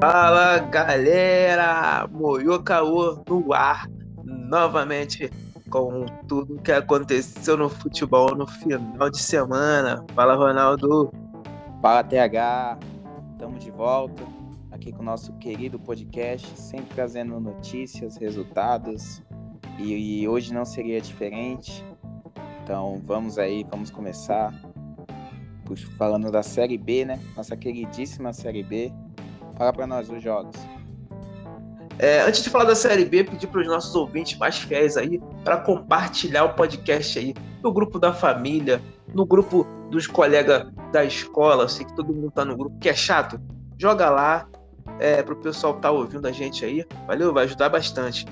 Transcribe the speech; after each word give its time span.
Fala 0.00 0.60
galera, 0.60 2.06
Moyo 2.06 2.62
Caô 2.62 3.20
no 3.28 3.52
ar, 3.52 3.90
novamente 4.24 5.28
com 5.68 6.06
tudo 6.28 6.62
que 6.62 6.70
aconteceu 6.70 7.56
no 7.56 7.68
futebol 7.68 8.32
no 8.36 8.46
final 8.46 9.10
de 9.10 9.18
semana. 9.18 10.04
Fala 10.14 10.36
Ronaldo. 10.36 11.12
Fala 11.82 12.04
TH, 12.04 12.78
estamos 13.32 13.64
de 13.64 13.72
volta 13.72 14.22
aqui 14.70 14.92
com 14.92 15.02
o 15.02 15.04
nosso 15.04 15.32
querido 15.34 15.80
podcast, 15.80 16.46
sempre 16.56 16.94
trazendo 16.94 17.40
notícias, 17.40 18.16
resultados 18.16 19.20
e, 19.80 20.20
e 20.20 20.28
hoje 20.28 20.54
não 20.54 20.64
seria 20.64 21.00
diferente. 21.00 21.84
Então 22.62 23.02
vamos 23.04 23.36
aí, 23.36 23.66
vamos 23.68 23.90
começar 23.90 24.54
falando 25.98 26.30
da 26.30 26.42
Série 26.44 26.78
B, 26.78 27.04
né? 27.04 27.20
Nossa 27.36 27.56
queridíssima 27.56 28.32
Série 28.32 28.62
B. 28.62 28.92
Fala 29.58 29.72
para 29.72 29.86
nós 29.86 30.08
os 30.08 30.22
jogos. 30.22 30.54
É, 31.98 32.20
antes 32.20 32.44
de 32.44 32.48
falar 32.48 32.64
da 32.64 32.76
Série 32.76 33.04
B, 33.04 33.24
pedir 33.24 33.48
para 33.48 33.60
os 33.60 33.66
nossos 33.66 33.92
ouvintes 33.96 34.38
mais 34.38 34.56
fiéis 34.56 34.96
aí 34.96 35.20
para 35.42 35.56
compartilhar 35.56 36.44
o 36.44 36.54
podcast 36.54 37.18
aí 37.18 37.34
no 37.60 37.72
grupo 37.72 37.98
da 37.98 38.12
família, 38.12 38.80
no 39.12 39.26
grupo 39.26 39.64
dos 39.90 40.06
colegas 40.06 40.70
da 40.92 41.04
escola. 41.04 41.64
Eu 41.64 41.68
sei 41.68 41.84
que 41.84 41.92
todo 41.96 42.14
mundo 42.14 42.30
tá 42.30 42.44
no 42.44 42.56
grupo, 42.56 42.78
que 42.78 42.88
é 42.88 42.94
chato. 42.94 43.40
Joga 43.76 44.08
lá 44.10 44.48
é, 45.00 45.20
para 45.24 45.34
o 45.34 45.36
pessoal 45.36 45.74
que 45.74 45.82
tá 45.82 45.90
ouvindo 45.90 46.28
a 46.28 46.30
gente 46.30 46.64
aí. 46.64 46.86
Valeu, 47.08 47.34
vai 47.34 47.44
ajudar 47.44 47.68
bastante. 47.68 48.24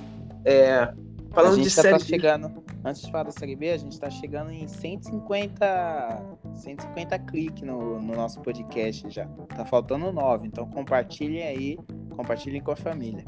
É, 0.44 0.88
falando 1.36 1.62
de 1.62 1.74
tá 1.74 1.82
série 1.82 1.98
tá 1.98 2.04
chegando, 2.04 2.64
antes 2.82 3.02
de 3.02 3.10
falar 3.12 3.24
da 3.24 3.30
Série 3.30 3.54
B, 3.54 3.70
a 3.70 3.76
gente 3.76 3.92
está 3.92 4.08
chegando 4.08 4.50
em 4.50 4.66
150, 4.66 6.22
150 6.54 7.18
cliques 7.20 7.62
no, 7.62 8.00
no 8.00 8.14
nosso 8.14 8.40
podcast 8.40 9.08
já. 9.10 9.26
Tá 9.54 9.66
faltando 9.66 10.10
9, 10.10 10.46
então 10.46 10.66
compartilhem 10.66 11.42
aí, 11.42 11.78
compartilhem 12.16 12.62
com 12.62 12.70
a 12.70 12.76
família. 12.76 13.22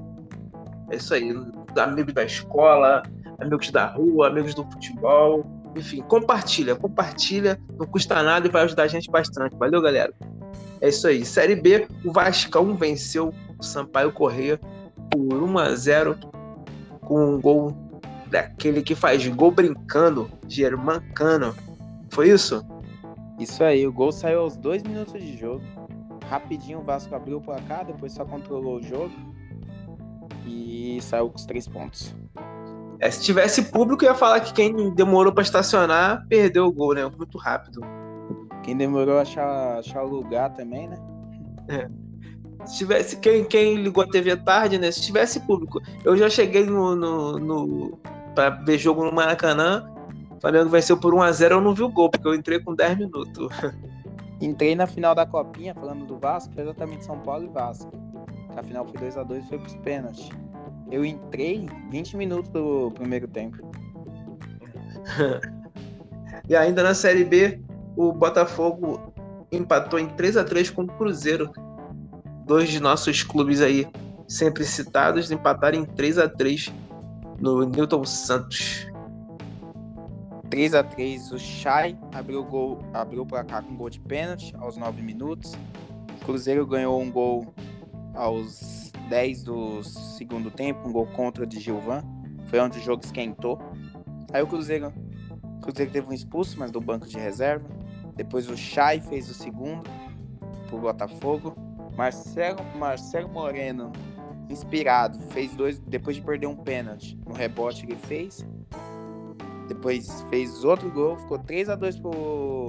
É 0.91 0.97
isso 0.97 1.13
aí, 1.13 1.31
amigos 1.79 2.15
da 2.15 2.25
escola, 2.25 3.03
amigos 3.39 3.71
da 3.71 3.87
rua, 3.87 4.29
amigos 4.29 4.55
do 4.55 4.65
futebol, 4.65 5.45
enfim, 5.77 6.01
compartilha, 6.01 6.75
compartilha, 6.75 7.61
não 7.79 7.87
custa 7.87 8.23
nada 8.23 8.47
e 8.47 8.51
vai 8.51 8.65
ajudar 8.65 8.85
a 8.85 8.89
gente 8.89 9.11
bastante. 9.11 9.55
Valeu, 9.57 9.83
galera. 9.83 10.15
É 10.81 10.89
isso 10.89 11.07
aí. 11.07 11.27
Série 11.27 11.57
B, 11.57 11.87
o 12.05 12.11
Vascão 12.11 12.75
venceu 12.75 13.35
o 13.59 13.63
Sampaio 13.63 14.11
Correia 14.13 14.59
por 15.11 15.43
1 15.43 15.59
a 15.59 15.75
0 15.75 16.19
com 17.03 17.35
um 17.35 17.41
gol 17.41 17.88
daquele 18.29 18.83
que 18.83 18.95
faz 18.95 19.27
gol 19.29 19.51
brincando, 19.51 20.31
Germancano. 20.47 21.55
Foi 22.11 22.31
isso? 22.31 22.65
Isso 23.39 23.63
aí, 23.63 23.87
o 23.87 23.93
gol 23.93 24.11
saiu 24.13 24.41
aos 24.41 24.57
dois 24.57 24.83
minutos 24.83 25.21
de 25.21 25.37
jogo. 25.37 25.63
Rapidinho 26.29 26.81
o 26.81 26.83
Vasco 26.83 27.15
abriu 27.15 27.39
o 27.39 27.41
placar, 27.41 27.87
depois 27.87 28.13
só 28.13 28.25
controlou 28.25 28.79
o 28.79 28.83
jogo 28.83 29.13
e 30.45 30.99
saiu 31.01 31.31
com 31.31 31.37
os 31.37 31.47
três 31.47 31.67
pontos. 31.67 32.15
É, 33.01 33.11
se 33.11 33.23
tivesse 33.23 33.71
público, 33.71 34.05
ia 34.05 34.15
falar 34.15 34.41
que 34.41 34.53
quem 34.53 34.93
demorou 34.95 35.33
para 35.33 35.43
estacionar 35.43 36.27
perdeu 36.29 36.67
o 36.67 36.73
gol, 36.73 36.95
né? 36.95 37.09
Muito 37.17 37.39
rápido. 37.39 37.81
Quem 38.65 38.77
demorou 38.77 39.19
a 39.19 39.23
achar, 39.23 39.79
achar 39.79 40.03
o 40.03 40.09
lugar 40.09 40.53
também, 40.53 40.89
né? 40.89 40.99
É. 41.69 41.89
Se 42.67 42.79
tivesse, 42.79 43.17
quem, 43.19 43.45
quem 43.45 43.77
ligou 43.77 44.03
a 44.03 44.07
TV 44.07 44.37
tarde, 44.37 44.79
né? 44.79 44.91
Se 44.91 45.01
tivesse 45.01 45.41
público. 45.41 45.81
Eu 46.05 46.17
já 46.17 46.29
cheguei 46.29 46.67
no, 46.67 46.97
no, 46.97 47.39
no 47.39 47.99
para 48.35 48.51
ver 48.51 48.79
jogo 48.79 49.05
no 49.05 49.13
Maracanã. 49.13 49.91
Flamengo 50.41 50.69
venceu 50.69 50.97
por 50.97 51.13
1x0, 51.15 51.51
eu 51.51 51.61
não 51.61 51.75
vi 51.75 51.83
o 51.83 51.89
gol, 51.89 52.11
porque 52.11 52.27
eu 52.27 52.35
entrei 52.35 52.61
com 52.61 52.75
10 52.75 52.99
minutos. 52.99 53.49
Entrei 54.41 54.77
na 54.77 54.87
final 54.87 55.17
da 55.17 55.27
Copinha, 55.27 55.75
falando 55.75 56.07
do 56.07 56.17
Vasco, 56.17 56.55
foi 56.55 56.63
exatamente 56.63 57.05
São 57.05 57.19
Paulo 57.19 57.45
e 57.45 57.49
Vasco. 57.49 57.91
A 58.57 58.63
final 58.63 58.87
foi 58.87 59.09
2x2 59.09 59.39
e 59.39 59.49
foi 59.49 59.59
pros 59.59 59.75
pênaltis. 59.77 60.29
Eu 60.91 61.05
entrei 61.05 61.69
20 61.91 62.17
minutos 62.17 62.49
do 62.51 62.93
primeiro 62.93 63.27
tempo. 63.27 63.59
e 66.49 66.55
ainda 66.55 66.85
na 66.85 66.95
Série 66.95 67.25
B, 67.25 67.61
o 67.97 68.13
Botafogo 68.13 69.13
empatou 69.51 69.99
em 69.99 70.07
3 70.07 70.37
a 70.37 70.45
3 70.45 70.71
com 70.71 70.83
o 70.83 70.87
Cruzeiro. 70.87 71.51
Dois 72.47 72.69
de 72.69 72.81
nossos 72.81 73.25
clubes 73.25 73.61
aí, 73.61 73.87
sempre 74.29 74.65
citados, 74.65 75.31
empataram 75.31 75.79
em 75.79 75.85
3 75.85 76.19
a 76.19 76.29
3 76.29 76.73
no 77.41 77.65
Newton 77.65 78.05
Santos. 78.05 78.87
3 80.51 80.75
a 80.75 80.83
3 80.83 81.33
o 81.33 81.39
Chay 81.39 81.97
abriu 82.13 82.41
o 82.41 82.45
gol, 82.45 82.79
abriu 82.95 83.25
para 83.27 83.45
cá 83.45 83.63
com 83.63 83.77
gol 83.77 83.91
de 83.91 84.01
pênalti 84.01 84.55
aos 84.59 84.77
9 84.77 85.03
minutos. 85.03 85.53
O 86.21 86.25
Cruzeiro 86.25 86.67
ganhou 86.67 87.01
um 87.01 87.11
gol 87.11 87.53
aos 88.15 88.91
10 89.09 89.45
do 89.45 89.83
segundo 89.83 90.51
tempo, 90.51 90.89
um 90.89 90.93
gol 90.93 91.07
contra 91.09 91.47
de 91.47 91.61
Gilvan. 91.61 92.03
Foi 92.47 92.59
onde 92.61 92.79
o 92.79 92.83
jogo 92.83 93.05
esquentou. 93.05 93.59
Aí 94.33 94.43
o 94.43 94.47
Cruzeiro, 94.47 94.93
o 95.43 95.61
Cruzeiro 95.61 95.93
teve 95.93 96.09
um 96.09 96.13
expulso, 96.13 96.59
mas 96.59 96.71
do 96.71 96.81
banco 96.81 97.07
de 97.07 97.19
reserva. 97.19 97.69
Depois 98.17 98.49
o 98.49 98.57
Chay 98.57 99.01
fez 99.01 99.31
o 99.31 99.35
segundo 99.35 99.89
pro 100.67 100.79
Botafogo. 100.79 101.55
Marcelo, 101.95 102.61
Marcelo 102.77 103.29
Moreno 103.29 103.93
inspirado. 104.49 105.21
Fez 105.31 105.55
dois, 105.55 105.79
depois 105.79 106.17
de 106.17 106.23
perder 106.23 106.47
um 106.47 106.57
pênalti. 106.57 107.19
No 107.27 107.35
rebote 107.35 107.85
ele 107.85 107.97
fez. 107.97 108.47
Depois 109.69 110.23
fez 110.31 110.65
outro 110.65 110.91
gol, 110.91 111.19
ficou 111.19 111.39
3 111.39 111.69
a 111.69 111.77
2 111.77 111.99
pro, 111.99 112.11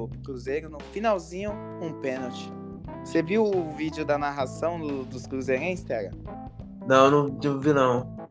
pro 0.09 0.19
Cruzeiro. 0.25 0.69
No 0.69 0.79
finalzinho, 0.91 1.51
um 1.81 1.93
pênalti. 2.01 2.51
Você 3.03 3.23
viu 3.23 3.45
o 3.45 3.71
vídeo 3.71 4.05
da 4.05 4.17
narração 4.17 4.79
do, 4.79 5.05
dos 5.05 5.25
Cruzeirenses, 5.25 5.85
Tega? 5.85 6.11
Não, 6.85 7.09
não, 7.09 7.59
vi 7.59 7.71
não. 7.71 8.27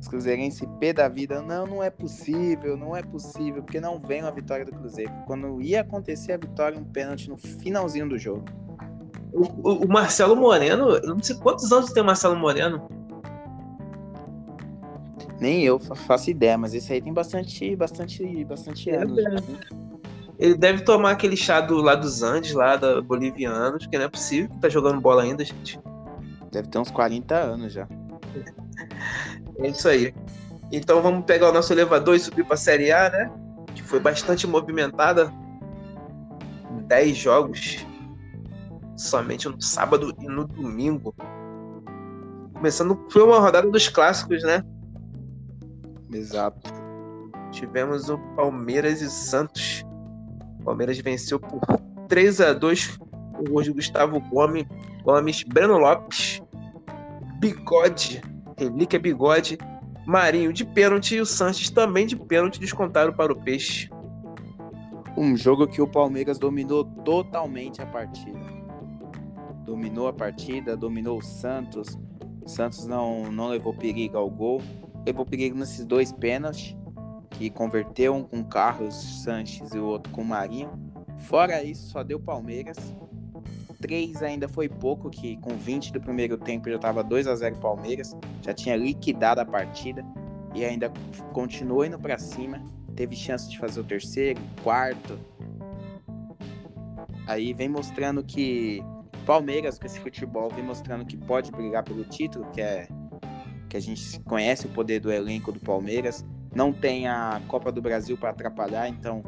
Os 0.00 0.08
Cruzeirenses 0.08 0.66
pé 0.78 0.94
da 0.94 1.08
vida. 1.08 1.42
Não, 1.42 1.66
não 1.66 1.82
é 1.82 1.90
possível, 1.90 2.76
não 2.76 2.96
é 2.96 3.02
possível, 3.02 3.62
porque 3.62 3.80
não 3.80 3.98
vem 3.98 4.22
a 4.22 4.30
vitória 4.30 4.64
do 4.64 4.72
Cruzeiro. 4.72 5.12
Quando 5.26 5.60
ia 5.60 5.82
acontecer 5.82 6.32
a 6.32 6.38
vitória, 6.38 6.78
um 6.78 6.84
pênalti 6.84 7.28
no 7.28 7.36
finalzinho 7.36 8.08
do 8.08 8.16
jogo. 8.16 8.44
O, 9.32 9.84
o, 9.84 9.88
Marcelo 9.88 10.34
Moreno, 10.34 10.90
eu 10.96 11.14
não 11.14 11.22
sei 11.22 11.36
quantos 11.36 11.70
anos 11.72 11.92
tem 11.92 12.02
o 12.02 12.06
Marcelo 12.06 12.36
Moreno. 12.36 12.88
Nem 15.40 15.64
eu 15.64 15.78
faço 15.78 16.30
ideia, 16.30 16.58
mas 16.58 16.74
esse 16.74 16.92
aí 16.92 17.00
tem 17.00 17.12
bastante, 17.12 17.74
bastante, 17.74 18.44
bastante 18.44 18.90
anos. 18.90 19.18
Ele 20.38 20.54
deve 20.54 20.82
tomar 20.82 21.12
aquele 21.12 21.36
chá 21.36 21.60
do, 21.60 21.76
lá 21.76 21.94
dos 21.94 22.22
Andes, 22.22 22.52
lá 22.52 22.76
da 22.76 23.00
Bolivianos, 23.00 23.86
que 23.86 23.96
não 23.96 24.04
é 24.04 24.08
possível 24.08 24.50
que 24.50 24.58
tá 24.58 24.68
jogando 24.68 25.00
bola 25.00 25.22
ainda, 25.22 25.44
gente. 25.44 25.78
Deve 26.50 26.68
ter 26.68 26.78
uns 26.78 26.90
40 26.90 27.34
anos 27.34 27.72
já. 27.72 27.86
É 29.58 29.68
isso 29.68 29.88
aí. 29.88 30.14
Então 30.72 31.02
vamos 31.02 31.24
pegar 31.24 31.50
o 31.50 31.52
nosso 31.52 31.72
elevador 31.72 32.16
e 32.16 32.20
subir 32.20 32.44
para 32.44 32.54
a 32.54 32.58
Série 32.58 32.92
A, 32.92 33.10
né? 33.10 33.30
Que 33.74 33.82
foi 33.82 34.00
bastante 34.00 34.46
movimentada. 34.46 35.32
10 36.86 37.16
jogos 37.16 37.86
somente 39.00 39.48
no 39.48 39.60
sábado 39.60 40.14
e 40.20 40.26
no 40.26 40.46
domingo. 40.46 41.14
Começando, 42.54 43.06
foi 43.10 43.22
uma 43.22 43.40
rodada 43.40 43.70
dos 43.70 43.88
clássicos, 43.88 44.42
né? 44.42 44.62
Exato. 46.12 46.70
Tivemos 47.50 48.10
o 48.10 48.18
Palmeiras 48.36 49.00
e 49.00 49.10
Santos. 49.10 49.82
O 50.60 50.64
Palmeiras 50.64 50.98
venceu 50.98 51.40
por 51.40 51.60
3 52.08 52.40
a 52.40 52.52
2 52.52 52.98
com 52.98 53.44
gols 53.44 53.64
de 53.64 53.72
Gustavo 53.72 54.20
Gomes, 54.20 54.66
Gomes, 55.02 55.42
Breno 55.44 55.78
Lopes, 55.78 56.42
Bigode, 57.38 58.20
Relíquia 58.58 58.98
Bigode, 58.98 59.56
Marinho 60.06 60.52
de 60.52 60.64
pênalti 60.64 61.14
e 61.14 61.20
o 61.20 61.26
Santos 61.26 61.70
também 61.70 62.06
de 62.06 62.16
pênalti 62.16 62.60
descontaram 62.60 63.12
para 63.12 63.32
o 63.32 63.36
Peixe. 63.36 63.88
Um 65.16 65.36
jogo 65.36 65.66
que 65.66 65.80
o 65.80 65.88
Palmeiras 65.88 66.38
dominou 66.38 66.84
totalmente 66.84 67.80
a 67.80 67.86
partida 67.86 68.49
dominou 69.70 70.08
a 70.08 70.12
partida, 70.12 70.76
dominou 70.76 71.18
o 71.18 71.22
Santos. 71.22 71.96
O 72.44 72.48
Santos 72.48 72.86
não, 72.86 73.30
não 73.30 73.46
levou 73.46 73.72
perigo 73.72 74.18
ao 74.18 74.28
gol. 74.28 74.60
Levou 75.06 75.24
perigo 75.24 75.56
nesses 75.56 75.84
dois 75.86 76.12
pênaltis, 76.12 76.76
que 77.30 77.48
converteu 77.48 78.14
um 78.14 78.24
com 78.24 78.42
Carlos 78.42 78.94
Sanches 79.22 79.72
e 79.72 79.78
o 79.78 79.84
outro 79.84 80.12
com 80.12 80.24
Marinho. 80.24 80.70
Fora 81.18 81.62
isso, 81.62 81.90
só 81.90 82.02
deu 82.02 82.18
Palmeiras. 82.18 82.76
Três 83.80 84.22
ainda 84.22 84.48
foi 84.48 84.68
pouco, 84.68 85.08
que 85.08 85.36
com 85.36 85.50
20 85.56 85.92
do 85.92 86.00
primeiro 86.00 86.36
tempo 86.36 86.68
já 86.68 86.76
estava 86.76 87.04
2 87.04 87.28
a 87.28 87.36
0 87.36 87.56
Palmeiras. 87.58 88.16
Já 88.42 88.52
tinha 88.52 88.76
liquidado 88.76 89.40
a 89.40 89.44
partida 89.44 90.04
e 90.52 90.64
ainda 90.64 90.92
continuou 91.32 91.84
indo 91.84 91.98
para 91.98 92.18
cima. 92.18 92.60
Teve 92.96 93.14
chance 93.14 93.48
de 93.48 93.56
fazer 93.56 93.80
o 93.80 93.84
terceiro, 93.84 94.40
quarto. 94.64 95.16
Aí 97.26 97.54
vem 97.54 97.68
mostrando 97.68 98.24
que 98.24 98.82
Palmeiras 99.20 99.78
com 99.78 99.86
esse 99.86 100.00
futebol 100.00 100.50
vem 100.50 100.64
mostrando 100.64 101.04
que 101.04 101.16
pode 101.16 101.50
brigar 101.52 101.84
pelo 101.84 102.04
título, 102.04 102.46
que 102.52 102.60
é 102.60 102.88
que 103.68 103.76
a 103.76 103.80
gente 103.80 104.18
conhece 104.20 104.66
o 104.66 104.68
poder 104.70 104.98
do 104.98 105.12
elenco 105.12 105.52
do 105.52 105.60
Palmeiras. 105.60 106.24
Não 106.54 106.72
tem 106.72 107.06
a 107.06 107.40
Copa 107.46 107.70
do 107.70 107.80
Brasil 107.80 108.16
para 108.18 108.30
atrapalhar, 108.30 108.88
então 108.88 109.22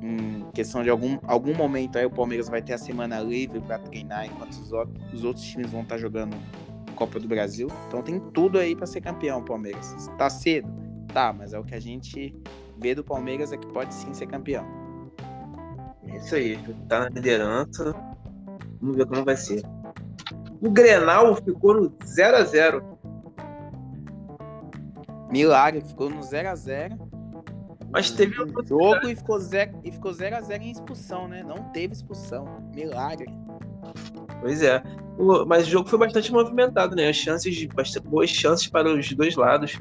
em 0.00 0.50
questão 0.52 0.82
de 0.82 0.90
algum, 0.90 1.18
algum 1.26 1.54
momento 1.54 1.98
aí 1.98 2.04
o 2.04 2.10
Palmeiras 2.10 2.48
vai 2.48 2.62
ter 2.62 2.72
a 2.72 2.78
semana 2.78 3.20
livre 3.20 3.60
para 3.60 3.78
treinar, 3.78 4.26
enquanto 4.26 4.52
os, 4.52 4.70
os 5.12 5.24
outros 5.24 5.44
times 5.44 5.70
vão 5.70 5.82
estar 5.82 5.96
tá 5.96 6.00
jogando 6.00 6.36
Copa 6.94 7.20
do 7.20 7.28
Brasil. 7.28 7.68
Então 7.88 8.02
tem 8.02 8.18
tudo 8.18 8.58
aí 8.58 8.74
para 8.74 8.86
ser 8.86 9.00
campeão, 9.00 9.44
Palmeiras. 9.44 10.08
Tá 10.16 10.30
cedo? 10.30 10.68
Tá, 11.12 11.32
mas 11.32 11.52
é 11.52 11.58
o 11.58 11.64
que 11.64 11.74
a 11.74 11.80
gente 11.80 12.34
vê 12.78 12.94
do 12.94 13.04
Palmeiras 13.04 13.52
é 13.52 13.56
que 13.56 13.66
pode 13.66 13.94
sim 13.94 14.12
ser 14.14 14.26
campeão. 14.26 14.66
É 16.06 16.16
isso 16.16 16.34
aí, 16.34 16.58
tá 16.88 17.00
na 17.00 17.08
liderança. 17.08 17.94
Vamos 18.80 18.96
ver 18.96 19.06
como 19.06 19.24
vai 19.24 19.36
ser. 19.36 19.62
O 20.60 20.70
Grenal 20.70 21.36
ficou 21.36 21.74
no 21.74 21.96
0 22.04 22.36
a 22.36 22.44
0 22.44 22.98
Milagre, 25.30 25.80
ficou 25.82 26.08
no 26.08 26.22
0 26.22 26.48
a 26.48 26.54
0 26.54 26.96
Mas 27.90 28.10
teve 28.10 28.40
um 28.42 28.64
jogo 28.64 29.08
e 29.08 29.16
ficou 29.16 29.38
0 29.38 29.80
e 29.82 29.90
ficou 29.90 30.12
0 30.12 30.36
a 30.36 30.40
0 30.40 30.62
em 30.62 30.70
expulsão, 30.70 31.28
né? 31.28 31.42
Não 31.42 31.70
teve 31.72 31.92
expulsão. 31.92 32.46
Milagre. 32.74 33.26
Pois 34.40 34.62
é. 34.62 34.82
Mas 35.46 35.66
o 35.66 35.70
jogo 35.70 35.88
foi 35.88 35.98
bastante 35.98 36.32
movimentado, 36.32 36.96
né? 36.96 37.08
As 37.08 37.16
chances, 37.16 37.64
bastante 37.66 38.06
boas 38.06 38.30
chances 38.30 38.66
para 38.66 38.92
os 38.92 39.12
dois 39.12 39.36
lados. 39.36 39.80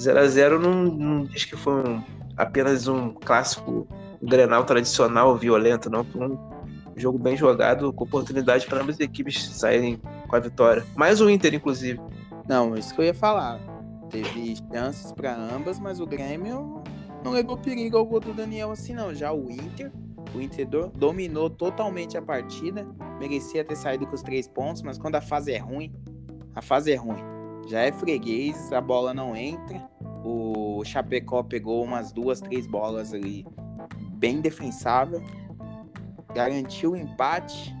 0 0.00 0.18
a 0.18 0.26
0 0.26 0.58
não, 0.60 0.84
não 0.84 1.24
diz 1.24 1.44
que 1.44 1.56
foi 1.56 1.74
um, 1.74 2.02
apenas 2.36 2.88
um 2.88 3.14
clássico 3.14 3.86
um 4.20 4.26
Grenal 4.26 4.64
tradicional, 4.64 5.36
violento, 5.36 5.90
não. 5.90 6.04
Foi 6.04 6.26
um 6.26 6.53
jogo 6.96 7.18
bem 7.18 7.36
jogado, 7.36 7.92
com 7.92 8.04
oportunidade 8.04 8.66
para 8.66 8.80
ambas 8.80 8.96
as 8.96 9.00
equipes 9.00 9.44
saírem 9.48 10.00
com 10.28 10.36
a 10.36 10.40
vitória. 10.40 10.84
Mais 10.94 11.20
o 11.20 11.28
Inter, 11.28 11.54
inclusive. 11.54 12.00
Não, 12.48 12.76
isso 12.76 12.94
que 12.94 13.00
eu 13.00 13.04
ia 13.04 13.14
falar. 13.14 13.58
Teve 14.10 14.56
chances 14.72 15.12
para 15.12 15.34
ambas, 15.34 15.78
mas 15.78 16.00
o 16.00 16.06
Grêmio 16.06 16.82
não 17.24 17.32
levou 17.32 17.56
perigo 17.56 17.96
ao 17.96 18.04
gol 18.04 18.20
do 18.20 18.32
Daniel 18.32 18.70
assim, 18.70 18.94
não. 18.94 19.14
Já 19.14 19.32
o 19.32 19.50
Inter, 19.50 19.90
o 20.34 20.40
Inter 20.40 20.68
dominou 20.94 21.48
totalmente 21.48 22.16
a 22.16 22.22
partida, 22.22 22.86
merecia 23.18 23.64
ter 23.64 23.76
saído 23.76 24.06
com 24.06 24.14
os 24.14 24.22
três 24.22 24.46
pontos, 24.46 24.82
mas 24.82 24.98
quando 24.98 25.16
a 25.16 25.20
fase 25.20 25.52
é 25.52 25.58
ruim, 25.58 25.92
a 26.54 26.62
fase 26.62 26.92
é 26.92 26.96
ruim. 26.96 27.22
Já 27.66 27.80
é 27.80 27.90
freguês, 27.90 28.72
a 28.72 28.80
bola 28.80 29.14
não 29.14 29.34
entra. 29.34 29.88
O 30.22 30.82
Chapecó 30.84 31.42
pegou 31.42 31.82
umas 31.82 32.12
duas, 32.12 32.40
três 32.40 32.66
bolas 32.66 33.12
ali 33.12 33.46
bem 34.16 34.40
defensável 34.40 35.22
garantiu 36.34 36.92
o 36.92 36.96
empate 36.96 37.74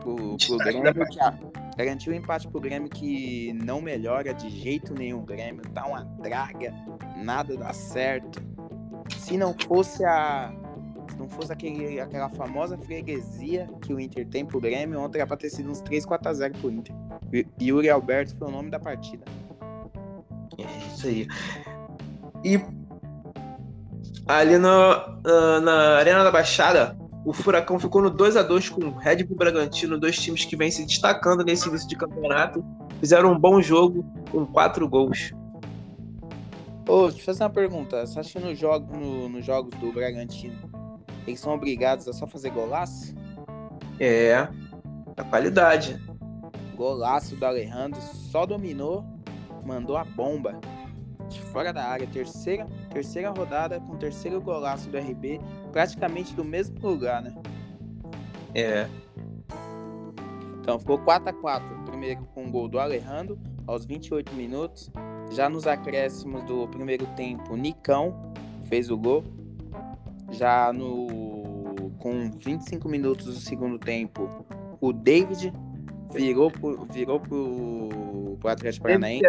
pro, 0.00 0.36
pro 0.36 0.58
Grêmio, 0.58 1.06
que, 1.06 1.20
ah, 1.20 1.38
garantiu 1.76 2.12
o 2.12 2.16
empate 2.16 2.48
pro 2.48 2.60
Grêmio 2.60 2.88
que 2.88 3.52
não 3.52 3.80
melhora 3.80 4.32
de 4.32 4.48
jeito 4.48 4.94
nenhum. 4.94 5.20
O 5.20 5.24
Grêmio 5.24 5.62
tá 5.70 5.86
uma 5.86 6.04
draga, 6.22 6.74
nada 7.22 7.56
dá 7.56 7.72
certo. 7.72 8.42
Se 9.18 9.36
não 9.36 9.54
fosse 9.66 10.04
a. 10.04 10.52
Se 11.10 11.18
não 11.18 11.28
fosse 11.28 11.52
aquele, 11.52 12.00
aquela 12.00 12.30
famosa 12.30 12.78
freguesia 12.78 13.68
que 13.82 13.92
o 13.92 14.00
Inter 14.00 14.26
tem 14.26 14.44
pro 14.44 14.60
Grêmio, 14.60 14.98
ontem 14.98 15.18
era 15.18 15.26
pra 15.26 15.36
ter 15.36 15.50
sido 15.50 15.70
uns 15.70 15.80
3, 15.82 16.06
4 16.06 16.28
a 16.28 16.32
0 16.32 16.54
pro 16.58 16.70
Inter. 16.70 16.94
E 17.32 17.46
Yuri 17.60 17.90
Alberto 17.90 18.34
foi 18.36 18.48
o 18.48 18.50
nome 18.50 18.70
da 18.70 18.80
partida. 18.80 19.24
É 20.58 20.94
isso 20.94 21.06
aí. 21.06 21.28
E 22.42 22.60
ali 24.26 24.58
no, 24.58 24.70
na 25.60 25.98
Arena 25.98 26.24
da 26.24 26.30
Baixada, 26.30 26.96
o 27.24 27.32
Furacão 27.32 27.78
ficou 27.78 28.02
no 28.02 28.10
2 28.10 28.36
a 28.36 28.42
2 28.42 28.68
com 28.68 28.82
o 28.82 28.96
Red 28.96 29.24
Bull 29.24 29.36
Bragantino, 29.36 29.98
dois 29.98 30.18
times 30.18 30.44
que 30.44 30.56
vêm 30.56 30.70
se 30.70 30.84
destacando 30.84 31.42
nesse 31.42 31.68
início 31.68 31.88
de 31.88 31.96
campeonato. 31.96 32.64
Fizeram 33.00 33.32
um 33.32 33.38
bom 33.38 33.62
jogo 33.62 34.04
com 34.30 34.44
quatro 34.44 34.86
gols. 34.88 35.32
Ô, 36.86 37.04
deixa 37.04 37.20
eu 37.20 37.24
fazer 37.24 37.44
uma 37.44 37.50
pergunta. 37.50 38.06
Você 38.06 38.20
acha 38.20 38.38
que 38.38 38.46
nos 38.46 38.58
jogo, 38.58 38.94
no, 38.94 39.28
no 39.28 39.40
jogos 39.40 39.74
do 39.78 39.90
Bragantino 39.90 40.74
eles 41.26 41.40
são 41.40 41.54
obrigados 41.54 42.06
a 42.06 42.12
só 42.12 42.26
fazer 42.26 42.50
golaço? 42.50 43.14
É, 43.98 44.46
a 45.16 45.24
qualidade. 45.24 45.98
Golaço 46.76 47.36
do 47.36 47.46
Alejandro, 47.46 48.00
só 48.00 48.44
dominou, 48.44 49.04
mandou 49.64 49.96
a 49.96 50.04
bomba 50.04 50.60
de 51.28 51.40
fora 51.40 51.72
da 51.72 51.84
área. 51.84 52.06
Terceira, 52.06 52.66
terceira 52.90 53.30
rodada 53.30 53.80
com 53.80 53.96
terceiro 53.96 54.40
golaço 54.40 54.88
do 54.90 54.98
RB, 54.98 55.40
praticamente 55.74 56.32
do 56.34 56.44
mesmo 56.44 56.78
lugar, 56.80 57.20
né? 57.20 57.34
É. 58.54 58.86
Então 60.60 60.78
ficou 60.78 60.96
4 60.98 61.28
a 61.28 61.32
4 61.32 61.84
Primeiro 61.84 62.24
com 62.32 62.46
o 62.46 62.50
gol 62.50 62.68
do 62.68 62.78
Alejandro, 62.78 63.36
aos 63.66 63.84
28 63.84 64.32
minutos. 64.34 64.88
Já 65.32 65.48
nos 65.48 65.66
acréscimos 65.66 66.44
do 66.44 66.68
primeiro 66.68 67.04
tempo, 67.16 67.56
Nicão 67.56 68.32
fez 68.68 68.88
o 68.88 68.96
gol. 68.96 69.24
Já 70.30 70.72
no 70.72 71.90
com 71.98 72.30
25 72.30 72.88
minutos 72.88 73.26
do 73.26 73.40
segundo 73.40 73.76
tempo, 73.76 74.30
o 74.80 74.92
David 74.92 75.52
virou 76.12 76.52
pro, 76.52 76.84
virou 76.84 77.18
pro, 77.18 78.36
pro 78.38 78.48
Atlético 78.48 78.84
Paranaense. 78.84 79.24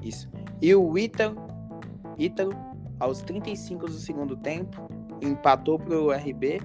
Isso. 0.00 0.30
E 0.62 0.74
o 0.74 0.96
Ítalo, 0.96 1.36
Ítalo, 2.16 2.54
aos 2.98 3.22
35 3.22 3.86
do 3.86 3.92
segundo 3.92 4.36
tempo, 4.36 4.88
empatou 5.22 5.78
para 5.78 5.98
o 5.98 6.10
RB. 6.12 6.60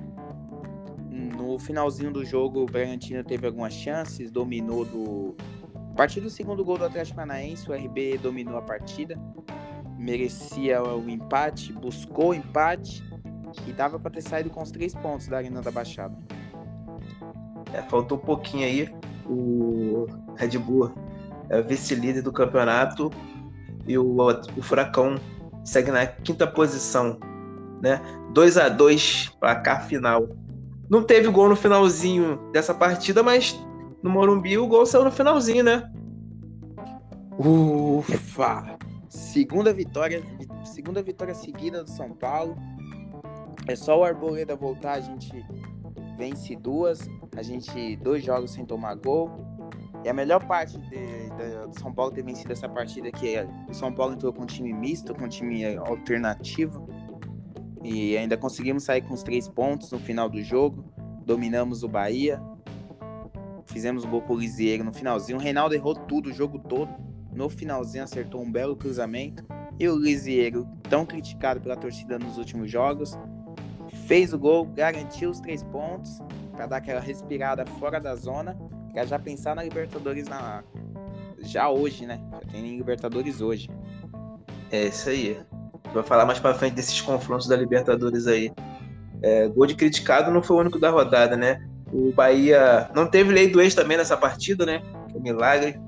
No 1.10 1.60
finalzinho 1.60 2.12
do 2.12 2.26
jogo, 2.26 2.62
o 2.62 2.66
Bragantino 2.66 3.24
teve 3.24 3.46
algumas 3.46 3.74
chances, 3.74 4.32
dominou 4.32 4.86
do. 4.86 5.36
A 5.76 5.96
partir 5.96 6.22
do 6.22 6.30
segundo 6.30 6.66
gol 6.66 6.78
do 6.78 6.86
Atlético 6.86 7.18
Paranaense, 7.18 7.70
o 7.70 7.74
RB 7.74 8.18
dominou 8.18 8.58
a 8.58 8.62
partida, 8.62 9.20
merecia 9.98 10.82
o 10.84 11.08
empate, 11.08 11.72
buscou 11.72 12.30
o 12.30 12.34
empate 12.34 13.04
e 13.68 13.72
dava 13.72 14.00
para 14.00 14.10
ter 14.10 14.22
saído 14.22 14.50
com 14.50 14.64
os 14.64 14.72
três 14.72 14.96
pontos 14.96 15.28
da 15.28 15.38
Arena 15.38 15.62
da 15.62 15.70
Baixada. 15.70 16.18
É, 17.74 17.82
faltou 17.84 18.18
um 18.18 18.22
pouquinho 18.22 18.66
aí. 18.66 18.94
O 19.26 20.08
Red 20.36 20.58
Bull 20.58 20.92
é 21.50 21.62
vice-líder 21.62 22.22
do 22.22 22.32
campeonato 22.32 23.12
e 23.88 23.98
o, 23.98 24.18
o 24.18 24.62
Furacão 24.62 25.16
segue 25.64 25.92
na 25.92 26.06
quinta 26.06 26.46
posição, 26.46 27.18
né? 27.82 28.02
2 28.34 28.58
a 28.58 28.70
2 28.70 29.38
cá 29.64 29.80
final. 29.80 30.28
Não 30.90 31.04
teve 31.04 31.28
gol 31.30 31.50
no 31.50 31.56
finalzinho 31.56 32.40
dessa 32.52 32.74
partida, 32.74 33.24
mas 33.24 33.60
no 34.02 34.10
Morumbi 34.10 34.58
o 34.58 34.68
gol 34.68 34.86
saiu 34.86 35.06
no 35.06 35.12
finalzinho, 35.12 35.64
né? 35.64 35.90
Ufa! 37.38 38.78
Segunda 39.10 39.72
vitória, 39.72 40.24
segunda 40.66 41.02
vitória 41.02 41.34
seguida 41.34 41.84
do 41.84 41.90
São 41.90 42.12
Paulo. 42.12 42.56
É 43.68 43.76
só 43.76 44.00
o 44.00 44.04
Arboleda 44.04 44.56
voltar, 44.56 44.94
a 44.94 45.00
gente 45.00 45.46
vence 46.18 46.56
duas, 46.56 47.08
a 47.36 47.42
gente 47.42 47.96
dois 47.98 48.24
jogos 48.24 48.52
sem 48.52 48.66
tomar 48.66 48.96
gol. 48.96 49.53
E 50.04 50.10
a 50.10 50.14
melhor 50.14 50.46
parte 50.46 50.78
de, 50.78 50.90
de, 50.90 51.80
São 51.80 51.94
Paulo 51.94 52.12
ter 52.12 52.24
vencido 52.24 52.52
essa 52.52 52.68
partida 52.68 53.12
que 53.12 53.36
é 53.36 53.48
o 53.70 53.74
São 53.74 53.94
Paulo 53.94 54.14
entrou 54.14 54.34
com 54.34 54.44
um 54.44 54.46
time 54.46 54.74
misto, 54.74 55.16
com 55.16 55.26
um 55.26 55.30
time 55.30 55.78
alternativo. 55.78 56.88
E 57.82 58.18
ainda 58.18 58.38
conseguimos 58.38 58.84
sair 58.84 59.02
com 59.02 59.14
os 59.14 59.24
três 59.24 59.48
pontos 59.48 59.92
no 59.92 60.00
final 60.00 60.30
do 60.30 60.42
jogo. 60.42 60.84
Dominamos 61.26 61.84
o 61.84 61.88
Bahia. 61.88 62.42
Fizemos 63.66 64.04
o 64.04 64.08
gol 64.08 64.22
pro 64.22 64.36
Lisieiro 64.36 64.84
no 64.84 64.92
finalzinho. 64.92 65.38
O 65.38 65.42
Reinaldo 65.42 65.74
errou 65.74 65.96
tudo 65.96 66.30
o 66.30 66.34
jogo 66.34 66.60
todo. 66.60 66.94
No 67.32 67.50
finalzinho 67.50 68.04
acertou 68.04 68.42
um 68.42 68.52
belo 68.52 68.76
cruzamento. 68.76 69.46
E 69.80 69.88
o 69.88 69.96
Lisieiro, 69.96 70.68
tão 70.90 71.06
criticado 71.06 71.62
pela 71.62 71.76
torcida 71.76 72.20
nos 72.20 72.38
últimos 72.38 72.70
jogos, 72.70 73.18
fez 74.06 74.34
o 74.34 74.40
gol, 74.40 74.66
garantiu 74.66 75.30
os 75.30 75.40
três 75.40 75.64
pontos 75.64 76.20
para 76.52 76.68
dar 76.68 76.78
aquela 76.78 77.00
respirada 77.00 77.66
fora 77.66 78.00
da 78.00 78.16
zona 78.16 78.56
Quer 78.94 79.08
já 79.08 79.18
pensar 79.18 79.56
na 79.56 79.64
Libertadores 79.64 80.28
na 80.28 80.64
já 81.40 81.70
hoje, 81.70 82.06
né? 82.06 82.22
Já 82.32 82.40
tem 82.52 82.78
Libertadores 82.78 83.42
hoje. 83.42 83.70
É 84.72 84.88
isso 84.88 85.10
aí. 85.10 85.38
Vai 85.94 86.04
falar 86.04 86.26
mais 86.26 86.40
para 86.40 86.54
frente 86.54 86.76
desses 86.76 87.02
confrontos 87.02 87.48
da 87.48 87.56
Libertadores 87.56 88.28
aí. 88.28 88.52
É, 89.22 89.48
gol 89.48 89.66
de 89.66 89.76
criticado 89.76 90.32
não 90.32 90.44
foi 90.44 90.58
o 90.58 90.60
único 90.60 90.80
da 90.80 90.90
rodada, 90.90 91.36
né? 91.36 91.66
O 91.92 92.12
Bahia 92.12 92.90
não 92.96 93.08
teve 93.08 93.32
lei 93.32 93.48
do 93.48 93.62
ex 93.62 93.76
também 93.76 93.98
nessa 93.98 94.18
partida, 94.18 94.66
né? 94.66 94.82
Que 95.10 95.18
é 95.18 95.20
milagre. 95.20 95.80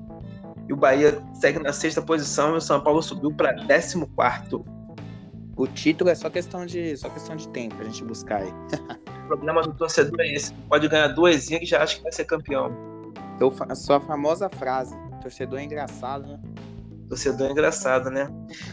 E 0.68 0.72
o 0.72 0.76
Bahia 0.76 1.22
segue 1.34 1.58
na 1.58 1.72
sexta 1.72 2.02
posição 2.02 2.54
e 2.54 2.58
o 2.58 2.60
São 2.60 2.80
Paulo 2.80 3.02
subiu 3.02 3.32
para 3.32 3.54
14 3.54 4.04
O 5.56 5.66
título 5.66 6.10
é 6.10 6.14
só 6.14 6.30
questão 6.30 6.66
de 6.66 6.96
só 6.96 7.08
questão 7.08 7.36
de 7.36 7.48
tempo 7.48 7.76
a 7.80 7.84
gente 7.84 8.04
buscar 8.04 8.42
aí. 8.42 8.52
o 9.24 9.26
problema 9.26 9.62
do 9.62 9.74
torcedor 9.74 10.20
é 10.20 10.32
esse. 10.32 10.52
Pode 10.68 10.88
ganhar 10.88 11.08
duas 11.08 11.46
que 11.46 11.64
já 11.64 11.82
acha 11.82 11.96
que 11.96 12.02
vai 12.02 12.12
ser 12.12 12.24
campeão. 12.24 12.85
Eu, 13.40 13.52
a 13.68 13.74
sua 13.74 14.00
famosa 14.00 14.48
frase, 14.48 14.96
torcedor 15.20 15.58
é 15.58 15.64
engraçado, 15.64 16.26
né? 16.26 16.40
Torcedor 17.08 17.48
é 17.48 17.52
engraçado, 17.52 18.10
né? 18.10 18.28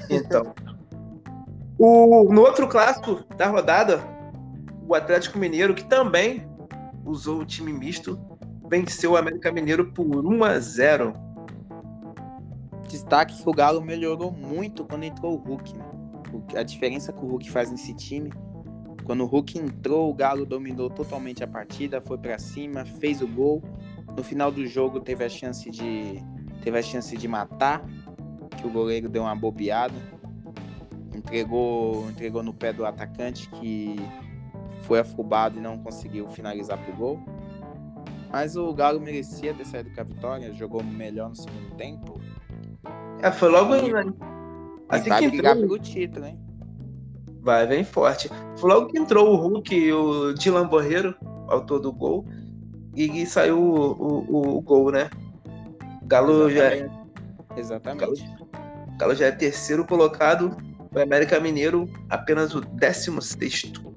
Então. 0.09 0.53
o, 1.77 2.31
no 2.31 2.41
outro 2.41 2.67
clássico 2.67 3.23
da 3.35 3.47
rodada, 3.47 4.01
o 4.87 4.95
Atlético 4.95 5.37
Mineiro, 5.37 5.73
que 5.73 5.85
também 5.85 6.47
usou 7.05 7.39
o 7.39 7.45
time 7.45 7.73
misto, 7.73 8.19
venceu 8.69 9.11
o 9.11 9.17
América 9.17 9.51
Mineiro 9.51 9.91
por 9.91 10.25
1 10.25 10.43
a 10.43 10.59
0 10.59 11.13
Destaque 12.87 13.41
que 13.41 13.49
o 13.49 13.51
Galo 13.51 13.81
melhorou 13.81 14.31
muito 14.31 14.85
quando 14.85 15.03
entrou 15.03 15.33
o 15.33 15.37
Hulk. 15.37 15.75
Né? 15.75 15.85
A 16.55 16.61
diferença 16.61 17.11
que 17.11 17.25
o 17.25 17.27
Hulk 17.27 17.49
faz 17.49 17.71
nesse 17.71 17.93
time. 17.95 18.31
Quando 19.03 19.21
o 19.21 19.25
Hulk 19.25 19.57
entrou, 19.57 20.11
o 20.11 20.13
Galo 20.13 20.45
dominou 20.45 20.91
totalmente 20.91 21.43
a 21.43 21.47
partida, 21.47 21.99
foi 21.99 22.19
para 22.19 22.37
cima, 22.37 22.85
fez 22.85 23.21
o 23.21 23.27
gol. 23.27 23.63
No 24.15 24.23
final 24.23 24.51
do 24.51 24.65
jogo 24.65 24.99
teve 24.99 25.23
a 25.23 25.29
chance 25.29 25.69
de 25.69 26.23
teve 26.61 26.77
a 26.77 26.81
chance 26.81 27.15
de 27.17 27.27
matar, 27.27 27.83
que 28.57 28.65
o 28.65 28.69
goleiro 28.69 29.09
deu 29.09 29.23
uma 29.23 29.35
bobeada. 29.35 29.93
Entregou, 31.13 32.09
entregou 32.09 32.41
no 32.41 32.53
pé 32.53 32.71
do 32.71 32.85
atacante 32.85 33.49
que 33.49 33.95
foi 34.83 34.99
afobado 34.99 35.57
e 35.57 35.61
não 35.61 35.77
conseguiu 35.77 36.27
finalizar 36.29 36.77
pro 36.77 36.95
gol. 36.95 37.19
Mas 38.31 38.55
o 38.55 38.73
Galo 38.73 38.99
merecia 38.99 39.53
ter 39.53 39.65
saído 39.65 39.91
com 39.91 40.01
a 40.01 40.03
vitória, 40.03 40.53
jogou 40.53 40.83
melhor 40.83 41.29
no 41.29 41.35
segundo 41.35 41.75
tempo. 41.75 42.19
É, 43.21 43.31
foi 43.31 43.49
logo 43.49 43.73
aí, 43.73 43.91
né? 43.91 44.05
Assim 44.89 45.09
vai 45.09 45.21
que 45.21 45.29
brigar 45.29 45.55
entrou... 45.55 45.69
pelo 45.69 45.79
título, 45.79 46.25
hein? 46.25 46.39
Vai, 47.41 47.67
vem 47.67 47.83
forte. 47.83 48.29
Foi 48.57 48.69
logo 48.69 48.87
que 48.87 48.97
entrou 48.97 49.29
o 49.29 49.35
Hulk 49.35 49.75
e 49.75 49.93
o 49.93 50.33
Dylan 50.33 50.67
Borreiro, 50.67 51.15
autor 51.47 51.79
do 51.79 51.91
gol, 51.91 52.25
e, 52.95 53.25
saiu 53.25 53.59
o, 53.59 54.25
o, 54.29 54.57
o, 54.57 54.61
gol, 54.61 54.91
né? 54.91 55.09
Galo 56.03 56.49
Exatamente. 56.49 56.55
já 56.55 57.55
é. 57.55 57.59
Exatamente. 57.59 57.99
Galo, 57.99 58.15
Galo 58.97 59.15
já 59.15 59.25
é 59.27 59.31
terceiro 59.31 59.85
colocado, 59.85 60.55
o 60.93 60.99
América 60.99 61.39
Mineiro 61.39 61.89
apenas 62.09 62.53
o 62.53 62.61
décimo 62.61 63.21
sexto. 63.21 63.93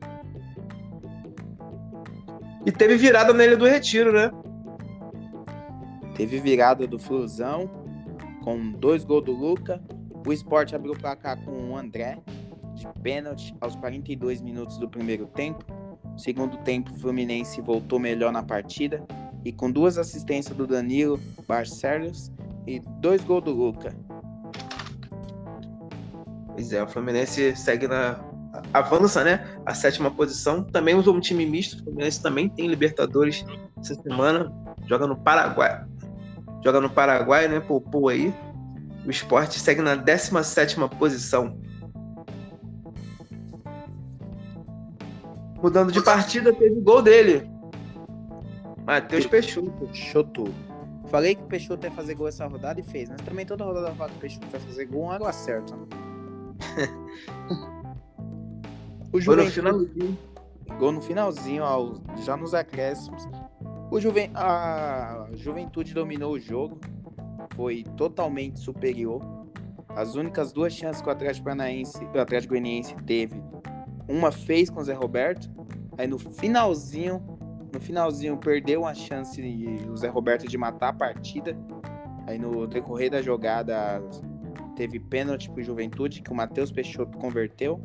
E 2.65 2.73
teve 2.73 2.97
virada 2.97 3.33
Ilha 3.45 3.57
do 3.57 3.65
Retiro, 3.65 4.13
né? 4.13 4.31
Teve 6.17 6.41
virada 6.41 6.87
do 6.87 6.99
Flusão, 6.99 7.71
com 8.43 8.73
dois 8.73 9.05
gols 9.05 9.25
do 9.25 9.33
Luca. 9.33 9.81
O 10.27 10.33
esporte 10.33 10.75
abriu 10.75 10.93
o 10.93 10.99
placar 10.99 11.41
com 11.45 11.71
o 11.71 11.77
André, 11.77 12.19
de 12.75 12.89
pênalti, 13.03 13.55
aos 13.61 13.77
42 13.77 14.41
minutos 14.41 14.79
do 14.79 14.89
primeiro 14.89 15.27
tempo. 15.27 15.65
Segundo 16.17 16.57
tempo, 16.59 16.93
o 16.93 16.99
Fluminense 16.99 17.61
voltou 17.61 17.99
melhor 17.99 18.33
na 18.33 18.43
partida 18.43 19.05
e 19.45 19.53
com 19.53 19.71
duas 19.71 19.99
assistências 19.99 20.57
do 20.57 20.67
Danilo 20.67 21.21
Barcelos 21.47 22.33
e 22.67 22.81
dois 23.01 23.23
gols 23.23 23.45
do 23.45 23.53
Luca. 23.53 23.95
Pois 26.53 26.73
é, 26.73 26.83
o 26.83 26.89
Fluminense 26.89 27.55
segue 27.55 27.87
na. 27.87 28.19
avança, 28.73 29.23
né? 29.23 29.47
A 29.67 29.75
sétima 29.75 30.11
posição. 30.11 30.65
Também 30.65 30.95
usou 30.95 31.15
um 31.15 31.21
time 31.21 31.45
misto. 31.45 31.81
O 31.81 31.85
Fluminense 31.85 32.23
também 32.23 32.49
tem 32.49 32.67
Libertadores 32.67 33.45
essa 33.79 33.95
semana. 33.95 34.51
Joga 34.87 35.07
no 35.07 35.17
Paraguai. 35.17 35.85
Joga 36.65 36.81
no 36.81 36.89
Paraguai, 36.89 37.47
né? 37.47 37.61
Poupou 37.61 38.09
aí. 38.09 38.35
O 39.05 39.11
esporte 39.11 39.61
segue 39.61 39.83
na 39.83 39.95
17 39.95 40.77
posição. 40.99 41.57
Mudando 45.63 45.91
de 45.91 46.03
partida, 46.03 46.53
teve 46.53 46.81
gol 46.81 47.03
dele. 47.03 47.49
Matheus 48.87 49.27
Peixoto. 49.27 49.71
Peixoto. 49.73 50.45
Falei 51.07 51.35
que 51.35 51.43
o 51.43 51.47
Peixoto 51.47 51.87
ia 51.87 51.93
fazer 51.93 52.15
gol 52.15 52.29
essa 52.29 52.47
rodada 52.47 52.81
e 52.81 52.83
fez, 52.83 53.09
mas 53.09 53.21
também 53.23 53.47
toda 53.47 53.65
rodada 53.65 53.89
eu 53.89 53.95
falo 53.95 54.11
que 54.11 54.17
o 54.17 54.21
Peixoto 54.21 54.47
vai 54.49 54.61
fazer 54.61 54.85
gol, 54.87 55.05
um 55.05 55.11
água 55.11 55.33
certa. 55.33 55.75
o 59.13 59.21
Juventude... 59.21 59.47
no 59.47 59.53
finalzinho. 59.53 60.19
Gol 60.79 60.93
no 60.93 61.01
finalzinho, 61.01 61.63
ó, 61.63 61.95
já 62.25 62.37
nos 62.37 62.55
acréscimos. 62.55 63.27
O 63.91 64.01
Juven... 64.01 64.31
A 64.35 65.29
Juventude 65.33 65.95
dominou 65.95 66.35
o 66.35 66.41
jogo, 66.41 66.81
foi 67.55 67.85
totalmente 67.97 68.59
superior. 68.61 69.23
As 69.91 70.17
únicas 70.17 70.53
duas 70.53 70.73
chances 70.73 71.01
que 71.01 71.09
o 71.09 71.13
Atlético 71.13 71.45
Paranaense, 71.45 72.05
o 72.05 72.21
Atlético 72.21 72.53
Goianiense 72.53 72.95
teve, 73.07 73.41
uma 74.09 74.31
fez 74.31 74.71
com 74.71 74.81
o 74.81 74.85
Zé 74.85 74.95
Roberto, 74.95 75.51
aí 75.99 76.07
no 76.07 76.19
finalzinho, 76.19 77.23
no 77.73 77.81
finalzinho 77.81 78.37
perdeu 78.37 78.87
a 78.87 78.95
chance 78.95 79.41
o 79.89 79.97
Zé 79.97 80.09
Roberto 80.09 80.47
de 80.47 80.57
matar 80.57 80.89
a 80.89 80.93
partida. 80.93 81.57
Aí 82.27 82.39
no 82.39 82.67
decorrer 82.67 83.11
da 83.11 83.23
jogada 83.23 84.03
teve 84.75 84.99
pênalti 84.99 85.51
pro 85.51 85.63
Juventude 85.63 86.23
que 86.23 86.33
o 86.33 86.35
Matheus 86.35 86.71
Peixoto 86.71 87.17
converteu. 87.19 87.81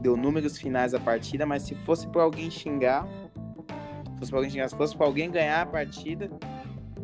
Deu 0.00 0.16
números 0.16 0.58
finais 0.58 0.92
da 0.92 0.98
partida, 0.98 1.46
mas 1.46 1.62
se 1.62 1.74
fosse 1.74 2.08
para 2.08 2.22
alguém 2.22 2.50
xingar, 2.50 3.06
se 3.06 4.18
fosse 4.18 4.30
para 4.30 4.38
alguém 4.38 4.50
xingar, 4.50 4.68
se 4.68 4.76
fosse 4.76 4.96
para 4.96 5.06
alguém 5.06 5.30
ganhar 5.30 5.62
a 5.62 5.66
partida, 5.66 6.28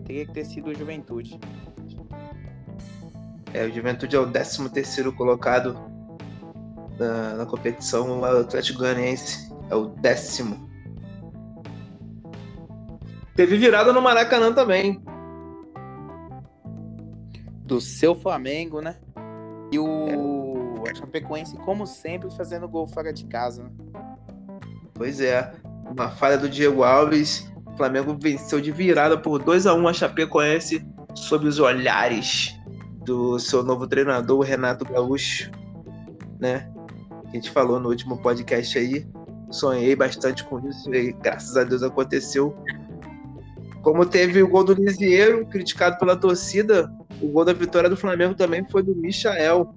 teria 0.04 0.26
que 0.26 0.32
ter 0.32 0.44
sido 0.44 0.70
o 0.70 0.74
Juventude. 0.74 1.38
É, 3.54 3.64
o 3.64 3.72
Juventude 3.72 4.16
é 4.16 4.18
o 4.18 4.30
13 4.30 4.68
terceiro 4.70 5.12
colocado 5.12 5.97
na, 6.98 7.34
na 7.34 7.46
competição, 7.46 8.20
o 8.20 8.24
Atlético 8.24 8.80
Goianiense 8.80 9.52
é 9.70 9.74
o 9.74 9.86
décimo. 9.86 10.68
Teve 13.34 13.56
virada 13.56 13.92
no 13.92 14.02
Maracanã 14.02 14.52
também 14.52 15.00
do 17.68 17.80
seu 17.80 18.14
Flamengo, 18.14 18.80
né? 18.80 18.96
E 19.70 19.78
o 19.78 20.82
é. 20.86 20.94
Chapecoense, 20.94 21.56
como 21.58 21.86
sempre, 21.86 22.30
fazendo 22.34 22.66
gol 22.66 22.86
fora 22.86 23.12
de 23.12 23.24
casa. 23.26 23.62
Né? 23.62 23.70
Pois 24.94 25.20
é. 25.20 25.52
Uma 25.88 26.10
falha 26.10 26.38
do 26.38 26.48
Diego 26.48 26.82
Alves. 26.82 27.48
O 27.66 27.76
Flamengo 27.76 28.16
venceu 28.20 28.60
de 28.60 28.72
virada 28.72 29.16
por 29.16 29.38
2 29.38 29.66
a 29.66 29.74
1 29.74 29.88
a 29.88 29.92
Chapecoense 29.92 30.84
sob 31.14 31.46
os 31.46 31.58
olhares 31.58 32.58
do 33.04 33.38
seu 33.38 33.62
novo 33.62 33.86
treinador, 33.86 34.40
Renato 34.40 34.84
Gaúcho, 34.84 35.50
né? 36.40 36.70
A 37.28 37.30
gente 37.32 37.50
falou 37.50 37.78
no 37.78 37.88
último 37.88 38.16
podcast 38.18 38.78
aí. 38.78 39.06
Sonhei 39.50 39.94
bastante 39.94 40.44
com 40.44 40.58
isso 40.68 40.92
e 40.94 41.12
graças 41.12 41.56
a 41.56 41.64
Deus 41.64 41.82
aconteceu. 41.82 42.56
Como 43.82 44.04
teve 44.04 44.42
o 44.42 44.48
gol 44.48 44.64
do 44.64 44.74
Lisieiro, 44.74 45.46
criticado 45.46 45.98
pela 45.98 46.16
torcida, 46.16 46.92
o 47.22 47.28
gol 47.28 47.44
da 47.44 47.52
vitória 47.52 47.88
do 47.88 47.96
Flamengo 47.96 48.34
também 48.34 48.64
foi 48.68 48.82
do 48.82 48.94
Michael. 48.94 49.74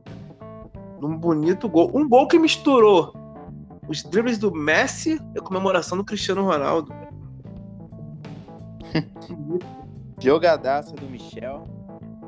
Num 0.99 1.17
bonito 1.17 1.67
gol. 1.69 1.91
Um 1.93 2.07
gol 2.07 2.27
que 2.27 2.37
misturou 2.37 3.13
os 3.87 4.03
dribles 4.03 4.37
do 4.37 4.53
Messi 4.53 5.19
e 5.35 5.39
a 5.39 5.41
comemoração 5.41 5.97
do 5.97 6.03
Cristiano 6.03 6.43
Ronaldo. 6.43 6.93
Jogadaça 10.19 10.93
do 10.95 11.05
Michel. 11.07 11.63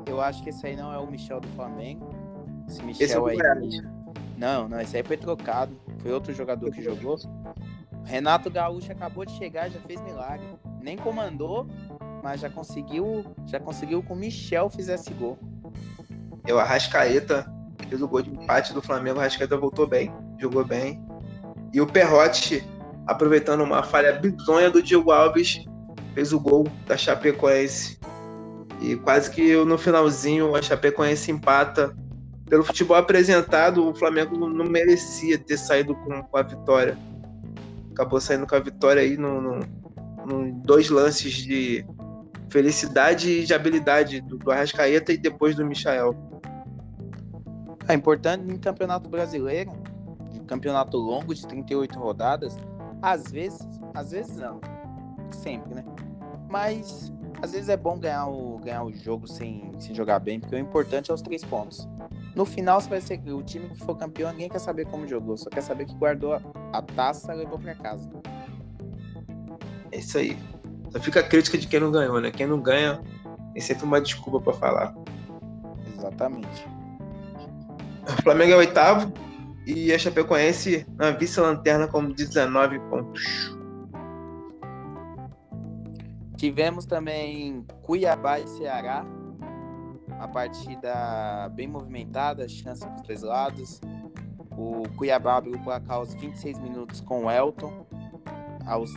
Eu 0.06 0.20
acho 0.20 0.42
que 0.42 0.50
esse 0.50 0.66
aí 0.66 0.76
não 0.76 0.92
é 0.92 0.98
o 0.98 1.06
Michel 1.10 1.40
do 1.40 1.48
Flamengo. 1.48 2.08
Esse 2.68 2.82
Michel 2.82 3.28
esse 3.28 3.40
é 3.42 3.50
aí. 3.50 3.93
Não, 4.36 4.68
não, 4.68 4.80
esse 4.80 4.96
aí 4.96 5.02
foi 5.02 5.16
trocado. 5.16 5.78
Foi 5.98 6.12
outro 6.12 6.32
jogador 6.32 6.70
que 6.70 6.82
jogou. 6.82 7.18
Renato 8.04 8.50
Gaúcho 8.50 8.92
acabou 8.92 9.24
de 9.24 9.32
chegar, 9.32 9.70
já 9.70 9.80
fez 9.80 10.00
milagre. 10.00 10.46
Nem 10.82 10.96
comandou, 10.96 11.66
mas 12.22 12.40
já 12.40 12.50
conseguiu, 12.50 13.24
já 13.46 13.58
conseguiu 13.58 14.02
com 14.02 14.14
o 14.14 14.16
Michel 14.16 14.68
fizesse 14.68 15.12
gol. 15.14 15.38
Eu, 16.46 16.58
Arrascaeta, 16.58 17.50
fez 17.88 18.02
o 18.02 18.08
gol 18.08 18.22
de 18.22 18.30
empate 18.30 18.74
do 18.74 18.82
Flamengo, 18.82 19.16
o 19.16 19.20
Arrascaeta 19.20 19.56
voltou 19.56 19.86
bem, 19.86 20.12
jogou 20.38 20.64
bem. 20.64 21.02
E 21.72 21.80
o 21.80 21.86
Perrotti, 21.86 22.66
aproveitando 23.06 23.62
uma 23.62 23.82
falha 23.82 24.12
bizonha 24.12 24.70
do 24.70 24.82
Diego 24.82 25.10
Alves, 25.10 25.64
fez 26.14 26.32
o 26.32 26.40
gol 26.40 26.66
da 26.86 26.96
Chapecoense. 26.96 27.98
E 28.80 28.96
quase 28.96 29.30
que 29.30 29.56
no 29.64 29.78
finalzinho 29.78 30.54
a 30.54 30.60
Chapecoense 30.60 31.30
empata. 31.30 31.96
Pelo 32.46 32.62
futebol 32.62 32.96
apresentado, 32.96 33.88
o 33.88 33.94
Flamengo 33.94 34.36
não 34.36 34.66
merecia 34.66 35.38
ter 35.38 35.56
saído 35.56 35.94
com, 35.94 36.22
com 36.22 36.36
a 36.36 36.42
vitória. 36.42 36.98
Acabou 37.92 38.20
saindo 38.20 38.46
com 38.46 38.54
a 38.54 38.60
vitória 38.60 39.02
aí 39.02 39.16
no, 39.16 39.40
no, 39.40 39.60
no 40.26 40.52
dois 40.62 40.90
lances 40.90 41.32
de 41.32 41.84
felicidade 42.50 43.30
e 43.30 43.44
de 43.44 43.54
habilidade 43.54 44.20
do, 44.20 44.38
do 44.38 44.50
Arrascaeta 44.50 45.12
e 45.12 45.16
depois 45.16 45.56
do 45.56 45.64
Michael. 45.64 46.14
É 47.88 47.94
importante 47.94 48.50
em 48.50 48.58
campeonato 48.58 49.08
brasileiro, 49.08 49.72
campeonato 50.46 50.96
longo 50.96 51.34
de 51.34 51.46
38 51.46 51.98
rodadas, 51.98 52.56
às 53.02 53.30
vezes, 53.30 53.60
às 53.94 54.10
vezes 54.10 54.36
não, 54.36 54.60
sempre, 55.30 55.74
né? 55.74 55.84
Mas 56.48 57.12
às 57.42 57.52
vezes 57.52 57.68
é 57.68 57.76
bom 57.76 57.98
ganhar 57.98 58.26
o, 58.26 58.58
ganhar 58.58 58.84
o 58.84 58.92
jogo 58.92 59.26
sem, 59.26 59.70
sem 59.78 59.94
jogar 59.94 60.18
bem, 60.18 60.38
porque 60.38 60.54
o 60.54 60.58
importante 60.58 61.10
é 61.10 61.14
os 61.14 61.22
três 61.22 61.44
pontos. 61.44 61.88
No 62.34 62.44
final, 62.44 62.80
você 62.80 62.88
vai 62.88 63.00
ser 63.00 63.20
o 63.28 63.42
time 63.42 63.68
que 63.68 63.78
for 63.78 63.96
campeão, 63.96 64.30
ninguém 64.32 64.48
quer 64.48 64.58
saber 64.58 64.86
como 64.86 65.06
jogou, 65.06 65.36
só 65.36 65.48
quer 65.48 65.62
saber 65.62 65.86
que 65.86 65.94
guardou 65.94 66.34
a, 66.72 66.82
taça 66.82 67.32
e 67.32 67.38
levou 67.38 67.58
para 67.58 67.74
casa. 67.76 68.10
É 69.92 69.98
isso 69.98 70.18
aí. 70.18 70.36
Só 70.90 70.98
fica 71.00 71.20
a 71.20 71.22
crítica 71.22 71.56
de 71.56 71.68
quem 71.68 71.78
não 71.78 71.92
ganhou, 71.92 72.20
né? 72.20 72.32
Quem 72.32 72.46
não 72.46 72.60
ganha 72.60 73.00
tem 73.52 73.62
sempre 73.62 73.84
uma 73.84 74.00
desculpa 74.00 74.40
para 74.40 74.52
falar. 74.54 74.94
Exatamente. 75.96 76.66
O 78.02 78.22
Flamengo 78.22 78.52
é 78.52 78.56
oitavo 78.56 79.12
e 79.64 79.92
a 79.92 79.98
Chapecoense 79.98 80.84
na 80.96 81.12
vice-lanterna 81.12 81.86
com 81.86 82.10
19 82.10 82.80
pontos. 82.90 83.56
Tivemos 86.36 86.84
também 86.84 87.64
Cuiabá 87.82 88.40
e 88.40 88.46
Ceará. 88.48 89.06
Uma 90.24 90.32
partida 90.32 91.50
bem 91.52 91.68
movimentada, 91.68 92.48
chance 92.48 92.88
dos 92.88 93.02
dois 93.02 93.20
lados. 93.20 93.78
O 94.56 94.88
Cuiabá 94.96 95.36
abriu 95.36 95.54
o 95.54 95.62
placar 95.62 95.98
aos 95.98 96.14
26 96.14 96.60
minutos 96.60 97.02
com 97.02 97.26
o 97.26 97.30
Elton, 97.30 97.86
aos, 98.64 98.90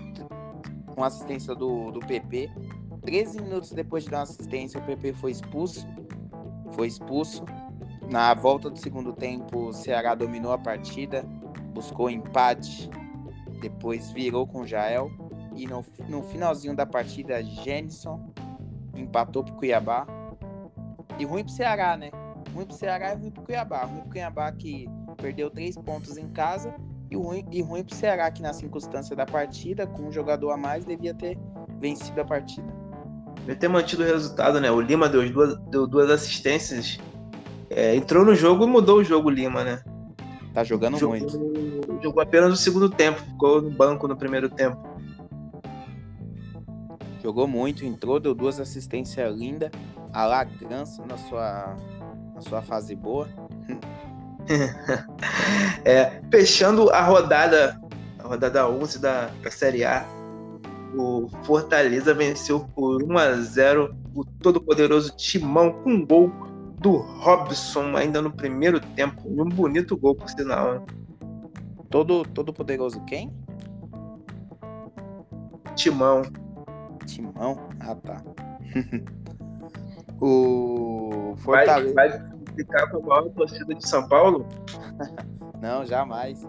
com 0.95 1.03
assistência 1.03 1.53
do, 1.53 1.91
do 1.91 1.99
PP. 1.99 2.49
13 3.01 3.41
minutos 3.41 3.73
depois 3.73 4.05
de 4.05 4.11
dar 4.11 4.21
assistência, 4.21 4.79
o 4.79 4.83
PP 4.83 5.11
foi 5.15 5.31
expulso. 5.31 5.85
Foi 6.71 6.87
expulso. 6.87 7.43
Na 8.09 8.33
volta 8.33 8.69
do 8.69 8.79
segundo 8.79 9.11
tempo, 9.11 9.67
o 9.67 9.73
Ceará 9.73 10.15
dominou 10.15 10.53
a 10.53 10.57
partida, 10.57 11.23
buscou 11.73 12.09
empate, 12.09 12.89
depois 13.59 14.09
virou 14.11 14.47
com 14.47 14.61
o 14.61 14.65
Jael. 14.65 15.11
E 15.53 15.67
no, 15.67 15.85
no 16.07 16.23
finalzinho 16.23 16.73
da 16.73 16.85
partida, 16.85 17.43
Jenison 17.43 18.31
empatou 18.95 19.43
pro 19.43 19.55
Cuiabá. 19.55 20.07
E 21.19 21.25
ruim 21.25 21.43
pro 21.43 21.53
Ceará, 21.53 21.97
né? 21.97 22.11
Ruim 22.53 22.65
pro 22.65 22.75
Ceará 22.75 23.13
e 23.13 23.17
ruim 23.17 23.31
pro 23.31 23.43
Cuiabá. 23.43 23.83
Ruim 23.85 24.01
pro 24.01 24.11
Cuiabá 24.11 24.51
que 24.51 24.87
perdeu 25.17 25.49
três 25.49 25.75
pontos 25.75 26.17
em 26.17 26.29
casa. 26.29 26.73
E 27.09 27.15
ruim, 27.15 27.45
e 27.51 27.61
ruim 27.61 27.83
pro 27.83 27.95
Ceará 27.95 28.29
que 28.29 28.41
na 28.41 28.53
circunstância 28.53 29.15
da 29.15 29.25
partida, 29.25 29.87
com 29.87 30.03
um 30.03 30.11
jogador 30.11 30.51
a 30.51 30.57
mais, 30.57 30.85
devia 30.85 31.13
ter 31.13 31.37
vencido 31.79 32.19
a 32.21 32.25
partida. 32.25 32.67
Devia 33.39 33.55
ter 33.55 33.67
mantido 33.67 34.03
o 34.03 34.05
resultado, 34.05 34.59
né? 34.59 34.69
O 34.69 34.81
Lima 34.81 35.07
deu 35.07 35.27
duas, 35.31 35.57
deu 35.69 35.87
duas 35.87 36.09
assistências. 36.09 36.99
É, 37.69 37.95
entrou 37.95 38.25
no 38.25 38.35
jogo 38.35 38.65
e 38.65 38.67
mudou 38.67 38.99
o 38.99 39.03
jogo, 39.03 39.29
Lima, 39.29 39.63
né? 39.63 39.81
Tá 40.53 40.63
jogando 40.63 40.97
jogou, 40.97 41.17
muito. 41.17 42.01
Jogou 42.01 42.21
apenas 42.21 42.49
no 42.49 42.55
segundo 42.55 42.89
tempo, 42.89 43.19
ficou 43.21 43.61
no 43.61 43.69
banco 43.69 44.07
no 44.07 44.17
primeiro 44.17 44.49
tempo. 44.49 44.77
Jogou 47.21 47.47
muito, 47.47 47.85
entrou, 47.85 48.19
deu 48.19 48.33
duas 48.33 48.59
assistências 48.59 49.35
lindas. 49.35 49.69
A 50.13 50.25
Lagrança 50.25 51.05
na 51.05 51.17
sua, 51.17 51.75
na 52.33 52.41
sua 52.41 52.61
fase 52.61 52.95
boa. 52.95 53.27
é, 55.85 56.21
fechando 56.31 56.89
a 56.89 57.01
rodada, 57.01 57.79
a 58.19 58.27
rodada 58.27 58.69
11 58.69 58.99
da, 58.99 59.27
da 59.43 59.51
Série 59.51 59.83
A, 59.83 60.05
o 60.95 61.27
Fortaleza 61.43 62.13
venceu 62.13 62.61
por 62.75 63.03
1 63.03 63.17
a 63.17 63.33
0 63.33 63.95
o 64.15 64.25
todo-poderoso 64.25 65.15
Timão 65.15 65.71
com 65.83 65.91
um 65.91 66.05
gol 66.05 66.31
do 66.79 66.97
Robson 66.97 67.95
ainda 67.95 68.21
no 68.21 68.31
primeiro 68.31 68.79
tempo. 68.79 69.21
Um 69.27 69.47
bonito 69.49 69.97
gol, 69.97 70.15
por 70.15 70.29
sinal. 70.29 70.73
Né? 70.73 70.85
Todo, 71.89 72.23
todo 72.23 72.53
poderoso 72.53 72.99
quem? 73.05 73.31
Timão. 75.75 76.23
Timão? 77.05 77.69
Ah, 77.79 77.95
tá. 77.95 78.23
o 80.19 81.35
Fortaleza. 81.37 81.93
Vai, 81.93 82.09
vai 82.09 82.19
ficar 82.55 82.87
com 82.89 82.97
a 82.97 83.01
maior 83.01 83.29
torcida 83.29 83.73
de 83.73 83.87
São 83.87 84.07
Paulo? 84.07 84.47
Não, 85.61 85.85
jamais. 85.85 86.45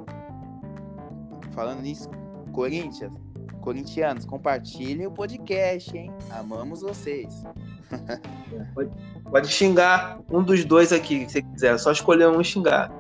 Falando 1.53 1.81
nisso, 1.81 2.11
Corinthians, 2.53 3.13
corintianos, 3.61 4.25
compartilhem 4.25 5.07
o 5.07 5.11
podcast, 5.11 5.97
hein? 5.97 6.13
Amamos 6.31 6.81
vocês. 6.83 7.43
pode, 8.75 8.91
pode 9.31 9.49
xingar 9.49 10.21
um 10.31 10.43
dos 10.43 10.65
dois 10.65 10.93
aqui, 10.93 11.27
se 11.27 11.33
você 11.33 11.43
quiser. 11.43 11.75
É 11.75 11.79
só 11.79 11.93
escolher 11.93 12.29
um 12.29 12.41
e 12.41 12.45
xingar. 12.45 12.91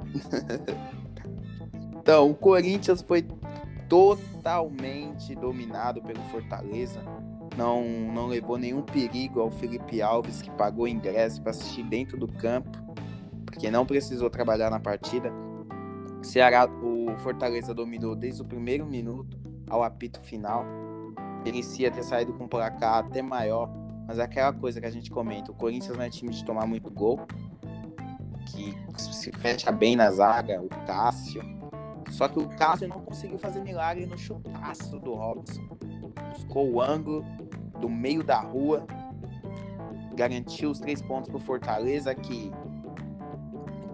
então, 1.96 2.30
o 2.30 2.34
Corinthians 2.34 3.02
foi 3.02 3.26
totalmente 3.88 5.34
dominado 5.34 6.02
pelo 6.02 6.22
Fortaleza. 6.24 7.00
Não, 7.58 7.82
não 7.82 8.28
levou 8.28 8.56
nenhum 8.56 8.82
perigo 8.82 9.40
ao 9.40 9.50
Felipe 9.50 10.00
Alves, 10.00 10.40
que 10.40 10.48
pagou 10.52 10.86
ingresso 10.86 11.42
para 11.42 11.50
assistir 11.50 11.82
dentro 11.82 12.16
do 12.16 12.28
campo, 12.28 12.78
porque 13.44 13.68
não 13.68 13.84
precisou 13.84 14.30
trabalhar 14.30 14.70
na 14.70 14.78
partida. 14.78 15.32
Ceará, 16.22 16.66
o 16.66 17.18
Fortaleza 17.18 17.74
dominou 17.74 18.14
desde 18.14 18.42
o 18.42 18.44
primeiro 18.44 18.86
minuto 18.86 19.36
ao 19.68 19.82
apito 19.82 20.20
final. 20.20 20.64
Merecia 21.44 21.90
ter 21.90 22.04
saído 22.04 22.32
com 22.34 22.44
um 22.44 22.48
placar 22.48 23.04
até 23.04 23.22
maior, 23.22 23.68
mas 24.06 24.20
é 24.20 24.22
aquela 24.22 24.52
coisa 24.52 24.80
que 24.80 24.86
a 24.86 24.90
gente 24.90 25.10
comenta: 25.10 25.50
o 25.50 25.54
Corinthians 25.54 25.96
não 25.96 26.04
é 26.04 26.08
time 26.08 26.30
de 26.30 26.44
tomar 26.44 26.64
muito 26.64 26.88
gol, 26.92 27.26
que 28.46 28.72
se 29.02 29.32
fecha 29.32 29.72
bem 29.72 29.96
na 29.96 30.12
zaga, 30.12 30.62
o 30.62 30.68
Cássio. 30.86 31.42
Só 32.10 32.28
que 32.28 32.38
o 32.38 32.48
Cássio 32.50 32.86
não 32.86 33.00
conseguiu 33.00 33.36
fazer 33.36 33.60
milagre 33.64 34.06
no 34.06 34.16
chutaço 34.16 34.96
do 35.00 35.14
Robson. 35.14 35.76
Buscou 36.32 36.70
o 36.70 36.80
ângulo 36.80 37.24
do 37.80 37.88
meio 37.88 38.22
da 38.22 38.40
rua, 38.40 38.86
garantiu 40.14 40.70
os 40.70 40.80
três 40.80 41.00
pontos 41.00 41.30
pro 41.30 41.38
Fortaleza, 41.38 42.14
que 42.14 42.50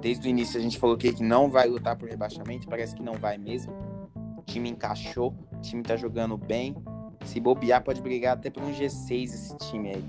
desde 0.00 0.26
o 0.26 0.30
início 0.30 0.58
a 0.58 0.62
gente 0.62 0.78
falou 0.78 0.96
que 0.96 1.22
não 1.22 1.50
vai 1.50 1.68
lutar 1.68 1.96
por 1.96 2.08
rebaixamento, 2.08 2.68
parece 2.68 2.94
que 2.94 3.02
não 3.02 3.14
vai 3.14 3.38
mesmo. 3.38 3.72
O 4.36 4.42
time 4.42 4.70
encaixou, 4.70 5.34
o 5.52 5.60
time 5.60 5.82
tá 5.82 5.96
jogando 5.96 6.36
bem. 6.36 6.76
Se 7.24 7.40
bobear, 7.40 7.82
pode 7.82 8.02
brigar 8.02 8.34
até 8.34 8.50
por 8.50 8.62
um 8.62 8.72
G6 8.72 9.24
esse 9.24 9.56
time 9.56 9.90
aí. 9.90 10.04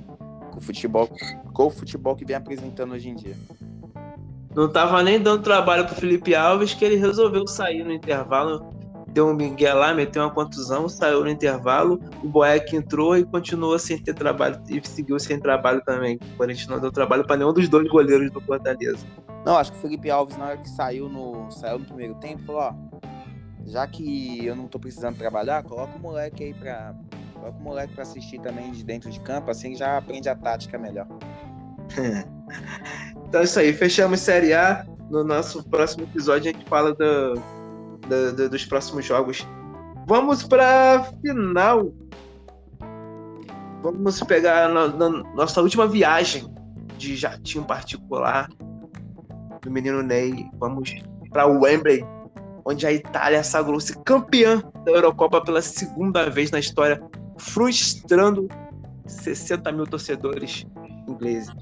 Com 0.51 0.57
o 0.57 0.61
futebol, 0.61 1.09
com 1.53 1.65
o 1.67 1.69
futebol 1.69 2.15
que 2.15 2.25
vem 2.25 2.35
apresentando 2.35 2.93
hoje 2.93 3.09
em 3.09 3.15
dia. 3.15 3.35
Não 4.53 4.71
tava 4.71 5.03
nem 5.03 5.19
dando 5.19 5.43
trabalho 5.43 5.85
pro 5.85 5.95
Felipe 5.95 6.33
Alves 6.33 6.73
que 6.73 6.83
ele 6.83 6.95
resolveu 6.95 7.45
sair 7.47 7.83
no 7.83 7.91
intervalo. 7.91 8.74
Deu 9.15 9.29
um 9.29 9.33
miguel 9.33 9.77
lá, 9.77 9.93
meteu 9.93 10.23
uma 10.23 10.29
contusão, 10.29 10.89
saiu 10.89 11.23
no 11.23 11.29
intervalo. 11.29 12.01
O 12.21 12.27
Boeck 12.27 12.75
entrou 12.75 13.17
e 13.17 13.23
continuou 13.23 13.79
sem 13.79 13.97
ter 13.97 14.13
trabalho. 14.13 14.61
E 14.67 14.85
seguiu 14.85 15.17
sem 15.17 15.39
trabalho 15.39 15.81
também. 15.85 16.19
O 16.33 16.37
Corinthians 16.37 16.67
não 16.67 16.81
deu 16.81 16.91
trabalho 16.91 17.25
para 17.25 17.37
nenhum 17.37 17.53
dos 17.53 17.69
dois 17.69 17.87
goleiros 17.87 18.29
do 18.29 18.41
Fortaleza. 18.41 19.07
Não, 19.45 19.55
acho 19.55 19.71
que 19.71 19.77
o 19.77 19.81
Felipe 19.81 20.11
Alves, 20.11 20.35
na 20.35 20.47
hora 20.47 20.57
que 20.57 20.67
saiu 20.67 21.07
no, 21.07 21.49
saiu 21.49 21.79
no 21.79 21.85
primeiro 21.85 22.15
tempo, 22.15 22.43
falou: 22.43 22.61
ó, 22.61 22.73
já 23.65 23.87
que 23.87 24.45
eu 24.45 24.53
não 24.53 24.67
tô 24.67 24.77
precisando 24.77 25.17
trabalhar, 25.17 25.63
coloca 25.63 25.95
o 25.97 26.01
moleque 26.01 26.43
aí 26.43 26.53
pra. 26.53 26.93
Coloca 27.35 27.57
o 27.57 27.61
moleque 27.61 27.93
pra 27.93 28.03
assistir 28.03 28.41
também 28.41 28.69
de 28.73 28.83
dentro 28.83 29.09
de 29.09 29.21
campo, 29.21 29.49
assim 29.49 29.77
já 29.77 29.97
aprende 29.97 30.27
a 30.27 30.35
tática 30.35 30.77
melhor. 30.77 31.07
então 33.29 33.39
é 33.39 33.43
isso 33.45 33.59
aí, 33.59 33.71
fechamos 33.71 34.19
Série 34.19 34.53
A. 34.53 34.85
No 35.09 35.23
nosso 35.23 35.63
próximo 35.69 36.03
episódio 36.03 36.49
a 36.49 36.53
gente 36.53 36.67
fala 36.67 36.93
do, 36.93 37.41
do, 38.07 38.35
do, 38.35 38.49
dos 38.49 38.65
próximos 38.65 39.05
jogos. 39.05 39.45
Vamos 40.07 40.43
pra 40.43 41.03
final. 41.21 41.93
Vamos 43.81 44.19
pegar 44.21 44.69
na, 44.69 44.87
na 44.87 45.09
nossa 45.09 45.61
última 45.61 45.87
viagem 45.87 46.53
de 46.97 47.15
jatinho 47.15 47.63
particular 47.65 48.49
do 49.61 49.71
menino 49.71 50.01
Ney. 50.01 50.45
Vamos 50.59 50.95
para 51.31 51.45
Wembley 51.45 52.05
onde 52.65 52.87
a 52.87 52.91
Itália 52.91 53.43
sagrou-se 53.43 53.95
campeã 53.99 54.61
da 54.83 54.91
Eurocopa 54.91 55.39
pela 55.41 55.61
segunda 55.61 56.29
vez 56.29 56.49
na 56.49 56.59
história, 56.59 57.01
frustrando 57.37 58.49
60 59.05 59.71
mil 59.71 59.85
torcedores 59.85 60.65
ingleses. 61.07 61.53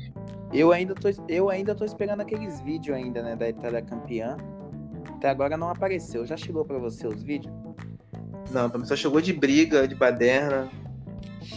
Eu 0.54 0.72
ainda 0.72 0.96
tô, 0.96 1.10
eu 1.28 1.50
ainda 1.50 1.76
tô 1.76 1.84
esperando 1.84 2.22
aqueles 2.22 2.62
vídeos 2.62 2.96
ainda, 2.96 3.22
né, 3.22 3.36
da 3.36 3.50
Itália 3.50 3.82
campeã. 3.82 4.38
Até 5.24 5.30
agora 5.30 5.56
não 5.56 5.70
apareceu. 5.70 6.26
Já 6.26 6.36
chegou 6.36 6.66
para 6.66 6.78
você 6.78 7.08
os 7.08 7.24
vídeos? 7.24 7.56
Não, 8.52 8.86
só 8.86 8.94
chegou 8.94 9.22
de 9.22 9.32
briga, 9.32 9.88
de 9.88 9.96
baderna. 9.96 10.70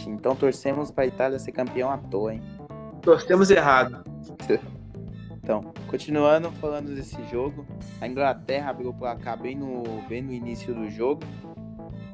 Então 0.07 0.37
torcemos 0.37 0.89
pra 0.89 1.05
Itália 1.05 1.37
ser 1.37 1.51
campeão 1.51 1.91
à 1.91 1.97
toa, 1.97 2.35
hein? 2.35 2.41
Torcemos 3.01 3.51
errado. 3.51 4.05
Então, 5.43 5.61
continuando 5.87 6.51
falando 6.51 6.93
desse 6.93 7.15
jogo, 7.31 7.65
a 8.01 8.07
Inglaterra 8.07 8.69
abriu 8.69 8.89
o 8.89 8.93
placar 8.93 9.41
bem 9.41 9.55
no, 9.55 10.01
bem 10.09 10.21
no 10.21 10.33
início 10.33 10.75
do 10.75 10.89
jogo, 10.89 11.21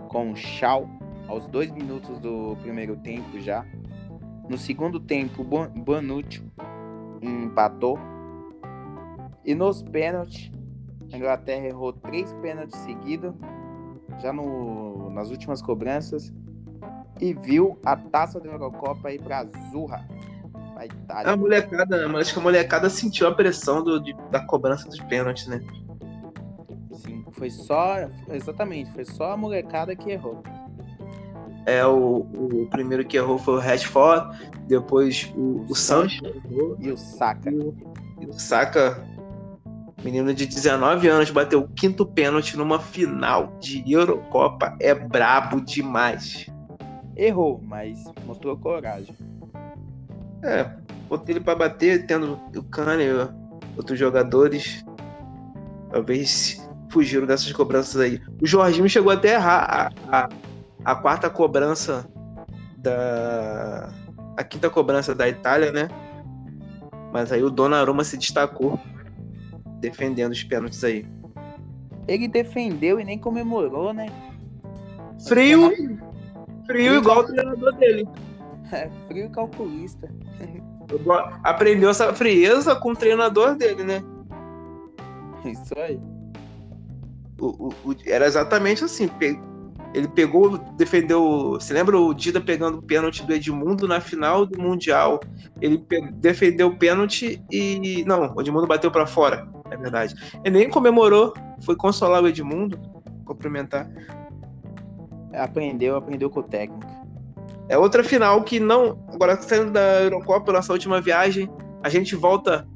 com 0.07 0.33
o 0.33 0.35
Shaw 0.35 0.87
aos 1.27 1.47
dois 1.47 1.71
minutos 1.71 2.19
do 2.19 2.55
primeiro 2.61 2.95
tempo 2.97 3.39
já. 3.39 3.65
No 4.47 4.55
segundo 4.55 4.99
tempo, 4.99 5.41
o 5.41 5.81
Bonucci 5.81 6.43
empatou. 7.23 7.97
E 9.43 9.55
nos 9.55 9.81
pênaltis, 9.81 10.51
a 11.13 11.17
Inglaterra 11.17 11.67
errou 11.67 11.93
três 11.93 12.33
pênaltis 12.41 12.77
seguidos, 12.79 13.33
já 14.19 14.33
no, 14.33 15.11
nas 15.11 15.29
últimas 15.29 15.61
cobranças, 15.61 16.33
e 17.21 17.33
viu 17.33 17.77
a 17.85 17.95
taça 17.95 18.39
da 18.39 18.49
Eurocopa 18.49 19.11
ir 19.11 19.21
para 19.21 19.39
a 19.39 19.45
Zurra, 19.71 20.07
a 20.75 20.85
Itália. 20.85 21.31
A 21.31 21.37
molecada, 21.37 22.17
acho 22.17 22.33
que 22.33 22.39
a 22.39 22.43
molecada 22.43 22.89
sentiu 22.89 23.27
a 23.27 23.31
pressão 23.33 23.83
do, 23.83 23.99
de, 23.99 24.13
da 24.31 24.39
cobrança 24.39 24.87
dos 24.89 24.99
pênaltis, 25.01 25.47
né? 25.47 25.61
Sim, 26.91 27.23
foi 27.31 27.51
só. 27.51 28.09
Exatamente, 28.29 28.91
foi 28.91 29.05
só 29.05 29.33
a 29.33 29.37
molecada 29.37 29.95
que 29.95 30.09
errou. 30.09 30.41
É, 31.65 31.85
o, 31.85 32.25
o 32.63 32.67
primeiro 32.71 33.05
que 33.05 33.15
errou 33.15 33.37
foi 33.37 33.53
o 33.53 33.59
Rashford, 33.59 34.35
depois 34.67 35.31
o, 35.37 35.63
o 35.69 35.75
Sancho 35.75 36.23
e 36.79 36.91
o 36.91 36.97
Saka. 36.97 37.51
E 37.51 37.55
o, 37.55 37.75
e 38.19 38.25
o 38.25 38.33
Saka, 38.33 39.01
menino 40.03 40.33
de 40.33 40.45
19 40.45 41.07
anos, 41.07 41.31
bateu 41.31 41.61
o 41.61 41.67
quinto 41.67 42.05
pênalti 42.05 42.57
numa 42.57 42.79
final 42.79 43.57
de 43.59 43.83
Eurocopa. 43.89 44.75
É 44.79 44.93
brabo 44.93 45.61
demais. 45.61 46.47
Errou, 47.15 47.61
mas 47.63 48.03
mostrou 48.25 48.57
coragem. 48.57 49.15
É, 50.43 50.69
botei 51.07 51.35
ele 51.35 51.43
para 51.43 51.55
bater, 51.55 52.05
tendo 52.05 52.39
o 52.55 52.63
Kane 52.63 53.03
e 53.03 53.77
outros 53.77 53.97
jogadores. 53.97 54.83
Talvez 55.89 56.67
fugiram 56.89 57.25
dessas 57.25 57.51
cobranças 57.53 58.01
aí. 58.01 58.21
O 58.41 58.45
Jorginho 58.45 58.89
chegou 58.89 59.11
até 59.11 59.35
a 59.35 59.39
errar 59.39 59.91
a, 60.09 60.17
a, 60.17 60.29
a 60.83 60.95
quarta 60.95 61.29
cobrança 61.29 62.05
da. 62.77 63.89
A 64.35 64.43
quinta 64.43 64.69
cobrança 64.69 65.13
da 65.13 65.29
Itália, 65.29 65.71
né? 65.71 65.87
Mas 67.11 67.31
aí 67.31 67.43
o 67.43 67.51
Donnarumma 67.51 68.03
se 68.03 68.17
destacou 68.17 68.79
defendendo 69.83 70.31
os 70.31 70.43
pênaltis 70.43 70.83
aí. 70.83 71.05
Ele 72.07 72.27
defendeu 72.27 72.99
e 72.99 73.03
nem 73.03 73.19
comemorou, 73.19 73.93
né? 73.93 74.07
Frio, 75.27 75.71
frio 76.65 76.95
igual 76.95 77.19
o 77.19 77.23
treinador 77.25 77.73
dele. 77.75 78.07
É, 78.71 78.89
frio 79.07 79.29
calculista. 79.29 80.09
Aprendeu 81.43 81.91
essa 81.91 82.11
frieza 82.11 82.75
com 82.75 82.89
o 82.89 82.95
treinador 82.95 83.55
dele, 83.55 83.83
né? 83.83 84.03
Isso 85.45 85.77
aí. 85.77 85.99
O, 87.39 87.67
o, 87.67 87.73
o, 87.85 87.95
era 88.07 88.25
exatamente 88.25 88.83
assim. 88.83 89.07
Ele 89.93 90.07
pegou, 90.07 90.57
defendeu. 90.75 91.51
Você 91.51 91.71
lembra 91.71 91.99
o 91.99 92.15
Dida 92.15 92.41
pegando 92.41 92.79
o 92.79 92.81
pênalti 92.81 93.23
do 93.23 93.33
Edmundo 93.33 93.87
na 93.87 94.01
final 94.01 94.43
do 94.43 94.59
Mundial? 94.59 95.19
Ele 95.61 95.85
defendeu 96.13 96.69
o 96.69 96.75
pênalti 96.75 97.43
e. 97.51 98.03
Não, 98.07 98.33
o 98.33 98.41
Edmundo 98.41 98.65
bateu 98.65 98.89
para 98.89 99.05
fora, 99.05 99.47
é 99.73 99.77
verdade. 99.77 100.15
Ele 100.43 100.59
nem 100.59 100.69
comemorou, 100.69 101.33
foi 101.61 101.75
consolar 101.75 102.23
o 102.23 102.27
Edmundo, 102.27 102.79
cumprimentar. 103.25 103.89
Aprendeu, 105.33 105.95
aprendeu 105.95 106.29
com 106.29 106.41
o 106.41 106.43
técnico. 106.43 106.85
É 107.67 107.77
outra 107.77 108.03
final 108.03 108.43
que 108.43 108.59
não. 108.59 109.03
Agora 109.11 109.35
saindo 109.41 109.71
da 109.71 110.01
Eurocopa, 110.01 110.51
nossa 110.51 110.71
última 110.71 111.01
viagem, 111.01 111.49
a 111.81 111.89
gente 111.89 112.15
volta 112.15 112.67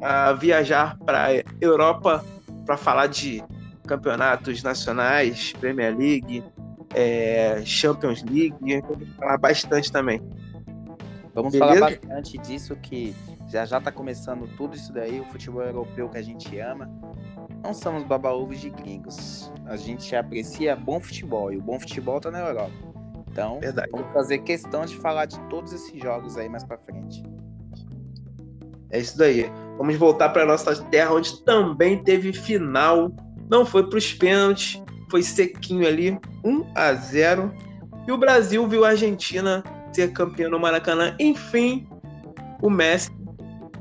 a 0.00 0.32
viajar 0.32 0.98
para 0.98 1.28
Europa 1.60 2.24
para 2.66 2.76
falar 2.76 3.06
de 3.06 3.42
campeonatos 3.86 4.62
nacionais, 4.62 5.52
Premier 5.58 5.96
League, 5.96 6.44
é, 6.94 7.62
Champions 7.64 8.22
League, 8.22 8.54
vamos 8.82 9.08
falar 9.16 9.38
bastante 9.38 9.90
também. 9.90 10.20
Vamos 11.34 11.52
Beleza? 11.52 11.74
falar 11.74 11.90
bastante 11.90 12.38
disso 12.38 12.76
que 12.76 13.14
já 13.50 13.64
já 13.64 13.80
tá 13.80 13.90
começando 13.90 14.48
tudo 14.56 14.76
isso 14.76 14.92
daí, 14.92 15.20
o 15.20 15.24
futebol 15.26 15.62
europeu 15.62 16.08
que 16.08 16.18
a 16.18 16.22
gente 16.22 16.58
ama. 16.58 16.90
Não 17.62 17.74
somos 17.74 18.04
babaúvos 18.04 18.60
de 18.60 18.70
gringos. 18.70 19.52
A 19.66 19.76
gente 19.76 20.14
aprecia 20.16 20.74
bom 20.74 21.00
futebol 21.00 21.52
e 21.52 21.58
o 21.58 21.60
bom 21.60 21.78
futebol 21.78 22.20
tá 22.20 22.30
na 22.30 22.40
Europa. 22.40 22.72
Então, 23.30 23.60
Verdade. 23.60 23.88
vamos 23.92 24.10
fazer 24.12 24.38
questão 24.38 24.84
de 24.84 24.96
falar 24.96 25.26
de 25.26 25.38
todos 25.48 25.72
esses 25.72 26.00
jogos 26.00 26.36
aí 26.36 26.48
mais 26.48 26.64
para 26.64 26.78
frente. 26.78 27.22
É 28.90 28.98
isso 28.98 29.18
daí. 29.18 29.50
Vamos 29.76 29.96
voltar 29.96 30.30
para 30.30 30.46
nossa 30.46 30.74
terra, 30.84 31.12
onde 31.12 31.44
também 31.44 32.02
teve 32.02 32.32
final 32.32 33.12
não 33.50 33.66
foi 33.66 33.82
para 33.88 33.98
os 33.98 34.14
pênaltis, 34.14 34.80
foi 35.10 35.22
sequinho 35.24 35.86
ali, 35.86 36.16
1 36.44 36.72
a 36.74 36.94
0. 36.94 37.52
E 38.06 38.12
o 38.12 38.16
Brasil 38.16 38.66
viu 38.68 38.84
a 38.84 38.90
Argentina 38.90 39.64
ser 39.92 40.12
campeão 40.12 40.52
no 40.52 40.60
Maracanã. 40.60 41.16
Enfim, 41.18 41.86
o 42.62 42.70
Messi, 42.70 43.10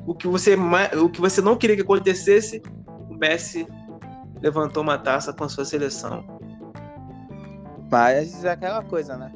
o 0.10 0.15
que 0.15 0.28
você, 0.28 0.56
o 1.00 1.08
que 1.08 1.22
você 1.22 1.39
não 1.39 1.56
queria 1.56 1.76
que 1.76 1.84
acontecesse, 1.84 2.63
o 3.08 3.13
Messi 3.13 3.67
levantou 4.41 4.82
uma 4.82 4.98
taça 4.98 5.32
com 5.32 5.43
a 5.43 5.50
sua 5.50 5.63
seleção. 5.63 6.26
Mas 7.91 8.43
é 8.43 8.50
aquela 8.50 8.84
coisa, 8.84 9.15
né? 9.15 9.32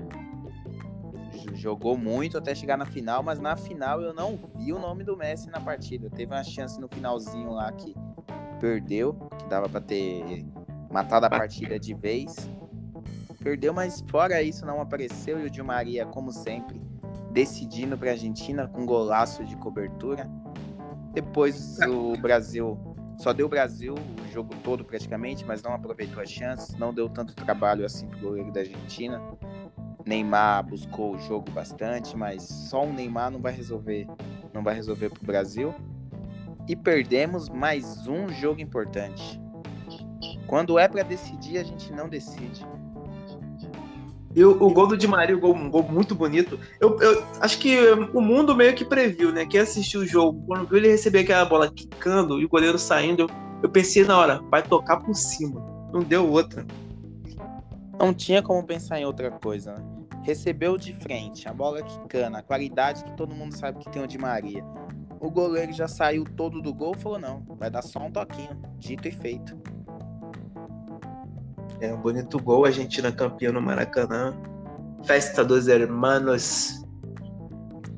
Jogou 1.53 1.95
muito 1.95 2.39
até 2.39 2.55
chegar 2.55 2.75
na 2.75 2.87
final, 2.87 3.21
mas 3.21 3.39
na 3.39 3.55
final 3.55 4.01
eu 4.01 4.15
não 4.15 4.39
vi 4.55 4.73
o 4.73 4.79
nome 4.79 5.03
do 5.03 5.15
Messi 5.15 5.47
na 5.51 5.61
partida. 5.61 6.09
Teve 6.09 6.33
uma 6.33 6.43
chance 6.43 6.81
no 6.81 6.87
finalzinho 6.87 7.51
lá 7.51 7.71
que 7.71 7.93
perdeu, 8.59 9.13
que 9.37 9.45
dava 9.45 9.69
para 9.69 9.79
ter 9.79 10.43
matado 10.89 11.27
a 11.27 11.29
partida 11.29 11.79
de 11.79 11.93
vez. 11.93 12.49
Perdeu, 13.43 13.75
mas 13.75 14.03
fora 14.09 14.41
isso 14.41 14.65
não 14.65 14.81
apareceu 14.81 15.39
e 15.39 15.45
o 15.45 15.51
Di 15.51 15.61
Maria, 15.61 16.03
como 16.07 16.31
sempre, 16.31 16.81
decidindo 17.31 17.95
para 17.95 18.09
a 18.09 18.13
Argentina 18.13 18.67
com 18.67 18.87
golaço 18.87 19.45
de 19.45 19.55
cobertura. 19.57 20.27
Depois 21.13 21.77
o 21.79 22.17
Brasil 22.17 22.77
só 23.19 23.31
deu 23.31 23.45
o 23.45 23.49
Brasil 23.49 23.93
o 23.93 24.31
jogo 24.31 24.53
todo 24.63 24.83
praticamente, 24.83 25.45
mas 25.45 25.61
não 25.61 25.73
aproveitou 25.73 26.21
as 26.21 26.29
chances, 26.29 26.75
não 26.75 26.93
deu 26.93 27.07
tanto 27.07 27.35
trabalho 27.35 27.85
assim 27.85 28.07
pro 28.07 28.19
goleiro 28.19 28.51
da 28.51 28.61
Argentina. 28.61 29.21
Neymar 30.05 30.63
buscou 30.65 31.15
o 31.15 31.19
jogo 31.19 31.49
bastante, 31.51 32.17
mas 32.17 32.43
só 32.43 32.83
o 32.83 32.91
Neymar 32.91 33.31
não 33.31 33.39
vai 33.39 33.53
resolver, 33.53 34.07
não 34.53 34.63
vai 34.63 34.75
resolver 34.75 35.09
pro 35.09 35.25
Brasil 35.25 35.73
e 36.67 36.75
perdemos 36.75 37.49
mais 37.49 38.07
um 38.07 38.27
jogo 38.29 38.59
importante. 38.59 39.39
Quando 40.47 40.79
é 40.79 40.87
para 40.87 41.03
decidir, 41.03 41.57
a 41.57 41.63
gente 41.63 41.91
não 41.93 42.09
decide. 42.09 42.65
E 44.35 44.43
o, 44.43 44.51
o 44.51 44.73
gol 44.73 44.87
do 44.87 44.97
Di 44.97 45.07
Maria, 45.07 45.35
um 45.35 45.69
gol 45.69 45.83
muito 45.83 46.15
bonito. 46.15 46.59
Eu, 46.79 46.99
eu, 46.99 47.23
acho 47.39 47.59
que 47.59 47.77
o 48.13 48.21
mundo 48.21 48.55
meio 48.55 48.73
que 48.73 48.83
previu, 48.83 49.31
né? 49.31 49.45
Quem 49.45 49.59
assistiu 49.59 50.01
o 50.01 50.05
jogo, 50.05 50.43
quando 50.47 50.67
viu 50.67 50.77
ele 50.77 50.89
receber 50.89 51.19
aquela 51.19 51.45
bola 51.45 51.71
quicando 51.71 52.39
e 52.39 52.45
o 52.45 52.49
goleiro 52.49 52.79
saindo, 52.79 53.23
eu, 53.23 53.29
eu 53.63 53.69
pensei 53.69 54.03
na 54.03 54.17
hora, 54.17 54.41
vai 54.49 54.63
tocar 54.63 54.97
por 54.97 55.13
cima. 55.15 55.61
Não 55.93 56.01
deu 56.01 56.29
outra. 56.29 56.65
Não 57.99 58.13
tinha 58.13 58.41
como 58.41 58.65
pensar 58.65 58.99
em 58.99 59.05
outra 59.05 59.29
coisa, 59.29 59.73
né? 59.73 59.83
Recebeu 60.23 60.77
de 60.77 60.93
frente, 60.93 61.47
a 61.49 61.53
bola 61.53 61.83
quicando, 61.83 62.37
a 62.37 62.41
qualidade 62.41 63.03
que 63.03 63.15
todo 63.15 63.35
mundo 63.35 63.55
sabe 63.55 63.79
que 63.79 63.91
tem 63.91 64.01
o 64.01 64.07
Di 64.07 64.17
Maria 64.17 64.63
o 65.23 65.31
goleiro 65.31 65.71
já 65.71 65.87
saiu 65.87 66.25
todo 66.25 66.61
do 66.61 66.73
gol 66.73 66.93
falou: 66.95 67.17
não, 67.17 67.45
vai 67.57 67.71
dar 67.71 67.81
só 67.81 67.99
um 67.99 68.11
toquinho. 68.11 68.61
Dito 68.77 69.07
e 69.07 69.11
feito. 69.11 69.57
É 71.79 71.93
um 71.93 72.01
bonito 72.01 72.41
gol, 72.41 72.65
Argentina 72.65 73.11
campeã 73.11 73.51
no 73.51 73.61
Maracanã. 73.61 74.33
Festa 75.03 75.43
dos 75.43 75.67
Hermanos. 75.67 76.83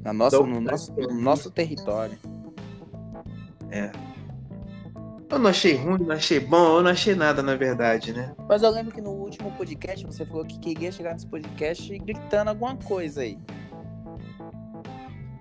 Na 0.04 0.14
nossa, 0.14 0.40
no, 0.40 0.62
nosso, 0.62 0.94
no 0.94 1.22
nosso 1.22 1.52
território. 1.52 2.18
É. 3.72 3.92
Eu 5.30 5.40
não 5.40 5.50
achei 5.50 5.76
ruim, 5.76 6.04
não 6.04 6.16
achei 6.16 6.40
bom, 6.40 6.78
eu 6.78 6.84
não 6.84 6.92
achei 6.92 7.16
nada, 7.16 7.42
na 7.42 7.56
verdade, 7.56 8.14
né? 8.14 8.34
Mas 8.48 8.62
eu 8.62 8.70
lembro 8.70 8.94
que 8.94 9.02
no 9.02 9.10
último 9.10 9.52
podcast 9.52 10.06
você 10.06 10.26
falou 10.26 10.46
que 10.46 10.60
queria 10.60 10.92
chegar 10.92 11.14
nesse 11.14 11.28
podcast 11.28 11.98
gritando 12.00 12.50
alguma 12.50 12.76
coisa 12.78 13.22
aí. 13.22 13.38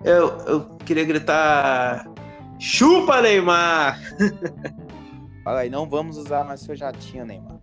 Eu, 0.03 0.29
eu 0.47 0.65
queria 0.79 1.05
gritar: 1.05 2.11
chupa, 2.59 3.21
Neymar! 3.21 4.01
Fala 5.45 5.61
aí, 5.61 5.71
não 5.71 5.87
vamos 5.89 6.17
usar 6.17 6.45
mais 6.45 6.61
seu 6.61 6.75
jatinho, 6.75 7.27
Neymar. 7.27 7.54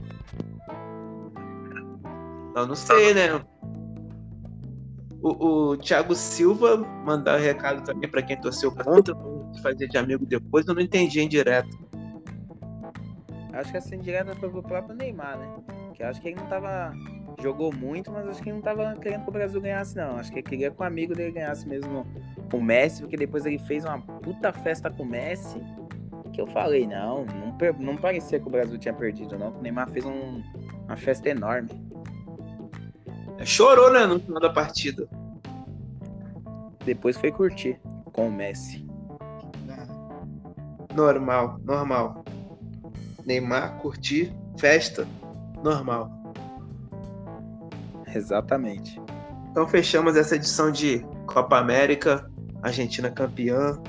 Não, 2.56 2.68
não 2.68 2.76
sei, 2.76 3.14
né? 3.14 3.42
O, 5.22 5.72
o 5.72 5.78
Thiago 5.78 6.16
Silva 6.16 6.78
mandar 6.78 7.40
um 7.40 7.44
recado 7.44 7.84
também 7.84 8.10
para 8.10 8.24
quem 8.24 8.40
torceu 8.40 8.72
contra, 8.72 9.16
fazer 9.62 9.88
de 9.88 9.98
amigo 9.98 10.26
depois, 10.26 10.66
eu 10.68 10.74
não 10.74 10.82
entendi 10.82 11.22
em 11.22 11.28
direto. 11.28 11.78
Acho 13.54 13.72
que 13.72 13.78
essa 13.78 13.96
indireta 13.96 14.34
foi 14.36 14.50
pro 14.50 14.64
próprio 14.64 14.96
Neymar, 14.96 15.38
né? 15.38 15.48
Que 15.94 16.04
acho 16.04 16.22
que 16.22 16.30
ele 16.30 16.38
não 16.38 16.48
tava 16.48 16.94
jogou 17.42 17.74
muito, 17.74 18.12
mas 18.12 18.28
acho 18.28 18.42
que 18.42 18.52
não 18.52 18.62
tava 18.62 18.96
querendo 18.96 19.24
que 19.24 19.30
o 19.30 19.34
Brasil 19.34 19.60
ganhasse, 19.60 19.96
não. 19.96 20.18
Acho 20.18 20.32
que 20.32 20.40
ele 20.40 20.48
queria 20.48 20.72
que 20.72 20.80
o 20.80 20.84
amigo 20.84 21.14
dele 21.14 21.32
ganhasse 21.32 21.68
mesmo 21.68 22.06
o 22.54 22.62
Messi, 22.62 23.02
porque 23.02 23.18
depois 23.18 23.46
ele 23.46 23.58
fez 23.58 23.84
uma 23.84 24.00
puta 24.00 24.54
festa 24.54 24.90
com 24.90 25.04
o 25.04 25.06
Messi. 25.06 25.60
Que 26.32 26.40
eu 26.40 26.48
falei, 26.48 26.88
não, 26.88 27.26
não, 27.26 27.58
não 27.80 27.98
parecia 27.98 28.40
que 28.40 28.48
o 28.48 28.50
Brasil 28.50 28.78
tinha 28.78 28.94
perdido, 28.94 29.38
não. 29.38 29.50
O 29.50 29.62
Neymar 29.62 29.90
fez 29.90 30.06
um, 30.06 30.42
uma 30.86 30.96
festa 30.96 31.30
enorme. 31.30 31.70
Chorou, 33.46 33.92
né, 33.92 34.06
no 34.06 34.20
final 34.20 34.42
da 34.42 34.50
partida. 34.50 35.08
Depois 36.86 37.18
foi 37.18 37.32
curtir 37.32 37.80
com 38.12 38.28
o 38.28 38.32
Messi. 38.32 38.86
Normal, 40.96 41.60
normal. 41.64 42.26
Neymar 43.26 43.78
curtir, 43.78 44.36
festa, 44.58 45.08
normal. 45.64 46.12
Exatamente. 48.14 49.02
Então 49.50 49.68
fechamos 49.68 50.16
essa 50.16 50.36
edição 50.36 50.72
de 50.72 51.06
Copa 51.28 51.58
América, 51.58 52.30
Argentina 52.62 53.10
campeã, 53.10 53.80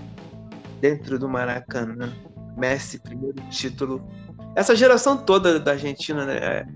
dentro 0.80 1.18
do 1.18 1.28
Maracanã. 1.28 2.12
Messi, 2.56 3.00
primeiro 3.00 3.40
título. 3.48 4.06
Essa 4.54 4.76
geração 4.76 5.16
toda 5.16 5.58
da 5.58 5.72
Argentina, 5.72 6.26
né? 6.26 6.68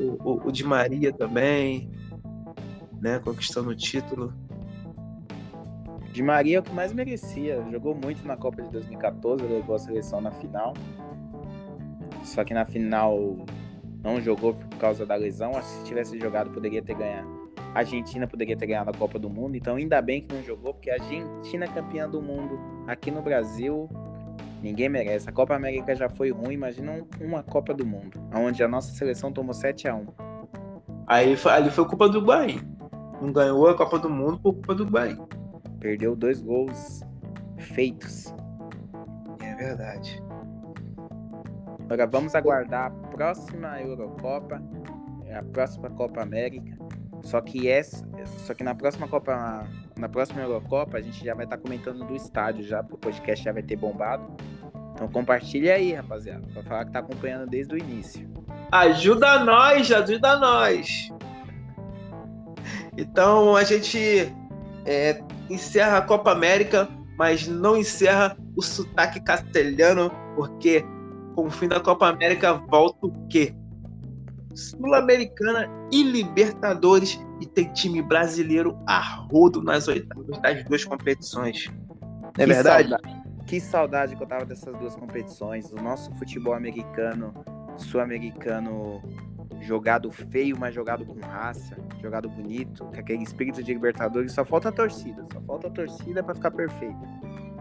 O, 0.00 0.30
o, 0.30 0.48
o 0.48 0.52
Di 0.52 0.64
Maria 0.64 1.12
também, 1.12 1.90
né? 3.00 3.18
Conquistando 3.18 3.70
o 3.70 3.74
título. 3.74 4.32
Di 6.12 6.22
Maria 6.22 6.56
é 6.56 6.60
o 6.60 6.62
que 6.62 6.72
mais 6.72 6.92
merecia. 6.92 7.64
Jogou 7.70 7.94
muito 7.94 8.26
na 8.26 8.36
Copa 8.36 8.62
de 8.62 8.70
2014, 8.70 9.44
levou 9.44 9.76
a 9.76 9.78
seleção 9.78 10.20
na 10.20 10.30
final. 10.32 10.74
Só 12.24 12.44
que 12.44 12.52
na 12.52 12.64
final 12.64 13.38
não 14.02 14.20
jogou 14.20 14.54
por 14.54 14.78
causa 14.78 15.06
da 15.06 15.14
lesão. 15.14 15.56
Acho 15.56 15.68
que 15.68 15.74
se 15.78 15.84
tivesse 15.84 16.18
jogado, 16.18 16.50
poderia 16.50 16.82
ter 16.82 16.94
ganhado. 16.94 17.28
A 17.74 17.80
Argentina 17.80 18.26
poderia 18.26 18.56
ter 18.56 18.66
ganhado 18.66 18.90
a 18.90 18.92
Copa 18.92 19.18
do 19.18 19.30
Mundo. 19.30 19.56
Então, 19.56 19.76
ainda 19.76 20.02
bem 20.02 20.22
que 20.22 20.34
não 20.34 20.42
jogou, 20.42 20.74
porque 20.74 20.90
a 20.90 20.94
Argentina 20.94 21.68
campeã 21.68 22.08
do 22.08 22.20
mundo 22.20 22.58
aqui 22.88 23.10
no 23.10 23.22
Brasil 23.22 23.88
Ninguém 24.62 24.88
merece. 24.88 25.28
A 25.28 25.32
Copa 25.32 25.54
América 25.54 25.94
já 25.94 26.08
foi 26.08 26.30
ruim, 26.30 26.54
imagina 26.54 27.04
uma 27.20 27.42
Copa 27.42 27.72
do 27.72 27.86
Mundo, 27.86 28.20
onde 28.34 28.62
a 28.62 28.68
nossa 28.68 28.92
seleção 28.92 29.32
tomou 29.32 29.54
7 29.54 29.88
a 29.88 29.94
1 29.94 30.06
Aí 31.06 31.36
ali 31.46 31.70
foi 31.70 31.88
culpa 31.88 32.08
do 32.08 32.18
Uruguai. 32.18 32.60
Não 33.20 33.32
ganhou 33.32 33.68
a 33.68 33.76
Copa 33.76 33.98
do 33.98 34.08
Mundo 34.08 34.38
por 34.38 34.54
culpa 34.54 34.74
do 34.74 34.82
Uruguai. 34.84 35.16
Perdeu 35.80 36.14
dois 36.14 36.40
gols 36.40 37.00
feitos. 37.58 38.34
É 39.40 39.54
verdade. 39.54 40.22
Agora 41.84 42.06
vamos 42.06 42.34
aguardar 42.34 42.86
a 42.86 42.90
próxima 43.08 43.80
Eurocopa, 43.80 44.62
a 45.36 45.42
próxima 45.42 45.90
Copa 45.90 46.22
América. 46.22 46.79
Só 47.22 47.40
que 47.40 47.68
essa, 47.68 48.04
só 48.46 48.54
que 48.54 48.64
na 48.64 48.74
próxima 48.74 49.06
Copa, 49.06 49.66
na 49.98 50.08
próxima 50.08 50.40
Eurocopa 50.40 50.98
a 50.98 51.00
gente 51.00 51.24
já 51.24 51.34
vai 51.34 51.44
estar 51.44 51.56
tá 51.56 51.62
comentando 51.62 52.04
do 52.04 52.14
estádio 52.14 52.64
já, 52.64 52.82
porque 52.82 52.94
o 52.94 52.98
podcast 52.98 53.44
já 53.44 53.52
vai 53.52 53.62
ter 53.62 53.76
bombado. 53.76 54.24
Então 54.94 55.08
compartilha 55.08 55.74
aí, 55.74 55.92
rapaziada, 55.92 56.46
para 56.52 56.62
falar 56.62 56.84
que 56.84 56.92
tá 56.92 56.98
acompanhando 56.98 57.48
desde 57.48 57.74
o 57.74 57.78
início. 57.78 58.28
Ajuda 58.70 59.44
nós, 59.44 59.90
ajuda 59.90 60.38
nós. 60.38 61.10
Então 62.96 63.56
a 63.56 63.64
gente 63.64 64.32
é, 64.84 65.22
encerra 65.48 65.98
a 65.98 66.02
Copa 66.02 66.32
América, 66.32 66.88
mas 67.16 67.46
não 67.46 67.76
encerra 67.76 68.36
o 68.56 68.62
sotaque 68.62 69.20
castelhano, 69.20 70.10
porque 70.36 70.84
com 71.34 71.46
o 71.46 71.50
fim 71.50 71.68
da 71.68 71.80
Copa 71.80 72.08
América 72.08 72.54
volta 72.54 73.06
o 73.06 73.26
quê? 73.28 73.54
Sul-Americana 74.60 75.68
e 75.90 76.02
Libertadores 76.02 77.18
e 77.40 77.46
tem 77.46 77.72
time 77.72 78.02
brasileiro 78.02 78.78
a 78.86 79.00
rodo 79.00 79.62
nas 79.62 79.88
oitavas 79.88 80.38
das 80.40 80.64
duas 80.64 80.84
competições. 80.84 81.66
Não 82.00 82.28
é 82.28 82.32
que 82.32 82.46
verdade? 82.46 82.90
Saudade, 82.90 83.22
que 83.46 83.60
saudade 83.60 84.16
que 84.16 84.22
eu 84.22 84.26
tava 84.26 84.44
dessas 84.44 84.76
duas 84.76 84.94
competições. 84.94 85.72
O 85.72 85.76
nosso 85.76 86.14
futebol 86.16 86.52
americano, 86.52 87.34
sul-americano, 87.78 89.02
jogado 89.60 90.10
feio, 90.10 90.56
mas 90.58 90.74
jogado 90.74 91.04
com 91.04 91.18
raça, 91.20 91.76
jogado 92.00 92.28
bonito, 92.28 92.84
com 92.84 93.00
aquele 93.00 93.22
espírito 93.22 93.62
de 93.62 93.72
Libertadores. 93.72 94.32
Só 94.32 94.44
falta 94.44 94.68
a 94.68 94.72
torcida, 94.72 95.26
só 95.32 95.40
falta 95.40 95.68
a 95.68 95.70
torcida 95.70 96.22
para 96.22 96.34
ficar 96.34 96.50
perfeito. 96.50 97.00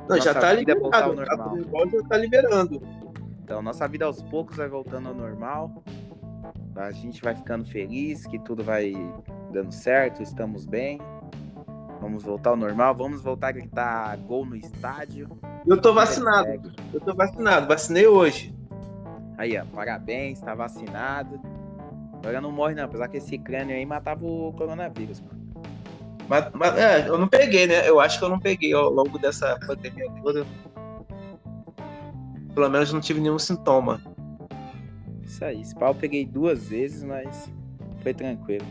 Não, 0.08 0.20
já 0.20 0.34
tá 0.34 0.54
liberado, 0.54 1.16
já 1.16 2.04
tá 2.10 2.18
liberando. 2.18 2.82
Então, 3.44 3.62
nossa 3.62 3.88
vida 3.88 4.06
aos 4.06 4.22
poucos 4.22 4.58
vai 4.58 4.68
voltando 4.68 5.10
ao 5.10 5.16
normal 5.16 5.84
a 6.80 6.92
gente 6.92 7.22
vai 7.22 7.36
ficando 7.36 7.65
feliz, 7.65 8.26
que 8.26 8.39
tudo 8.39 8.63
vai 8.63 8.94
dando 9.52 9.72
certo, 9.72 10.24
estamos 10.24 10.65
bem. 10.65 11.00
Vamos 12.00 12.24
voltar 12.24 12.52
ao 12.52 12.56
normal, 12.56 12.96
vamos 12.96 13.22
voltar 13.22 13.50
a 13.50 13.52
gritar 13.52 14.18
gol 14.20 14.46
no 14.46 14.56
estádio. 14.56 15.28
Eu 15.68 15.80
tô 15.82 15.94
vacinado. 15.94 16.72
Eu 16.94 17.02
tô 17.02 17.13
vacinado, 17.13 17.68
vacinei 17.68 18.08
hoje. 18.08 18.56
Aí, 19.38 19.58
ó, 19.58 19.65
parabéns, 19.65 20.39
tá 20.39 20.56
vacinado. 20.56 21.42
Agora 22.20 22.39
não 22.39 22.52
morre 22.52 22.76
não, 22.76 22.86
apesar 22.86 23.10
que 23.10 23.18
esse 23.18 23.38
crânio 23.38 23.76
aí 23.76 23.86
matava 23.86 24.26
o 24.26 24.54
coronavírus, 24.54 25.20
mano. 25.20 25.39
Mas, 26.30 26.50
mas 26.54 26.78
é, 26.78 27.10
eu 27.10 27.18
não 27.18 27.28
peguei, 27.28 27.68
né? 27.68 27.89
Eu 27.89 28.00
acho 28.00 28.20
que 28.20 28.24
eu 28.24 28.30
não 28.30 28.39
peguei 28.39 28.72
ao 28.72 28.89
longo 28.89 29.18
dessa 29.20 29.60
pandemia 29.65 30.10
toda. 30.22 30.46
Pelo 32.54 32.70
menos 32.70 32.94
não 32.94 33.02
tive 33.02 33.20
nenhum 33.20 33.39
sintoma. 33.39 34.02
Isso 35.30 35.46
aí. 35.46 35.62
Esse 35.62 35.76
pau 35.76 35.92
eu 35.92 35.96
peguei 35.96 36.26
duas 36.26 36.68
vezes, 36.70 37.04
mas 37.04 37.50
foi 38.02 38.13
tranquilo. 38.15 38.65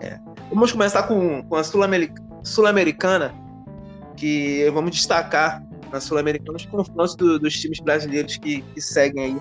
É. 0.00 0.18
Vamos 0.52 0.72
começar 0.72 1.04
com, 1.04 1.44
com 1.44 1.54
a 1.54 1.62
Sul-Americana, 1.62 3.32
que 4.16 4.68
vamos 4.70 4.90
destacar 4.90 5.64
na 5.92 6.00
Sul-Americana 6.00 6.56
os 6.56 6.66
confrontos 6.66 7.14
do, 7.14 7.38
dos 7.38 7.54
times 7.54 7.78
brasileiros 7.78 8.36
que, 8.36 8.62
que 8.62 8.80
seguem 8.80 9.24
aí 9.24 9.36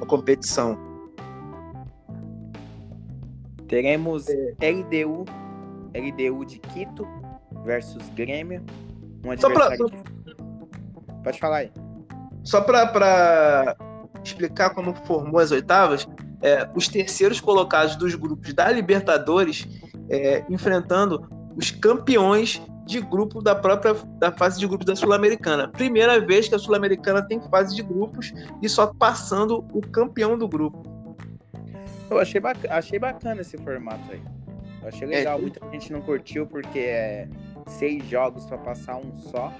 a 0.00 0.06
competição. 0.06 0.78
Teremos 3.68 4.28
é. 4.28 4.70
LDU, 4.70 5.26
LDU 5.94 6.44
de 6.46 6.58
Quito 6.58 7.06
versus 7.64 8.08
Grêmio. 8.14 8.64
Um 9.24 9.32
adversário 9.32 9.88
pra, 9.88 9.98
que... 9.98 11.22
Pode 11.22 11.38
falar 11.38 11.56
aí. 11.58 11.72
Só 12.42 12.62
para 12.62 13.76
explicar 14.24 14.70
como 14.70 14.94
formou 15.06 15.40
as 15.40 15.50
oitavas, 15.50 16.08
é, 16.42 16.68
os 16.74 16.88
terceiros 16.88 17.40
colocados 17.40 17.96
dos 17.96 18.14
grupos 18.14 18.52
da 18.54 18.70
Libertadores 18.70 19.66
é, 20.08 20.44
enfrentando 20.48 21.28
os 21.56 21.70
campeões 21.70 22.62
de 22.86 23.00
grupo 23.00 23.40
da 23.42 23.54
própria 23.54 23.94
da 24.18 24.32
fase 24.32 24.58
de 24.58 24.66
grupos 24.66 24.86
da 24.86 24.96
Sul-Americana. 24.96 25.68
Primeira 25.68 26.20
vez 26.20 26.48
que 26.48 26.54
a 26.54 26.58
Sul-Americana 26.58 27.22
tem 27.22 27.40
fase 27.48 27.76
de 27.76 27.82
grupos 27.82 28.32
e 28.62 28.68
só 28.68 28.86
passando 28.86 29.64
o 29.72 29.80
campeão 29.80 30.36
do 30.36 30.48
grupo. 30.48 30.82
Eu 32.10 32.18
achei, 32.18 32.40
bacana, 32.40 32.74
achei 32.74 32.98
bacana 32.98 33.40
esse 33.40 33.56
formato 33.58 34.02
aí. 34.10 34.20
Eu 34.82 34.88
achei 34.88 35.06
legal. 35.06 35.38
É, 35.38 35.40
Muita 35.42 35.70
gente 35.70 35.92
não 35.92 36.00
curtiu 36.00 36.46
porque 36.46 36.80
é 36.80 37.28
seis 37.66 38.04
jogos 38.08 38.44
para 38.46 38.58
passar 38.58 38.96
um 38.96 39.14
só. 39.14 39.52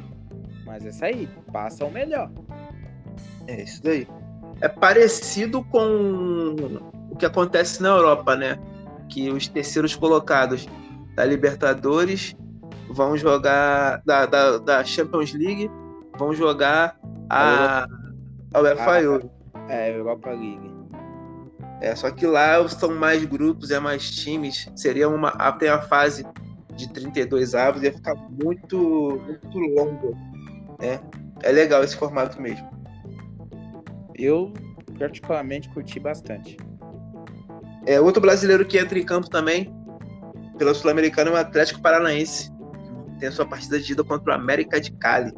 Mas 0.65 0.85
é 0.85 0.89
isso 0.89 1.05
aí, 1.05 1.29
passa 1.53 1.85
o 1.85 1.91
melhor. 1.91 2.31
É 3.47 3.63
isso 3.63 3.81
daí 3.83 4.07
é 4.61 4.69
parecido 4.69 5.65
com 5.65 6.81
o 7.11 7.17
que 7.17 7.25
acontece 7.25 7.83
na 7.83 7.89
Europa, 7.89 8.37
né? 8.37 8.59
Que 9.09 9.31
os 9.31 9.49
terceiros 9.49 9.95
colocados 9.95 10.69
da 11.15 11.25
Libertadores 11.25 12.37
vão 12.91 13.17
jogar 13.17 14.03
da, 14.05 14.27
da, 14.27 14.59
da 14.59 14.85
Champions 14.85 15.33
League, 15.33 15.71
vão 16.19 16.35
jogar 16.35 16.99
a, 17.29 17.87
a 18.53 18.61
UEFA 18.61 19.01
Euro. 19.03 19.31
É, 19.69 19.97
Europa 19.97 20.31
League. 20.31 20.71
É, 21.81 21.95
só 21.95 22.11
que 22.11 22.27
lá 22.27 22.69
são 22.69 22.95
mais 22.95 23.25
grupos, 23.25 23.71
é 23.71 23.81
mais 23.81 24.11
times. 24.11 24.71
Seria 24.77 25.09
uma. 25.09 25.31
Tem 25.53 25.71
a 25.71 25.81
fase 25.81 26.27
de 26.77 26.89
32 26.93 27.55
avos, 27.55 27.83
ia 27.83 27.93
ficar 27.93 28.15
muito, 28.15 29.21
muito 29.27 29.59
longo. 29.59 30.15
Né? 30.79 31.01
É 31.43 31.51
legal 31.51 31.83
esse 31.83 31.97
formato 31.97 32.41
mesmo 32.41 32.80
eu 34.25 34.53
particularmente 34.99 35.69
curti 35.71 35.99
bastante. 35.99 36.57
É, 37.87 38.01
outro 38.01 38.21
brasileiro 38.21 38.65
que 38.65 38.79
entra 38.79 38.99
em 38.99 39.05
campo 39.05 39.31
também, 39.31 39.75
pela 40.59 40.75
Sul-Americana, 40.75 41.31
é 41.31 41.33
o 41.35 41.37
Atlético 41.37 41.81
Paranaense. 41.81 42.53
Tem 43.19 43.29
a 43.29 43.33
sua 43.33 43.47
partida 43.47 43.81
de 43.81 43.93
ida 43.93 44.05
contra 44.05 44.33
o 44.33 44.35
América 44.35 44.81
de 44.81 44.93
Cali. 44.93 45.33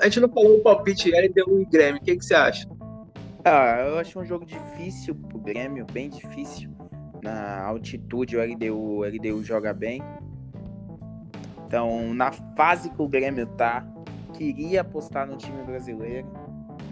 A 0.00 0.04
gente 0.04 0.20
não 0.20 0.28
falou 0.28 0.56
o 0.56 0.62
palpite 0.62 1.10
deu 1.32 1.46
o 1.46 1.66
Grêmio. 1.66 2.00
O 2.00 2.04
que, 2.04 2.16
que 2.16 2.24
você 2.24 2.34
acha? 2.34 2.68
Ah, 3.44 3.84
eu 3.86 3.98
acho 3.98 4.18
um 4.18 4.24
jogo 4.24 4.46
difícil 4.46 5.14
pro 5.14 5.38
Grêmio, 5.38 5.86
bem 5.92 6.08
difícil. 6.08 6.70
Na 7.22 7.62
altitude, 7.62 8.36
o 8.36 8.42
LDU, 8.42 8.74
o 8.74 9.04
LDU 9.04 9.44
joga 9.44 9.72
bem. 9.72 10.02
Então, 11.66 12.14
na 12.14 12.32
fase 12.32 12.88
que 12.90 13.02
o 13.02 13.08
Grêmio 13.08 13.46
tá, 13.46 13.86
queria 14.32 14.80
apostar 14.80 15.26
no 15.26 15.36
time 15.36 15.62
brasileiro 15.62 16.26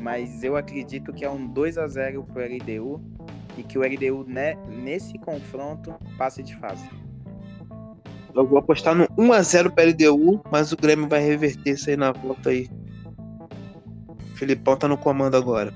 mas 0.02 0.42
eu 0.42 0.56
acredito 0.56 1.12
que 1.12 1.24
é 1.24 1.30
um 1.30 1.46
2 1.46 1.78
a 1.78 1.86
0 1.86 2.24
pro 2.24 2.42
LDU 2.42 3.00
e 3.56 3.62
que 3.62 3.78
o 3.78 3.82
LDU 3.82 4.24
né, 4.28 4.56
nesse 4.68 5.16
confronto 5.18 5.94
passe 6.18 6.42
de 6.42 6.56
fase. 6.56 6.84
Eu 8.34 8.46
vou 8.46 8.58
apostar 8.58 8.94
no 8.94 9.06
1 9.16 9.32
a 9.32 9.42
0 9.42 9.70
para 9.70 9.84
LDU, 9.84 10.42
mas 10.50 10.72
o 10.72 10.76
Grêmio 10.76 11.08
vai 11.08 11.20
reverter 11.20 11.74
isso 11.74 11.88
aí 11.88 11.96
na 11.96 12.10
volta 12.10 12.50
aí. 12.50 12.68
O 14.32 14.36
Filipão 14.36 14.76
tá 14.76 14.88
no 14.88 14.98
comando 14.98 15.36
agora. 15.36 15.72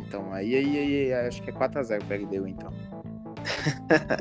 Então, 0.00 0.32
aí, 0.32 0.56
aí, 0.56 1.12
aí 1.12 1.28
acho 1.28 1.40
que 1.42 1.50
é 1.50 1.52
4 1.52 1.78
a 1.78 1.82
0 1.84 2.04
para 2.06 2.16
LDU 2.16 2.48
então. 2.48 2.72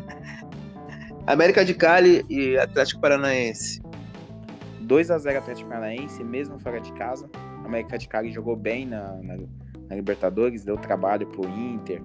América 1.26 1.66
de 1.66 1.74
Cali 1.74 2.24
e 2.30 2.56
Atlético 2.56 3.02
Paranaense. 3.02 3.82
2 4.82 5.10
a 5.10 5.18
0 5.18 5.40
Atlético 5.40 5.70
Paranaense, 5.70 6.24
mesmo 6.24 6.60
fora 6.60 6.80
de 6.80 6.94
casa. 6.94 7.28
A 7.66 7.68
América 7.68 7.98
de 7.98 8.08
Cali 8.08 8.32
jogou 8.32 8.56
bem 8.56 8.86
na, 8.86 9.14
na, 9.24 9.38
na, 9.90 9.96
Libertadores, 9.96 10.64
deu 10.64 10.78
trabalho 10.78 11.26
pro 11.26 11.50
Inter. 11.50 12.00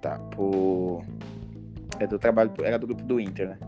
Tá, 0.00 0.18
pro. 0.18 1.02
É, 2.00 2.06
deu 2.08 2.18
trabalho 2.18 2.50
pro... 2.50 2.64
Era 2.64 2.76
do 2.80 2.88
grupo 2.88 3.04
do 3.04 3.20
Inter, 3.20 3.50
né? 3.50 3.58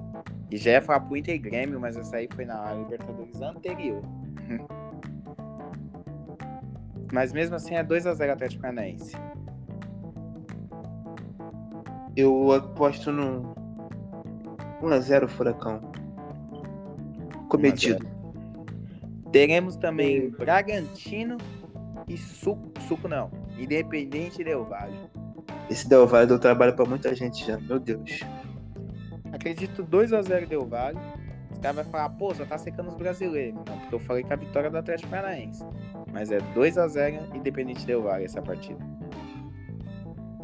E 0.51 0.57
já 0.57 0.73
ia 0.73 0.83
falar 0.83 1.01
pro 1.01 1.17
Inter 1.17 1.37
e 1.37 1.39
Grêmio, 1.39 1.79
mas 1.79 1.97
essa 1.97 2.17
aí 2.17 2.29
foi 2.35 2.45
na 2.45 2.75
Libertadores 2.75 3.41
anterior. 3.41 4.03
mas 7.13 7.33
mesmo 7.33 7.55
assim 7.55 7.77
é 7.77 7.85
2x0 7.85 8.33
Atlético 8.33 8.63
Paranaense. 8.63 9.17
Eu 12.17 12.51
aposto 12.51 13.13
no 13.13 13.55
1x0 14.83 15.29
Furacão. 15.29 15.81
Cometido. 17.49 18.14
Teremos 19.35 19.75
também 19.75 20.31
Bragantino 20.31 21.39
e 22.07 22.17
Suco, 22.17 22.73
Suco 22.87 23.09
não, 23.09 23.33
Independente 23.59 24.45
Del 24.45 24.65
Vale. 24.65 24.95
Esse 25.69 25.89
Del 25.89 26.07
Valle 26.07 26.29
deu 26.29 26.39
trabalho 26.39 26.77
para 26.77 26.85
muita 26.85 27.13
gente 27.17 27.45
já, 27.45 27.59
meu 27.59 27.81
Deus. 27.81 28.21
Acredito 29.33 29.83
2 29.83 30.13
a 30.13 30.23
0 30.23 30.47
Del 30.47 30.65
Valle. 30.65 31.01
cara 31.61 31.75
vai 31.75 31.85
falar, 31.85 32.11
pô, 32.11 32.33
só 32.33 32.45
tá 32.45 32.57
secando 32.57 32.91
os 32.91 32.95
brasileiros. 32.95 33.57
Não, 33.57 33.65
porque 33.65 33.97
eu 33.97 33.99
falei 33.99 34.23
que 34.23 34.33
a 34.33 34.37
vitória 34.37 34.71
do 34.71 34.79
Atlético 34.79 35.11
Paranaense. 35.11 35.65
Mas 36.13 36.31
é 36.31 36.39
2 36.39 36.79
a 36.79 36.87
0 36.87 37.35
Independente 37.35 37.85
Del 37.85 38.03
Valle 38.03 38.27
essa 38.27 38.41
partida. 38.41 38.79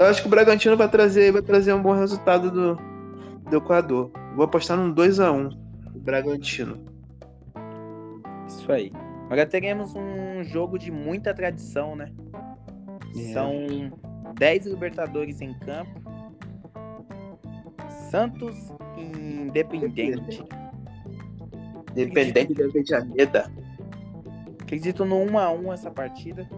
Eu 0.00 0.06
acho 0.06 0.20
que 0.20 0.26
o 0.26 0.30
Bragantino 0.30 0.76
vai 0.76 0.88
trazer, 0.88 1.30
vai 1.30 1.42
trazer 1.42 1.72
um 1.72 1.80
bom 1.80 1.92
resultado 1.92 2.50
do, 2.50 2.74
do 3.48 3.56
Equador. 3.56 4.10
Vou 4.34 4.46
apostar 4.46 4.76
num 4.76 4.92
2x1 4.92 5.56
o 5.94 5.98
Bragantino. 6.00 6.89
Isso 8.50 8.72
aí. 8.72 8.92
Agora 9.26 9.46
teremos 9.46 9.94
um 9.94 10.42
jogo 10.42 10.76
de 10.76 10.90
muita 10.90 11.32
tradição, 11.32 11.94
né? 11.94 12.12
É. 13.16 13.32
São 13.32 13.52
10 14.34 14.66
Libertadores 14.66 15.40
em 15.40 15.54
campo. 15.54 16.00
Santos 18.10 18.72
Independente. 18.98 20.42
Independente 21.92 22.54
da 22.54 22.64
Avejaneda. 22.64 23.52
Acredito 24.62 25.04
no 25.04 25.16
1x1 25.26 25.72
essa 25.72 25.90
partida. 25.90 26.48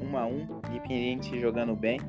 1x1. 0.00 0.68
Independente 0.70 1.40
jogando 1.40 1.74
bem. 1.74 2.00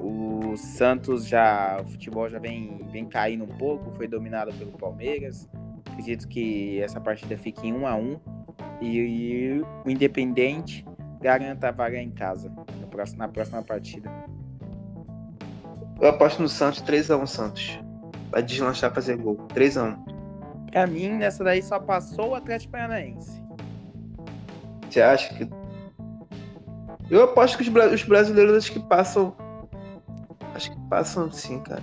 O 0.00 0.56
Santos 0.56 1.26
já. 1.26 1.80
O 1.80 1.88
futebol 1.88 2.28
já 2.28 2.38
vem, 2.38 2.86
vem 2.90 3.06
caindo 3.06 3.44
um 3.44 3.58
pouco. 3.58 3.90
Foi 3.96 4.06
dominado 4.06 4.52
pelo 4.54 4.72
Palmeiras. 4.72 5.48
Acredito 5.92 6.28
que 6.28 6.80
essa 6.80 7.00
partida 7.00 7.36
fique 7.36 7.66
em 7.66 7.74
1x1. 7.74 8.20
E, 8.80 8.98
e 8.98 9.60
o 9.84 9.90
Independente 9.90 10.84
garanta 11.20 11.68
a 11.68 11.70
vaga 11.70 11.98
em 11.98 12.10
casa 12.10 12.50
próximo, 12.90 13.18
na 13.18 13.28
próxima 13.28 13.62
partida. 13.62 14.10
Eu 16.00 16.08
aposto 16.08 16.42
no 16.42 16.48
Santos 16.48 16.82
3x1 16.82 17.26
Santos. 17.26 17.80
Vai 18.30 18.42
deslanchar 18.42 18.92
fazer 18.92 19.16
gol. 19.16 19.36
3x1. 19.48 19.98
Pra 20.70 20.86
mim, 20.86 21.10
nessa 21.10 21.42
daí 21.42 21.62
só 21.62 21.78
passou 21.78 22.30
o 22.30 22.34
Atlético 22.34 22.72
Paranaense. 22.72 23.42
Você 24.88 25.00
acha 25.00 25.34
que. 25.34 25.48
Eu 27.10 27.24
aposto 27.24 27.58
que 27.58 27.62
os 27.68 28.04
brasileiros 28.04 28.56
acho 28.56 28.72
que 28.72 28.80
passam. 28.80 29.34
Acho 30.54 30.70
que 30.70 30.80
passam 30.88 31.30
sim, 31.30 31.60
cara. 31.60 31.82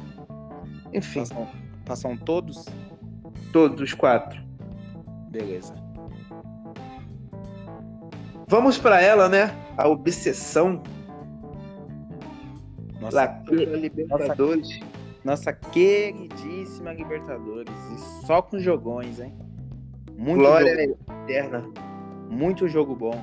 Enfim. 0.94 1.20
Passam, 1.20 1.48
passam 1.86 2.18
todos? 2.18 2.66
Todos, 3.58 3.82
os 3.82 3.92
quatro. 3.92 4.40
Beleza. 5.32 5.74
Vamos 8.48 8.78
para 8.78 9.02
ela, 9.02 9.28
né? 9.28 9.52
A 9.76 9.88
obsessão 9.88 10.84
nossa. 13.02 13.44
Libertadores. 13.50 14.80
Nossa, 15.26 15.52
nossa, 15.52 15.54
queridíssima 15.54 16.94
Libertadores. 16.94 17.74
E 17.96 18.28
só 18.28 18.44
com 18.44 18.60
jogões, 18.60 19.20
hein? 19.20 19.34
Muito 20.16 20.42
Glória 20.42 20.90
jogo... 20.90 21.00
eterna. 21.24 21.68
Muito 22.30 22.68
jogo 22.68 22.96
bom. 22.96 23.20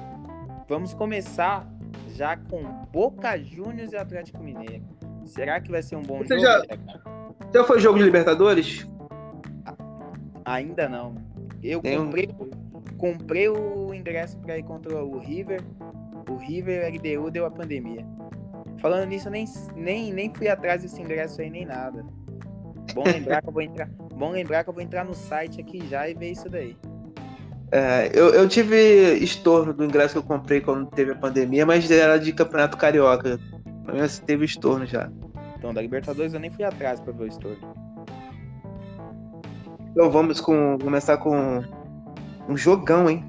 Vamos 0.68 0.92
começar 0.94 1.64
já 2.08 2.36
com 2.36 2.60
Boca 2.92 3.38
Juniors 3.38 3.92
e 3.92 3.96
Atlético 3.96 4.42
Mineiro. 4.42 4.82
Será 5.26 5.60
que 5.60 5.70
vai 5.70 5.80
ser 5.80 5.94
um 5.94 6.02
bom 6.02 6.18
Você 6.18 6.36
jogo? 6.40 6.44
Já... 6.44 6.64
já 7.54 7.64
foi 7.64 7.78
jogo 7.78 7.98
de 7.98 8.04
Libertadores? 8.04 8.84
Ainda 10.44 10.88
não. 10.88 11.14
Eu 11.62 11.80
comprei, 11.80 12.28
um... 12.28 12.96
comprei 12.98 13.48
o 13.48 13.94
ingresso 13.94 14.38
para 14.38 14.58
ir 14.58 14.62
contra 14.62 15.02
o 15.02 15.18
River. 15.18 15.62
O 16.28 16.36
River 16.36 16.92
LDU 16.94 17.30
deu 17.30 17.46
a 17.46 17.50
pandemia. 17.50 18.04
Falando 18.78 19.08
nisso, 19.08 19.28
eu 19.28 19.32
nem, 19.32 19.46
nem, 19.74 20.12
nem 20.12 20.34
fui 20.34 20.48
atrás 20.48 20.82
desse 20.82 21.00
ingresso 21.00 21.40
aí, 21.40 21.48
nem 21.48 21.64
nada. 21.64 22.04
Bom 22.94 23.04
lembrar 23.04 23.40
que 23.40 23.48
eu 23.48 23.52
vou 23.52 23.62
entrar. 23.62 23.88
Bom 24.14 24.30
lembrar 24.30 24.64
que 24.64 24.70
eu 24.70 24.74
vou 24.74 24.82
entrar 24.82 25.04
no 25.04 25.14
site 25.14 25.60
aqui 25.60 25.86
já 25.88 26.08
e 26.08 26.14
ver 26.14 26.32
isso 26.32 26.48
daí. 26.48 26.76
É, 27.72 28.10
eu, 28.14 28.34
eu 28.34 28.48
tive 28.48 29.14
estorno 29.14 29.72
do 29.72 29.84
ingresso 29.84 30.14
que 30.14 30.18
eu 30.18 30.22
comprei 30.22 30.60
quando 30.60 30.86
teve 30.90 31.12
a 31.12 31.16
pandemia, 31.16 31.64
mas 31.64 31.90
era 31.90 32.18
de 32.18 32.32
campeonato 32.32 32.76
carioca. 32.76 33.38
Mas 33.84 34.18
teve 34.18 34.44
estorno 34.44 34.86
já. 34.86 35.10
Então, 35.56 35.72
da 35.72 35.80
Libertadores 35.80 36.34
eu 36.34 36.40
nem 36.40 36.50
fui 36.50 36.64
atrás 36.64 37.00
para 37.00 37.12
ver 37.12 37.24
o 37.24 37.26
estorno. 37.26 37.83
Então 39.94 40.10
vamos 40.10 40.40
com, 40.40 40.76
começar 40.82 41.18
com 41.18 41.62
um 42.48 42.56
jogão, 42.56 43.08
hein? 43.08 43.24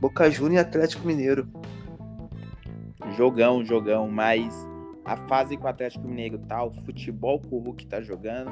Boca 0.00 0.30
Juniors 0.30 0.64
e 0.64 0.66
Atlético 0.66 1.06
Mineiro. 1.06 1.46
Jogão, 3.18 3.62
jogão, 3.62 4.08
mas 4.08 4.66
a 5.04 5.14
fase 5.14 5.58
que 5.58 5.62
o 5.62 5.68
Atlético 5.68 6.08
Mineiro 6.08 6.38
tá, 6.38 6.64
o 6.64 6.70
futebol 6.70 7.38
que 7.38 7.54
o 7.54 7.58
Hulk 7.58 7.86
tá 7.86 8.00
jogando. 8.00 8.50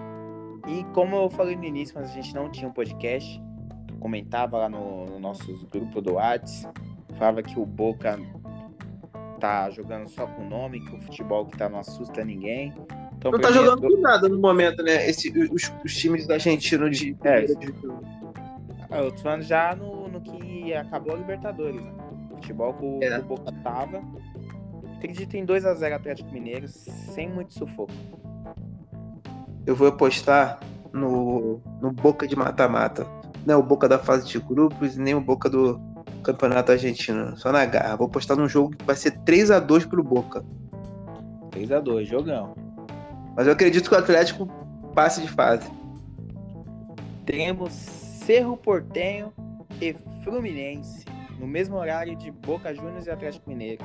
E 0.69 0.85
como 0.93 1.17
eu 1.17 1.31
falei 1.31 1.57
no 1.57 1.65
início, 1.65 1.95
mas 1.99 2.11
a 2.11 2.13
gente 2.13 2.35
não 2.35 2.51
tinha 2.51 2.69
um 2.69 2.73
podcast, 2.73 3.43
comentava 3.99 4.59
lá 4.59 4.69
no, 4.69 5.07
no 5.07 5.19
nosso 5.19 5.51
grupo 5.73 6.03
do 6.03 6.17
Whats, 6.17 6.69
falava 7.17 7.43
que 7.43 7.59
o 7.59 7.65
Boca 7.65 8.19
tá 9.41 9.71
jogando 9.71 10.07
só 10.11 10.27
com 10.27 10.47
nome, 10.47 10.81
que 10.81 10.95
o 10.95 11.01
futebol 11.01 11.47
que 11.47 11.57
tá 11.57 11.67
não 11.67 11.79
assusta 11.79 12.23
ninguém. 12.23 12.75
Então, 13.18 13.33
não 13.33 13.40
tá 13.40 13.50
jogando 13.50 13.81
com 13.83 14.00
nada 14.00 14.28
no 14.28 14.38
momento, 14.38 14.83
né? 14.83 15.09
Esse, 15.09 15.28
os, 15.52 15.72
os 15.85 15.94
times 15.94 16.26
da 16.26 16.35
Argentina 16.35 16.88
de. 16.88 17.16
É, 17.24 17.46
ah, 18.90 19.00
eu 19.02 19.12
tô 19.12 19.18
falando 19.18 19.42
já 19.42 19.74
no, 19.74 20.09
no 20.09 20.20
que 20.20 20.72
acabou 20.72 21.14
a 21.14 21.18
Libertadores, 21.18 21.83
né? 21.83 21.92
O 22.31 22.37
futebol 22.37 22.72
que 22.74 22.85
o, 22.85 23.02
é. 23.02 23.18
o 23.18 23.24
Boca 23.24 23.52
tava 23.64 24.00
Acredito 24.98 25.37
em 25.37 25.46
2x0 25.46 25.92
Atlético 25.92 26.33
Mineiro, 26.33 26.66
sem 26.66 27.28
muito 27.28 27.54
sufoco. 27.54 27.92
Eu 29.64 29.76
vou 29.76 29.87
apostar 29.87 30.59
no, 30.92 31.61
no 31.81 31.92
Boca 31.92 32.26
de 32.26 32.35
mata-mata. 32.35 33.07
Não 33.46 33.54
é 33.54 33.57
o 33.57 33.62
Boca 33.62 33.88
da 33.88 33.98
fase 33.98 34.26
de 34.26 34.40
grupos, 34.40 34.96
nem 34.96 35.14
o 35.14 35.20
Boca 35.20 35.48
do 35.48 35.81
Campeonato 36.24 36.72
Argentino. 36.72 37.37
Só 37.37 37.52
na 37.52 37.64
garra. 37.64 37.94
Vou 37.94 38.09
apostar 38.09 38.37
num 38.37 38.48
jogo 38.48 38.76
que 38.76 38.85
vai 38.85 38.96
ser 38.96 39.12
3x2 39.20 39.88
pro 39.88 40.02
Boca. 40.02 40.44
3x2, 41.52 42.04
jogão. 42.04 42.57
Mas 43.38 43.46
eu 43.46 43.53
acredito 43.53 43.88
que 43.88 43.94
o 43.94 43.98
Atlético 43.98 44.48
passe 44.92 45.22
de 45.22 45.29
fase. 45.29 45.70
Temos 47.24 47.72
Cerro 47.72 48.57
Portenho 48.57 49.33
e 49.81 49.94
Fluminense 50.24 51.05
no 51.38 51.46
mesmo 51.46 51.77
horário 51.77 52.16
de 52.16 52.33
Boca 52.33 52.74
Juniors 52.74 53.07
e 53.07 53.11
Atlético 53.12 53.48
Mineiro. 53.48 53.85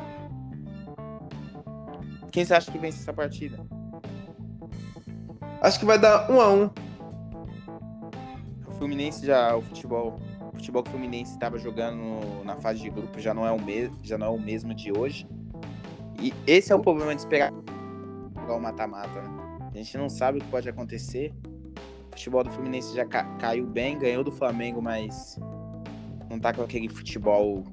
Quem 2.31 2.43
você 2.43 2.55
acha 2.55 2.71
que 2.71 2.79
vence 2.79 2.99
essa 2.99 3.13
partida? 3.13 3.63
Acho 5.61 5.79
que 5.79 5.85
vai 5.85 5.99
dar 5.99 6.31
um 6.31 6.41
a 6.41 6.51
um. 6.51 6.71
O 8.65 8.71
Fluminense 8.71 9.23
já, 9.23 9.55
o 9.55 9.61
futebol, 9.61 10.19
o 10.51 10.55
futebol 10.55 10.81
que 10.81 10.89
o 10.89 10.93
Fluminense 10.93 11.31
estava 11.31 11.59
jogando 11.59 12.43
na 12.43 12.55
fase 12.55 12.79
de 12.79 12.89
grupo 12.89 13.19
já 13.19 13.35
não 13.35 13.45
é 13.45 13.51
o 13.51 13.61
mesmo, 13.61 13.99
já 14.01 14.17
não 14.17 14.25
é 14.25 14.29
o 14.31 14.39
mesmo 14.39 14.73
de 14.73 14.91
hoje. 14.91 15.27
E 16.19 16.33
esse 16.47 16.71
é 16.71 16.75
o 16.75 16.79
problema 16.79 17.13
de 17.13 17.21
esperar 17.21 17.53
o 18.49 18.59
mata-mata. 18.59 19.21
Né? 19.21 19.42
A 19.73 19.77
gente 19.77 19.97
não 19.97 20.07
sabe 20.07 20.38
o 20.38 20.41
que 20.41 20.47
pode 20.47 20.69
acontecer. 20.69 21.33
O 22.07 22.12
futebol 22.12 22.43
do 22.43 22.51
Fluminense 22.51 22.95
já 22.95 23.05
ca 23.05 23.23
caiu 23.39 23.65
bem, 23.65 23.97
ganhou 23.97 24.23
do 24.23 24.31
Flamengo, 24.31 24.79
mas 24.81 25.39
não 26.29 26.39
tá 26.39 26.53
com 26.53 26.62
aquele 26.62 26.88
futebol 26.88 27.63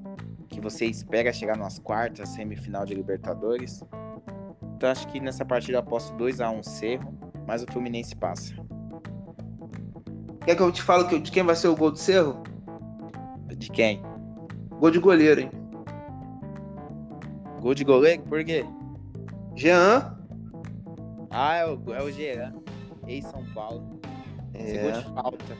que 0.49 0.61
você 0.61 0.87
espera 0.87 1.31
chegar 1.33 1.59
nas 1.59 1.79
quartas, 1.79 2.31
semifinal 2.31 2.87
de 2.87 2.95
Libertadores. 2.95 3.85
Então 4.77 4.91
acho 4.91 5.07
que 5.09 5.21
nessa 5.21 5.45
partida 5.45 5.77
eu 5.77 5.81
aposto 5.81 6.17
2x1 6.17 6.65
Cerro, 6.65 7.15
mas 7.47 7.63
o 7.63 7.67
Fluminense 7.71 8.17
passa. 8.17 8.55
Quer 10.47 10.57
que 10.57 10.63
eu 10.63 10.73
te 10.73 10.83
falo 10.83 11.07
de 11.07 11.31
quem 11.31 11.43
vai 11.43 11.55
ser 11.55 11.69
o 11.69 11.77
gol 11.77 11.91
do 11.91 11.99
Cerro? 11.99 12.43
De 13.59 13.71
quem? 13.71 14.01
Gol 14.79 14.91
de 14.91 14.99
goleiro, 14.99 15.43
hein? 15.43 15.51
Gol 17.61 17.75
de 17.75 17.85
goleiro? 17.85 18.23
Por 18.23 18.43
quê? 18.43 18.65
Jean. 19.55 20.20
Ah, 21.31 21.57
é 21.57 21.67
o, 21.67 21.95
é 21.95 22.03
o 22.03 22.11
Jean. 22.11 22.55
Ex-São 23.07 23.45
Paulo. 23.55 24.01
É. 24.53 24.83
gol 24.83 24.93
de 24.93 25.15
falta. 25.15 25.57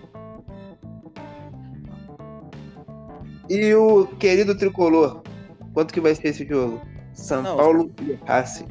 E 3.49 3.75
o 3.75 4.07
querido 4.19 4.57
tricolor? 4.57 5.23
Quanto 5.73 5.95
que 5.95 6.01
vai 6.01 6.15
ser 6.15 6.29
esse 6.29 6.47
jogo? 6.47 6.81
São 7.13 7.43
Não, 7.43 7.57
Paulo 7.57 7.93
e 8.03 8.15
Racing. 8.25 8.67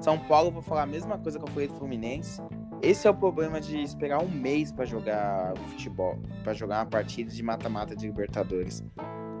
São 0.00 0.18
Paulo, 0.18 0.50
vou 0.50 0.62
falar 0.62 0.82
a 0.82 0.86
mesma 0.86 1.18
coisa 1.18 1.38
que 1.38 1.44
eu 1.44 1.48
falei 1.48 1.68
do 1.68 1.74
Fluminense. 1.74 2.40
Esse 2.82 3.06
é 3.06 3.10
o 3.10 3.14
problema 3.14 3.60
de 3.60 3.80
esperar 3.80 4.22
um 4.22 4.28
mês 4.28 4.70
para 4.70 4.84
jogar 4.84 5.54
futebol, 5.70 6.18
para 6.44 6.52
jogar 6.52 6.80
uma 6.80 6.86
partida 6.86 7.30
de 7.30 7.42
mata-mata 7.42 7.96
de 7.96 8.06
Libertadores. 8.06 8.84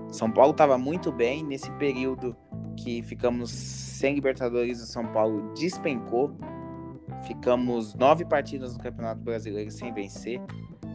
São 0.08 0.30
Paulo 0.30 0.52
estava 0.52 0.78
muito 0.78 1.12
bem 1.12 1.44
nesse 1.44 1.70
período 1.72 2.36
que 2.76 3.02
ficamos 3.02 3.50
sem 3.50 4.14
Libertadores. 4.14 4.80
O 4.82 4.86
São 4.86 5.06
Paulo 5.06 5.52
despencou. 5.54 6.36
Ficamos 7.24 7.94
nove 7.94 8.24
partidas 8.24 8.76
no 8.76 8.82
Campeonato 8.82 9.20
Brasileiro 9.20 9.70
sem 9.70 9.92
vencer. 9.92 10.40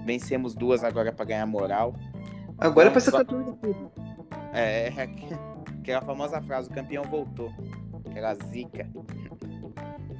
Vencemos 0.05 0.55
duas 0.55 0.83
agora 0.83 1.11
para 1.11 1.25
ganhar 1.25 1.45
moral. 1.45 1.93
Agora 2.57 2.89
é 2.89 2.91
para 2.91 3.01
ser 3.01 3.11
campeão 3.11 3.43
do 3.43 3.53
tudo. 3.53 3.91
É, 4.53 4.89
aquela 5.79 6.01
famosa 6.01 6.41
frase: 6.41 6.69
o 6.69 6.73
campeão 6.73 7.03
voltou. 7.03 7.51
Aquela 8.09 8.35
zica. 8.35 8.89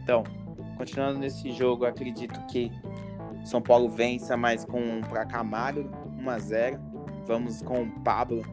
Então, 0.04 0.24
continuando 0.78 1.20
nesse 1.20 1.52
jogo, 1.52 1.86
acredito 1.86 2.40
que 2.48 2.72
São 3.44 3.62
Paulo 3.62 3.90
vença, 3.90 4.36
mas 4.36 4.66
com 4.66 5.02
placar 5.02 5.44
magro, 5.44 5.92
1 6.20 6.30
a 6.30 6.40
0 6.40 6.92
Vamos 7.26 7.62
com 7.62 7.88
Pablo, 8.02 8.44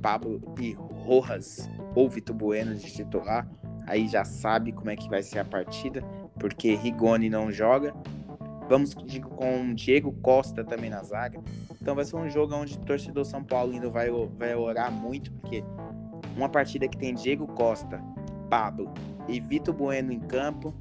Pablo 0.00 0.40
e 0.60 0.72
Rojas 0.72 1.68
ou 1.94 2.08
Vitor 2.08 2.36
Bueno 2.36 2.74
de 2.74 2.92
titular. 2.92 3.46
Aí 3.86 4.06
já 4.06 4.24
sabe 4.24 4.72
como 4.72 4.90
é 4.90 4.96
que 4.96 5.08
vai 5.08 5.22
ser 5.22 5.40
a 5.40 5.44
partida, 5.44 6.02
porque 6.38 6.74
Rigoni 6.74 7.28
não 7.28 7.50
joga. 7.50 7.94
Vamos 8.68 8.94
com 8.94 9.74
Diego 9.74 10.12
Costa 10.20 10.62
também 10.62 10.90
na 10.90 11.02
zaga. 11.02 11.40
Então 11.80 11.94
vai 11.94 12.04
ser 12.04 12.16
um 12.16 12.28
jogo 12.28 12.54
onde 12.54 12.74
o 12.76 12.80
torcedor 12.80 13.24
São 13.24 13.42
Paulo 13.42 13.72
ainda 13.72 13.88
vai, 13.88 14.08
vai 14.36 14.54
orar 14.54 14.92
muito, 14.92 15.32
porque 15.32 15.64
uma 16.36 16.48
partida 16.48 16.86
que 16.86 16.98
tem 16.98 17.14
Diego 17.14 17.46
Costa, 17.46 18.02
Pablo 18.50 18.92
e 19.26 19.40
Vitor 19.40 19.74
Bueno 19.74 20.12
em 20.12 20.20
campo. 20.20 20.74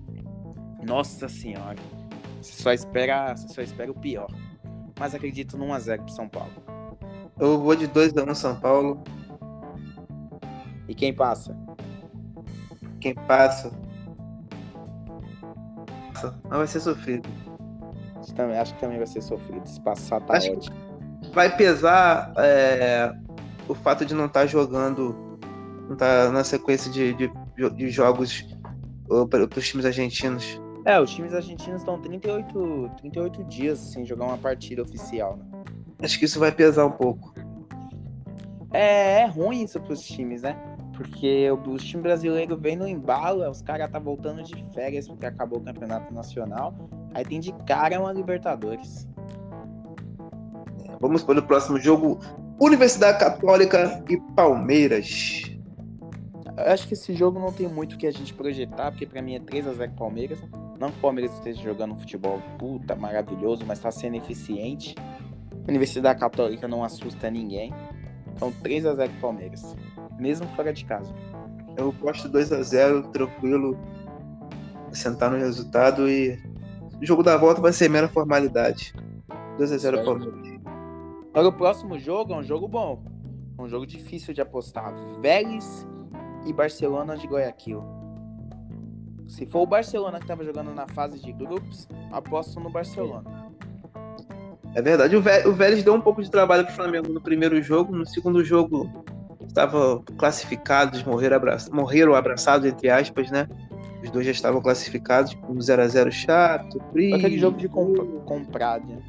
Nossa 0.86 1.30
senhora. 1.30 1.78
Você 2.42 2.62
só 2.62 2.74
espera, 2.74 3.36
você 3.36 3.48
só 3.48 3.62
espera 3.62 3.92
o 3.92 3.96
pior. 3.96 4.28
Mas 5.00 5.16
acredito 5.16 5.58
num 5.58 5.70
1x0 5.70 6.04
pro 6.04 6.10
São 6.14 6.28
Paulo. 6.28 6.52
Eu 7.40 7.60
vou 7.60 7.76
de 7.76 7.88
2x1 7.88 8.36
São 8.36 8.60
Paulo. 8.60 9.04
E 10.88 10.96
quem 10.96 11.14
passa? 11.14 11.56
Quem 13.00 13.14
passa? 13.14 13.72
Não 16.50 16.58
vai 16.58 16.68
ser 16.68 16.80
sofrido. 16.80 17.28
Também, 18.36 18.58
acho 18.58 18.74
que 18.74 18.80
também 18.80 18.98
vai 18.98 19.08
ser 19.08 19.22
sofrido. 19.22 19.68
Se 19.68 19.80
passar, 19.82 20.22
tá 20.22 20.36
acho 20.36 20.52
ótimo. 20.52 20.76
Vai 21.34 21.56
pesar 21.56 22.34
é, 22.38 23.14
o 23.68 23.74
fato 23.74 24.06
de 24.06 24.14
não 24.14 24.26
estar 24.26 24.42
tá 24.42 24.46
jogando, 24.46 25.16
não 25.86 25.94
estar 25.94 26.26
tá 26.26 26.32
na 26.32 26.44
sequência 26.44 26.92
de, 26.92 27.14
de, 27.14 27.32
de 27.76 27.90
jogos 27.90 28.46
para 29.30 29.44
os 29.44 29.68
times 29.68 29.86
argentinos. 29.86 30.60
É, 30.86 31.00
os 31.00 31.14
times 31.14 31.34
argentinos 31.34 31.82
estão 31.82 32.00
38, 32.00 32.92
38 32.98 33.44
dias 33.46 33.80
sem 33.80 34.06
jogar 34.06 34.26
uma 34.26 34.38
partida 34.38 34.82
oficial, 34.82 35.38
né? 35.38 35.46
Acho 36.02 36.20
que 36.20 36.26
isso 36.26 36.40
vai 36.40 36.52
pesar 36.52 36.86
um 36.86 36.92
pouco. 36.92 37.34
É, 38.72 39.22
é 39.22 39.26
ruim 39.26 39.64
isso 39.64 39.80
para 39.80 39.94
os 39.94 40.02
times, 40.02 40.44
né? 40.44 40.56
Porque 40.98 41.50
o, 41.52 41.78
time 41.78 42.02
brasileiro 42.02 42.58
vem 42.58 42.76
no 42.76 42.88
embalo, 42.88 43.48
os 43.48 43.62
caras 43.62 43.92
tá 43.92 44.00
voltando 44.00 44.42
de 44.42 44.56
férias 44.74 45.08
porque 45.08 45.28
acabou 45.28 45.60
o 45.60 45.64
campeonato 45.64 46.12
nacional. 46.12 46.74
Aí 47.14 47.24
tem 47.24 47.40
de 47.40 47.54
cara 47.66 48.00
uma 48.02 48.12
Libertadores. 48.12 49.08
Vamos 51.00 51.24
para 51.24 51.40
o 51.40 51.44
próximo 51.44 51.80
jogo: 51.80 52.20
Universidade 52.60 53.20
Católica 53.20 54.04
e 54.10 54.18
Palmeiras. 54.36 55.44
Eu 56.58 56.74
acho 56.74 56.88
que 56.88 56.96
esse 56.96 57.14
jogo 57.14 57.40
não 57.40 57.54
tem 57.54 57.68
muito 57.68 57.94
o 57.94 57.98
que 58.00 58.08
a 58.08 58.12
gente 58.12 58.34
projetar, 58.34 58.90
porque 58.90 59.06
para 59.06 59.22
mim 59.22 59.36
é 59.36 59.40
3 59.40 59.68
a 59.68 59.74
0 59.74 59.92
Palmeiras. 59.92 60.40
Não 60.80 60.90
que 60.90 60.98
o 60.98 61.02
Palmeiras 61.02 61.32
esteja 61.34 61.62
jogando 61.62 61.94
um 61.94 62.00
futebol 62.00 62.42
puta, 62.58 62.96
maravilhoso, 62.96 63.64
mas 63.68 63.78
está 63.78 63.92
sendo 63.92 64.16
eficiente. 64.16 64.96
Universidade 65.68 66.20
Católica 66.20 66.68
não 66.68 66.84
assusta 66.84 67.30
ninguém. 67.30 67.72
Então 68.36 68.52
3 68.52 68.88
a 68.88 68.96
0 68.96 69.12
Palmeiras 69.22 69.76
mesmo 70.20 70.48
fora 70.56 70.74
de 70.74 70.86
casa. 70.86 71.14
Eu 71.78 71.94
posto 71.94 72.28
2 72.28 72.52
a 72.54 72.62
0 72.62 73.10
tranquilo, 73.10 73.78
sentar 74.92 75.30
no 75.30 75.38
resultado 75.38 76.10
e 76.10 76.40
o 77.02 77.06
jogo 77.06 77.22
da 77.22 77.38
volta 77.38 77.62
vai 77.62 77.72
ser 77.72 77.90
mera 77.90 78.08
formalidade. 78.08 78.94
2 79.58 79.72
a 79.72 79.78
0 79.78 80.04
Palmeiras. 80.04 80.58
Agora 81.34 81.50
o 81.50 81.54
próximo 81.54 82.00
jogo 82.00 82.34
é 82.34 82.38
um 82.38 82.44
jogo 82.44 82.68
bom. 82.68 83.04
Um 83.60 83.68
jogo 83.68 83.86
difícil 83.86 84.34
de 84.34 84.42
apostar. 84.42 84.94
Vélez 85.22 85.86
e 86.46 86.54
Barcelona 86.54 87.16
de 87.16 87.28
Guayaquil. 87.28 87.84
Se 89.28 89.46
for 89.46 89.62
o 89.62 89.66
Barcelona 89.66 90.18
que 90.18 90.24
estava 90.24 90.44
jogando 90.44 90.74
na 90.74 90.88
fase 90.88 91.20
de 91.20 91.32
grupos, 91.32 91.88
aposto 92.12 92.60
no 92.60 92.70
Barcelona. 92.70 93.52
É 94.74 94.82
verdade, 94.82 95.16
o 95.16 95.22
Vélez 95.22 95.84
deu 95.84 95.94
um 95.94 96.02
pouco 96.02 96.22
de 96.22 96.30
trabalho 96.30 96.64
pro 96.66 96.74
Flamengo 96.74 97.10
no 97.10 97.22
primeiro 97.22 97.62
jogo, 97.62 97.96
no 97.96 98.06
segundo 98.06 98.44
jogo 98.44 99.06
estavam 99.58 100.04
classificados, 100.18 101.04
morreram, 101.04 101.38
abraçados, 101.38 101.74
morreram 101.74 102.14
abraçados, 102.14 102.68
entre 102.68 102.90
aspas, 102.90 103.32
né? 103.32 103.48
Os 104.04 104.12
dois 104.12 104.26
já 104.26 104.32
estavam 104.32 104.62
classificados, 104.62 105.36
um 105.50 105.56
0x0 105.56 106.12
chato, 106.12 106.80
frio. 106.92 107.16
Aquele 107.16 107.40
jogo 107.40 107.58
de 107.58 107.68
comp 107.68 107.98
comprado, 108.26 108.86
né? 108.86 109.00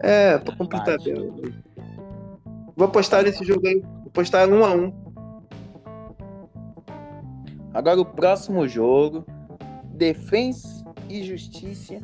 É, 0.00 0.38
pra 0.38 0.54
completar. 0.54 0.96
Vou 2.76 2.86
apostar 2.86 3.24
nesse 3.24 3.44
jogo 3.44 3.66
aí. 3.66 3.80
Vou 3.80 4.06
apostar 4.06 4.48
1x1. 4.48 4.94
Agora 7.74 8.00
o 8.00 8.04
próximo 8.04 8.68
jogo: 8.68 9.26
Defensa 9.84 10.84
e 11.08 11.24
Justiça 11.24 11.96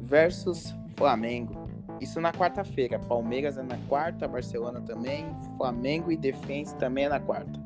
versus 0.00 0.74
Flamengo. 0.96 1.63
Isso 2.04 2.20
na 2.20 2.32
quarta-feira. 2.32 2.98
Palmeiras 2.98 3.56
é 3.56 3.62
na 3.62 3.78
quarta, 3.88 4.28
Barcelona 4.28 4.78
também, 4.82 5.24
Flamengo 5.56 6.12
e 6.12 6.18
Defensa 6.18 6.76
também 6.76 7.06
é 7.06 7.08
na 7.08 7.18
quarta. 7.18 7.58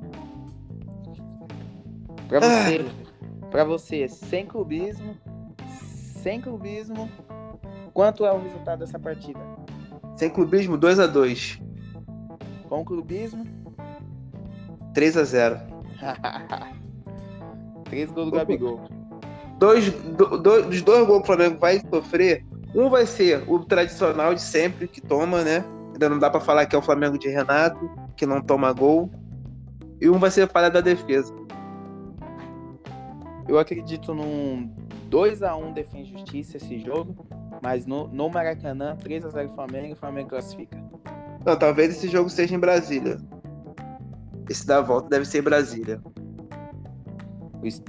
Para 2.28 2.38
você, 2.38 2.86
ah. 2.86 3.46
para 3.50 3.64
você, 3.64 4.06
sem 4.06 4.46
clubismo, 4.46 5.16
sem 6.22 6.40
clubismo, 6.40 7.10
quanto 7.92 8.24
é 8.24 8.30
o 8.30 8.40
resultado 8.40 8.78
dessa 8.78 8.96
partida? 8.96 9.40
Sem 10.16 10.30
clubismo, 10.30 10.76
2 10.76 11.00
a 11.00 11.08
2. 11.08 11.60
Com 12.68 12.84
clubismo? 12.84 13.44
3 14.94 15.16
a 15.16 15.24
0. 15.24 15.60
3 17.86 18.10
gols 18.14 18.30
do 18.30 18.36
Gabigol. 18.36 18.80
Dois, 19.58 19.90
do, 19.90 20.38
do, 20.38 20.62
dos 20.62 20.82
dois 20.82 21.06
gols 21.08 21.22
que 21.22 21.24
o 21.24 21.26
Flamengo 21.26 21.58
vai 21.58 21.80
sofrer, 21.92 22.46
um 22.74 22.88
vai 22.90 23.06
ser 23.06 23.42
o 23.48 23.58
tradicional 23.60 24.34
de 24.34 24.42
sempre, 24.42 24.86
que 24.86 25.00
toma, 25.00 25.42
né? 25.42 25.64
Ainda 25.92 26.08
não 26.08 26.18
dá 26.18 26.30
para 26.30 26.40
falar 26.40 26.66
que 26.66 26.76
é 26.76 26.78
o 26.78 26.82
Flamengo 26.82 27.18
de 27.18 27.28
Renato, 27.28 27.90
que 28.16 28.26
não 28.26 28.40
toma 28.40 28.72
gol. 28.72 29.10
E 30.00 30.08
um 30.08 30.18
vai 30.18 30.30
ser 30.30 30.42
a 30.42 30.46
falha 30.46 30.70
da 30.70 30.80
defesa. 30.80 31.34
Eu 33.48 33.58
acredito 33.58 34.14
num 34.14 34.70
2 35.08 35.42
a 35.42 35.56
1 35.56 35.72
Defende 35.72 36.12
Justiça 36.12 36.58
esse 36.58 36.78
jogo, 36.78 37.26
mas 37.62 37.86
no, 37.86 38.06
no 38.08 38.28
Maracanã, 38.28 38.94
3 38.96 39.24
a 39.24 39.30
0 39.30 39.48
Flamengo, 39.54 39.94
o 39.94 39.96
Flamengo 39.96 40.28
classifica. 40.28 40.78
Não, 41.44 41.58
talvez 41.58 41.96
esse 41.96 42.08
jogo 42.08 42.28
seja 42.28 42.54
em 42.54 42.58
Brasília. 42.58 43.18
Esse 44.48 44.66
da 44.66 44.80
volta 44.80 45.08
deve 45.08 45.24
ser 45.24 45.38
em 45.38 45.42
Brasília. 45.42 46.00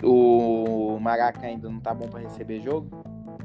O, 0.02 0.96
o 0.96 1.00
Maraca 1.00 1.46
ainda 1.46 1.70
não 1.70 1.80
tá 1.80 1.94
bom 1.94 2.08
para 2.08 2.22
receber 2.22 2.62
jogo? 2.62 2.90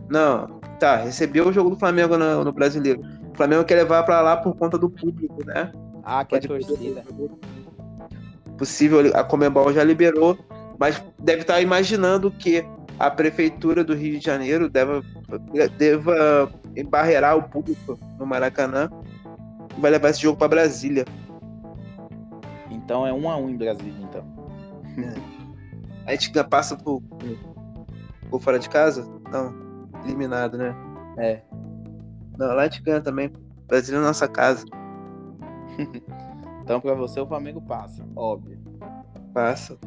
Não, 0.08 0.60
tá, 0.78 0.96
recebeu 0.96 1.48
o 1.48 1.52
jogo 1.52 1.70
do 1.70 1.76
Flamengo 1.76 2.16
no, 2.16 2.44
no 2.44 2.52
Brasileiro. 2.52 3.02
O 3.32 3.36
Flamengo 3.36 3.64
quer 3.64 3.76
levar 3.76 4.02
para 4.04 4.20
lá 4.20 4.36
por 4.36 4.54
conta 4.56 4.78
do 4.78 4.90
público, 4.90 5.44
né? 5.44 5.72
Ah, 6.02 6.24
que 6.24 6.36
é 6.36 6.40
torcida. 6.40 7.02
Possível, 8.58 9.00
a 9.14 9.24
Comebol 9.24 9.72
já 9.72 9.82
liberou, 9.82 10.38
mas 10.78 11.02
deve 11.18 11.42
estar 11.42 11.60
imaginando 11.60 12.30
que 12.30 12.64
a 12.98 13.10
prefeitura 13.10 13.82
do 13.82 13.94
Rio 13.94 14.18
de 14.18 14.24
Janeiro 14.24 14.68
deva, 14.68 15.02
deva 15.76 16.52
embarrear 16.76 17.36
o 17.36 17.42
público 17.42 17.98
no 18.18 18.26
Maracanã 18.26 18.88
e 19.76 19.80
vai 19.80 19.90
levar 19.90 20.10
esse 20.10 20.20
jogo 20.20 20.38
para 20.38 20.48
Brasília. 20.48 21.04
Então 22.70 23.06
é 23.06 23.12
um 23.12 23.28
a 23.28 23.36
um 23.36 23.48
em 23.48 23.56
Brasília, 23.56 23.94
então. 24.00 24.24
É. 24.98 25.34
A 26.06 26.10
gente 26.12 26.30
passa 26.44 26.76
por, 26.76 27.02
por 28.30 28.40
fora 28.40 28.58
de 28.58 28.68
casa? 28.68 29.04
Não 29.32 29.63
eliminado, 30.04 30.58
né? 30.58 30.74
É. 31.18 31.42
Não, 32.38 32.48
lá 32.48 32.62
a 32.62 32.64
gente 32.64 32.82
ganha 32.82 33.00
também. 33.00 33.32
Brasil 33.66 33.96
é 33.96 34.00
nossa 34.00 34.28
casa. 34.28 34.64
então, 36.62 36.80
pra 36.80 36.94
você, 36.94 37.20
o 37.20 37.26
Flamengo 37.26 37.60
passa, 37.62 38.04
óbvio. 38.14 38.58
Passa. 39.32 39.78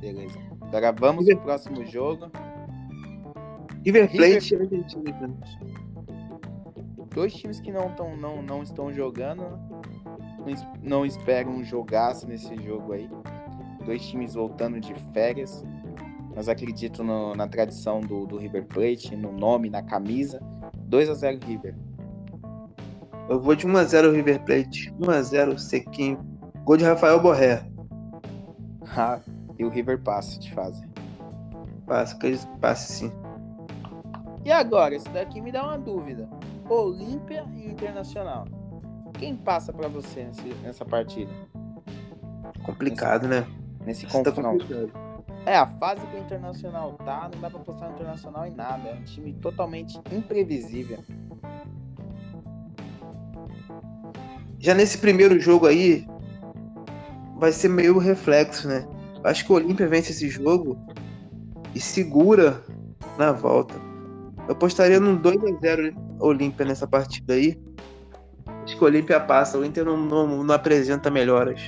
Beleza. 0.00 0.38
Agora 0.62 0.92
vamos 0.92 1.26
River... 1.26 1.36
pro 1.36 1.46
próximo 1.46 1.84
jogo. 1.86 2.30
River 3.84 4.10
Plate 4.10 4.56
River... 4.56 4.82
Argentina. 4.82 5.36
Dois 7.14 7.34
times 7.34 7.60
que 7.60 7.70
não, 7.70 7.90
tão, 7.94 8.16
não, 8.16 8.42
não 8.42 8.62
estão 8.62 8.92
jogando. 8.92 9.42
Não, 10.38 10.72
não 10.82 11.06
esperam 11.06 11.62
jogaço 11.62 12.26
nesse 12.26 12.56
jogo 12.62 12.92
aí. 12.92 13.08
Dois 13.84 14.04
times 14.06 14.34
voltando 14.34 14.80
de 14.80 14.94
férias 15.12 15.64
mas 16.34 16.48
acredito 16.48 17.04
no, 17.04 17.34
na 17.34 17.46
tradição 17.46 18.00
do, 18.00 18.26
do, 18.26 18.38
River 18.38 18.66
Plate, 18.66 19.14
no 19.16 19.32
nome, 19.32 19.68
na 19.68 19.82
camisa. 19.82 20.40
2 20.84 21.10
a 21.10 21.14
0 21.14 21.38
River. 21.44 21.74
Eu 23.28 23.40
vou 23.40 23.54
de 23.54 23.66
1 23.66 23.76
a 23.76 23.84
0 23.84 24.12
River 24.12 24.44
Plate. 24.44 24.92
1 24.98 25.10
a 25.10 25.22
0 25.22 25.58
sequinho. 25.58 26.18
Gol 26.64 26.76
de 26.76 26.84
Rafael 26.84 27.20
Borré. 27.20 27.64
Ah, 28.94 29.20
e 29.58 29.64
o 29.64 29.70
River 29.70 30.02
passa 30.02 30.38
de 30.38 30.52
fase. 30.52 30.86
Passa, 31.86 32.14
que 32.18 32.36
passe 32.60 32.92
sim. 32.92 33.12
E 34.44 34.50
agora, 34.50 34.94
isso 34.94 35.08
daqui 35.10 35.40
me 35.40 35.50
dá 35.50 35.62
uma 35.62 35.78
dúvida. 35.78 36.28
Olímpia 36.68 37.46
e 37.54 37.70
Internacional. 37.70 38.44
Quem 39.18 39.34
passa 39.34 39.72
para 39.72 39.88
você 39.88 40.24
nesse, 40.24 40.48
nessa 40.62 40.84
partida? 40.84 41.32
Complicado, 42.64 43.28
nesse, 43.28 43.40
né? 43.40 43.56
Nesse 43.86 44.06
tá 44.06 44.12
confronto. 44.12 44.66
Tá 44.66 45.01
É, 45.44 45.56
a 45.56 45.66
fase 45.66 46.06
que 46.06 46.16
o 46.16 46.20
Internacional 46.20 46.92
tá, 47.04 47.28
não 47.32 47.40
dá 47.40 47.50
pra 47.50 47.58
postar 47.60 47.88
no 47.88 47.94
Internacional 47.94 48.46
em 48.46 48.54
nada. 48.54 48.88
É 48.88 48.94
um 48.94 49.02
time 49.02 49.32
totalmente 49.34 50.00
imprevisível. 50.12 50.98
Já 54.58 54.74
nesse 54.74 54.98
primeiro 54.98 55.40
jogo 55.40 55.66
aí, 55.66 56.06
vai 57.36 57.50
ser 57.50 57.68
meio 57.68 57.98
reflexo, 57.98 58.68
né? 58.68 58.86
Acho 59.24 59.44
que 59.44 59.52
o 59.52 59.56
Olímpia 59.56 59.88
vence 59.88 60.12
esse 60.12 60.28
jogo 60.28 60.78
e 61.74 61.80
segura 61.80 62.62
na 63.18 63.32
volta. 63.32 63.74
Eu 64.46 64.52
apostaria 64.52 65.00
num 65.00 65.20
2x0 65.20 65.94
Olímpia 66.20 66.64
nessa 66.64 66.86
partida 66.86 67.34
aí. 67.34 67.60
Acho 68.62 68.76
que 68.76 68.84
o 68.84 68.86
Olímpia 68.86 69.18
passa, 69.18 69.58
o 69.58 69.64
Inter 69.64 69.84
não, 69.84 69.96
não, 69.96 70.44
não 70.44 70.54
apresenta 70.54 71.10
melhoras. 71.10 71.60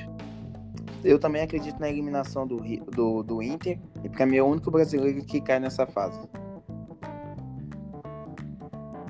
Eu 1.05 1.19
também 1.19 1.43
acredito 1.43 1.79
na 1.79 1.89
eliminação 1.89 2.47
do, 2.47 2.57
do, 2.91 3.23
do 3.23 3.43
Inter, 3.43 3.79
e 4.03 4.27
mim 4.27 4.37
é 4.39 4.43
o 4.43 4.47
único 4.47 4.71
brasileiro 4.71 5.23
que 5.25 5.39
cai 5.39 5.61
nessa 5.61 5.87
fase. 5.87 6.19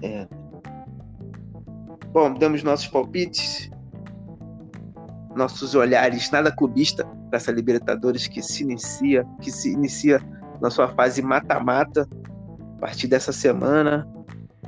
É. 0.03 0.27
Bom, 2.13 2.35
damos 2.35 2.65
nossos 2.65 2.89
palpites, 2.89 3.71
nossos 5.37 5.75
olhares 5.77 6.31
nada 6.31 6.51
clubista 6.51 7.07
para 7.31 7.37
essa 7.37 7.53
Libertadores 7.53 8.27
que 8.27 8.43
se 8.43 8.65
inicia, 8.65 9.25
que 9.41 9.51
se 9.51 9.73
inicia 9.73 10.21
na 10.61 10.71
sua 10.71 10.89
fase 10.89 11.23
mata-mata 11.23 12.09
a 12.77 12.81
partir 12.81 13.07
dessa 13.07 13.33
semana. 13.33 14.09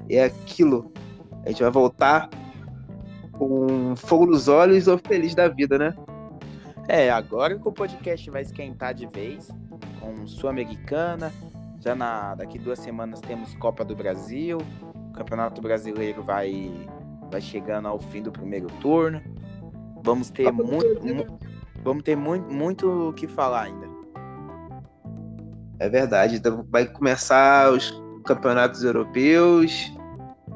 É 0.08 0.24
aquilo. 0.24 0.92
A 1.44 1.48
gente 1.48 1.62
vai 1.62 1.70
voltar 1.72 2.28
com 3.32 3.94
fogo 3.96 4.26
nos 4.26 4.46
olhos 4.46 4.86
ou 4.86 4.98
feliz 4.98 5.34
da 5.34 5.48
vida, 5.48 5.76
né? 5.76 5.94
É, 6.88 7.10
agora 7.10 7.58
que 7.58 7.66
o 7.66 7.72
podcast 7.72 8.30
vai 8.30 8.42
esquentar 8.42 8.94
de 8.94 9.06
vez, 9.06 9.50
com 10.00 10.26
Sul-Americana, 10.26 11.32
já 11.80 11.94
na, 11.94 12.34
daqui 12.36 12.58
duas 12.58 12.78
semanas 12.78 13.20
temos 13.20 13.54
Copa 13.56 13.84
do 13.84 13.96
Brasil, 13.96 14.58
o 14.58 15.12
Campeonato 15.12 15.60
Brasileiro 15.60 16.22
vai, 16.22 16.72
vai 17.30 17.40
chegando 17.40 17.88
ao 17.88 17.98
fim 17.98 18.22
do 18.22 18.30
primeiro 18.30 18.68
turno. 18.80 19.20
Vamos 20.04 20.30
ter 20.30 20.52
muito, 20.52 21.04
mu 21.04 21.38
vamos 21.82 22.04
ter 22.04 22.16
muito, 22.16 22.52
muito 22.52 23.08
o 23.08 23.12
que 23.12 23.26
falar 23.26 23.62
ainda. 23.62 23.86
É 25.80 25.88
verdade, 25.88 26.36
então 26.36 26.64
vai 26.70 26.86
começar 26.86 27.70
os 27.70 28.00
campeonatos 28.24 28.82
europeus, 28.84 29.92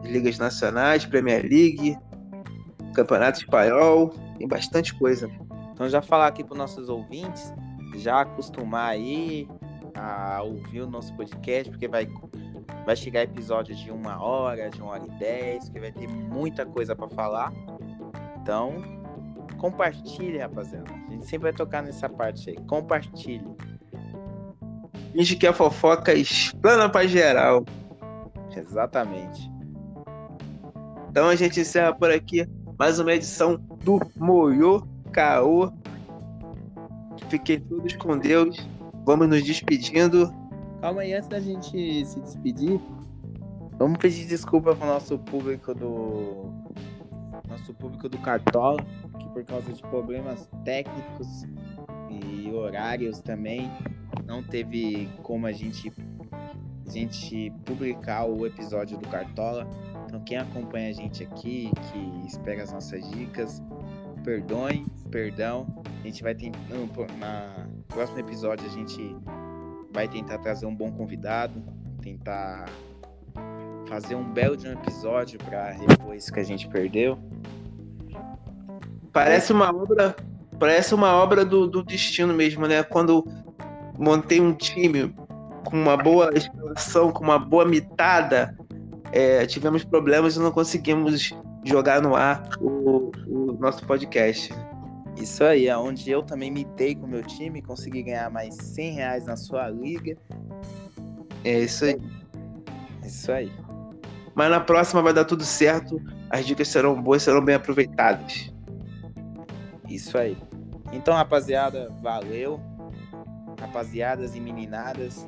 ligas 0.05 0.39
nacionais, 0.39 1.05
Premier 1.05 1.43
League, 1.43 1.99
Campeonato 2.95 3.41
Espanhol, 3.41 4.11
tem 4.39 4.49
bastante 4.49 4.95
coisa. 4.95 5.28
Então 5.81 5.89
já 5.89 6.03
falar 6.03 6.26
aqui 6.26 6.45
para 6.45 6.53
os 6.53 6.59
nossos 6.59 6.91
ouvintes, 6.91 7.55
já 7.97 8.20
acostumar 8.20 8.91
aí 8.91 9.49
a 9.95 10.43
ouvir 10.43 10.83
o 10.83 10.87
nosso 10.87 11.11
podcast, 11.16 11.70
porque 11.70 11.89
vai, 11.89 12.07
vai 12.85 12.95
chegar 12.95 13.22
episódio 13.22 13.74
de 13.74 13.91
uma 13.91 14.22
hora, 14.22 14.68
de 14.68 14.78
uma 14.83 14.91
hora 14.91 15.05
e 15.07 15.18
dez, 15.18 15.70
que 15.70 15.81
vai 15.81 15.91
ter 15.91 16.07
muita 16.07 16.66
coisa 16.66 16.95
para 16.95 17.09
falar. 17.09 17.51
Então, 18.43 18.74
compartilhe, 19.57 20.37
rapaziada. 20.37 20.85
A 21.09 21.12
gente 21.12 21.24
sempre 21.24 21.45
vai 21.45 21.55
tocar 21.55 21.83
nessa 21.83 22.11
parte 22.11 22.51
aí. 22.51 22.57
Compartilhe. 22.66 23.57
Finge 25.14 25.35
que 25.35 25.47
a 25.47 25.53
fofoca 25.55 26.12
explana 26.12 26.91
para 26.91 27.09
geral. 27.09 27.64
Exatamente. 28.55 29.51
Então 31.09 31.26
a 31.26 31.35
gente 31.35 31.59
encerra 31.59 31.95
por 31.95 32.11
aqui 32.11 32.47
mais 32.78 33.01
uma 33.01 33.14
edição 33.14 33.57
do 33.83 33.99
Moyo 34.18 34.89
caô. 35.11 35.72
Fiquei 37.28 37.61
todos 37.61 37.94
com 37.96 38.18
Deus. 38.18 38.56
Vamos 39.04 39.28
nos 39.28 39.42
despedindo. 39.42 40.32
Calma 40.80 41.02
aí, 41.02 41.12
antes 41.12 41.28
da 41.28 41.40
gente 41.40 42.04
se 42.06 42.20
despedir, 42.20 42.80
vamos 43.78 43.98
pedir 43.98 44.26
desculpa 44.26 44.74
pro 44.74 44.86
nosso 44.86 45.18
público 45.18 45.74
do. 45.74 46.50
Nosso 47.48 47.74
público 47.74 48.08
do 48.08 48.16
Cartola, 48.18 48.80
que 49.18 49.28
por 49.30 49.44
causa 49.44 49.72
de 49.72 49.82
problemas 49.82 50.48
técnicos 50.64 51.44
e 52.08 52.50
horários 52.52 53.20
também, 53.20 53.68
não 54.24 54.42
teve 54.42 55.08
como 55.22 55.46
a 55.46 55.52
gente, 55.52 55.92
a 56.86 56.90
gente 56.90 57.52
publicar 57.64 58.24
o 58.24 58.46
episódio 58.46 58.96
do 58.96 59.08
Cartola. 59.08 59.68
Então 60.06 60.20
quem 60.20 60.38
acompanha 60.38 60.90
a 60.90 60.92
gente 60.92 61.24
aqui, 61.24 61.72
que 61.90 62.26
espera 62.26 62.62
as 62.62 62.72
nossas 62.72 63.08
dicas, 63.11 63.61
perdoem, 64.20 64.86
perdão. 65.10 65.66
A 66.00 66.06
gente 66.06 66.22
vai 66.22 66.34
tentar. 66.34 66.58
No 66.68 66.88
próximo 67.88 68.18
episódio 68.18 68.66
a 68.66 68.70
gente 68.70 69.16
vai 69.92 70.08
tentar 70.08 70.38
trazer 70.38 70.66
um 70.66 70.74
bom 70.74 70.90
convidado, 70.92 71.62
tentar 72.00 72.66
fazer 73.88 74.14
um 74.14 74.24
belo 74.24 74.56
de 74.56 74.68
um 74.68 74.72
episódio 74.72 75.38
para 75.38 75.72
repor 75.72 76.14
isso 76.14 76.32
que 76.32 76.40
a 76.40 76.44
gente 76.44 76.68
perdeu. 76.68 77.18
Parece 79.12 79.52
uma 79.52 79.74
obra, 79.74 80.14
parece 80.58 80.94
uma 80.94 81.12
obra 81.14 81.44
do, 81.44 81.66
do 81.66 81.82
destino 81.82 82.32
mesmo, 82.32 82.66
né? 82.66 82.82
Quando 82.82 83.26
montei 83.98 84.40
um 84.40 84.54
time 84.54 85.12
com 85.64 85.76
uma 85.76 85.96
boa 85.96 86.30
escalação, 86.32 87.10
com 87.10 87.24
uma 87.24 87.38
boa 87.38 87.64
mitada, 87.64 88.56
é, 89.12 89.44
tivemos 89.46 89.84
problemas 89.84 90.36
e 90.36 90.38
não 90.38 90.52
conseguimos 90.52 91.34
jogar 91.64 92.00
no 92.00 92.14
ar 92.14 92.42
o, 92.61 93.11
o 93.26 93.52
nosso 93.58 93.84
podcast. 93.86 94.52
Isso 95.16 95.44
aí, 95.44 95.66
é 95.66 95.76
onde 95.76 96.11
eu 96.11 96.22
também 96.22 96.50
mitei 96.50 96.94
com 96.94 97.04
o 97.04 97.08
meu 97.08 97.22
time, 97.22 97.61
consegui 97.61 98.02
ganhar 98.02 98.30
mais 98.30 98.54
100 98.54 98.92
reais 98.92 99.26
na 99.26 99.36
sua 99.36 99.68
liga. 99.68 100.16
É 101.44 101.61
isso 101.61 101.84
aí. 101.84 102.00
Isso 103.04 103.30
aí. 103.30 103.52
Mas 104.34 104.50
na 104.50 104.61
próxima 104.61 105.02
vai 105.02 105.12
dar 105.12 105.24
tudo 105.24 105.44
certo, 105.44 106.00
as 106.30 106.46
dicas 106.46 106.68
serão 106.68 107.00
boas, 107.02 107.22
serão 107.22 107.44
bem 107.44 107.56
aproveitadas. 107.56 108.52
Isso 109.88 110.16
aí. 110.16 110.38
Então, 110.92 111.14
rapaziada, 111.14 111.92
valeu. 112.00 112.61
Rapaziadas 113.61 114.34
e 114.34 114.40
meninadas, 114.40 115.26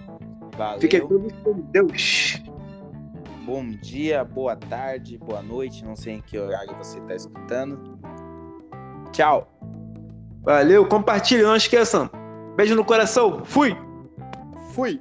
valeu. 0.56 0.80
Fiquem 0.80 1.00
todos 1.08 1.32
com 1.42 1.60
Deus 1.72 2.42
bom 3.44 3.68
dia, 3.68 4.24
boa 4.24 4.56
tarde, 4.56 5.18
boa 5.18 5.42
noite. 5.42 5.84
Não 5.84 5.96
sei 5.96 6.14
em 6.14 6.22
que 6.22 6.38
horário 6.38 6.74
você 6.76 6.98
está 6.98 7.14
escutando. 7.14 7.98
Tchau. 9.12 9.48
Valeu, 10.42 10.86
compartilhe, 10.86 11.42
não 11.42 11.56
esqueçam. 11.56 12.10
Beijo 12.56 12.74
no 12.74 12.84
coração. 12.84 13.44
Fui. 13.44 13.76
Fui. 14.72 15.00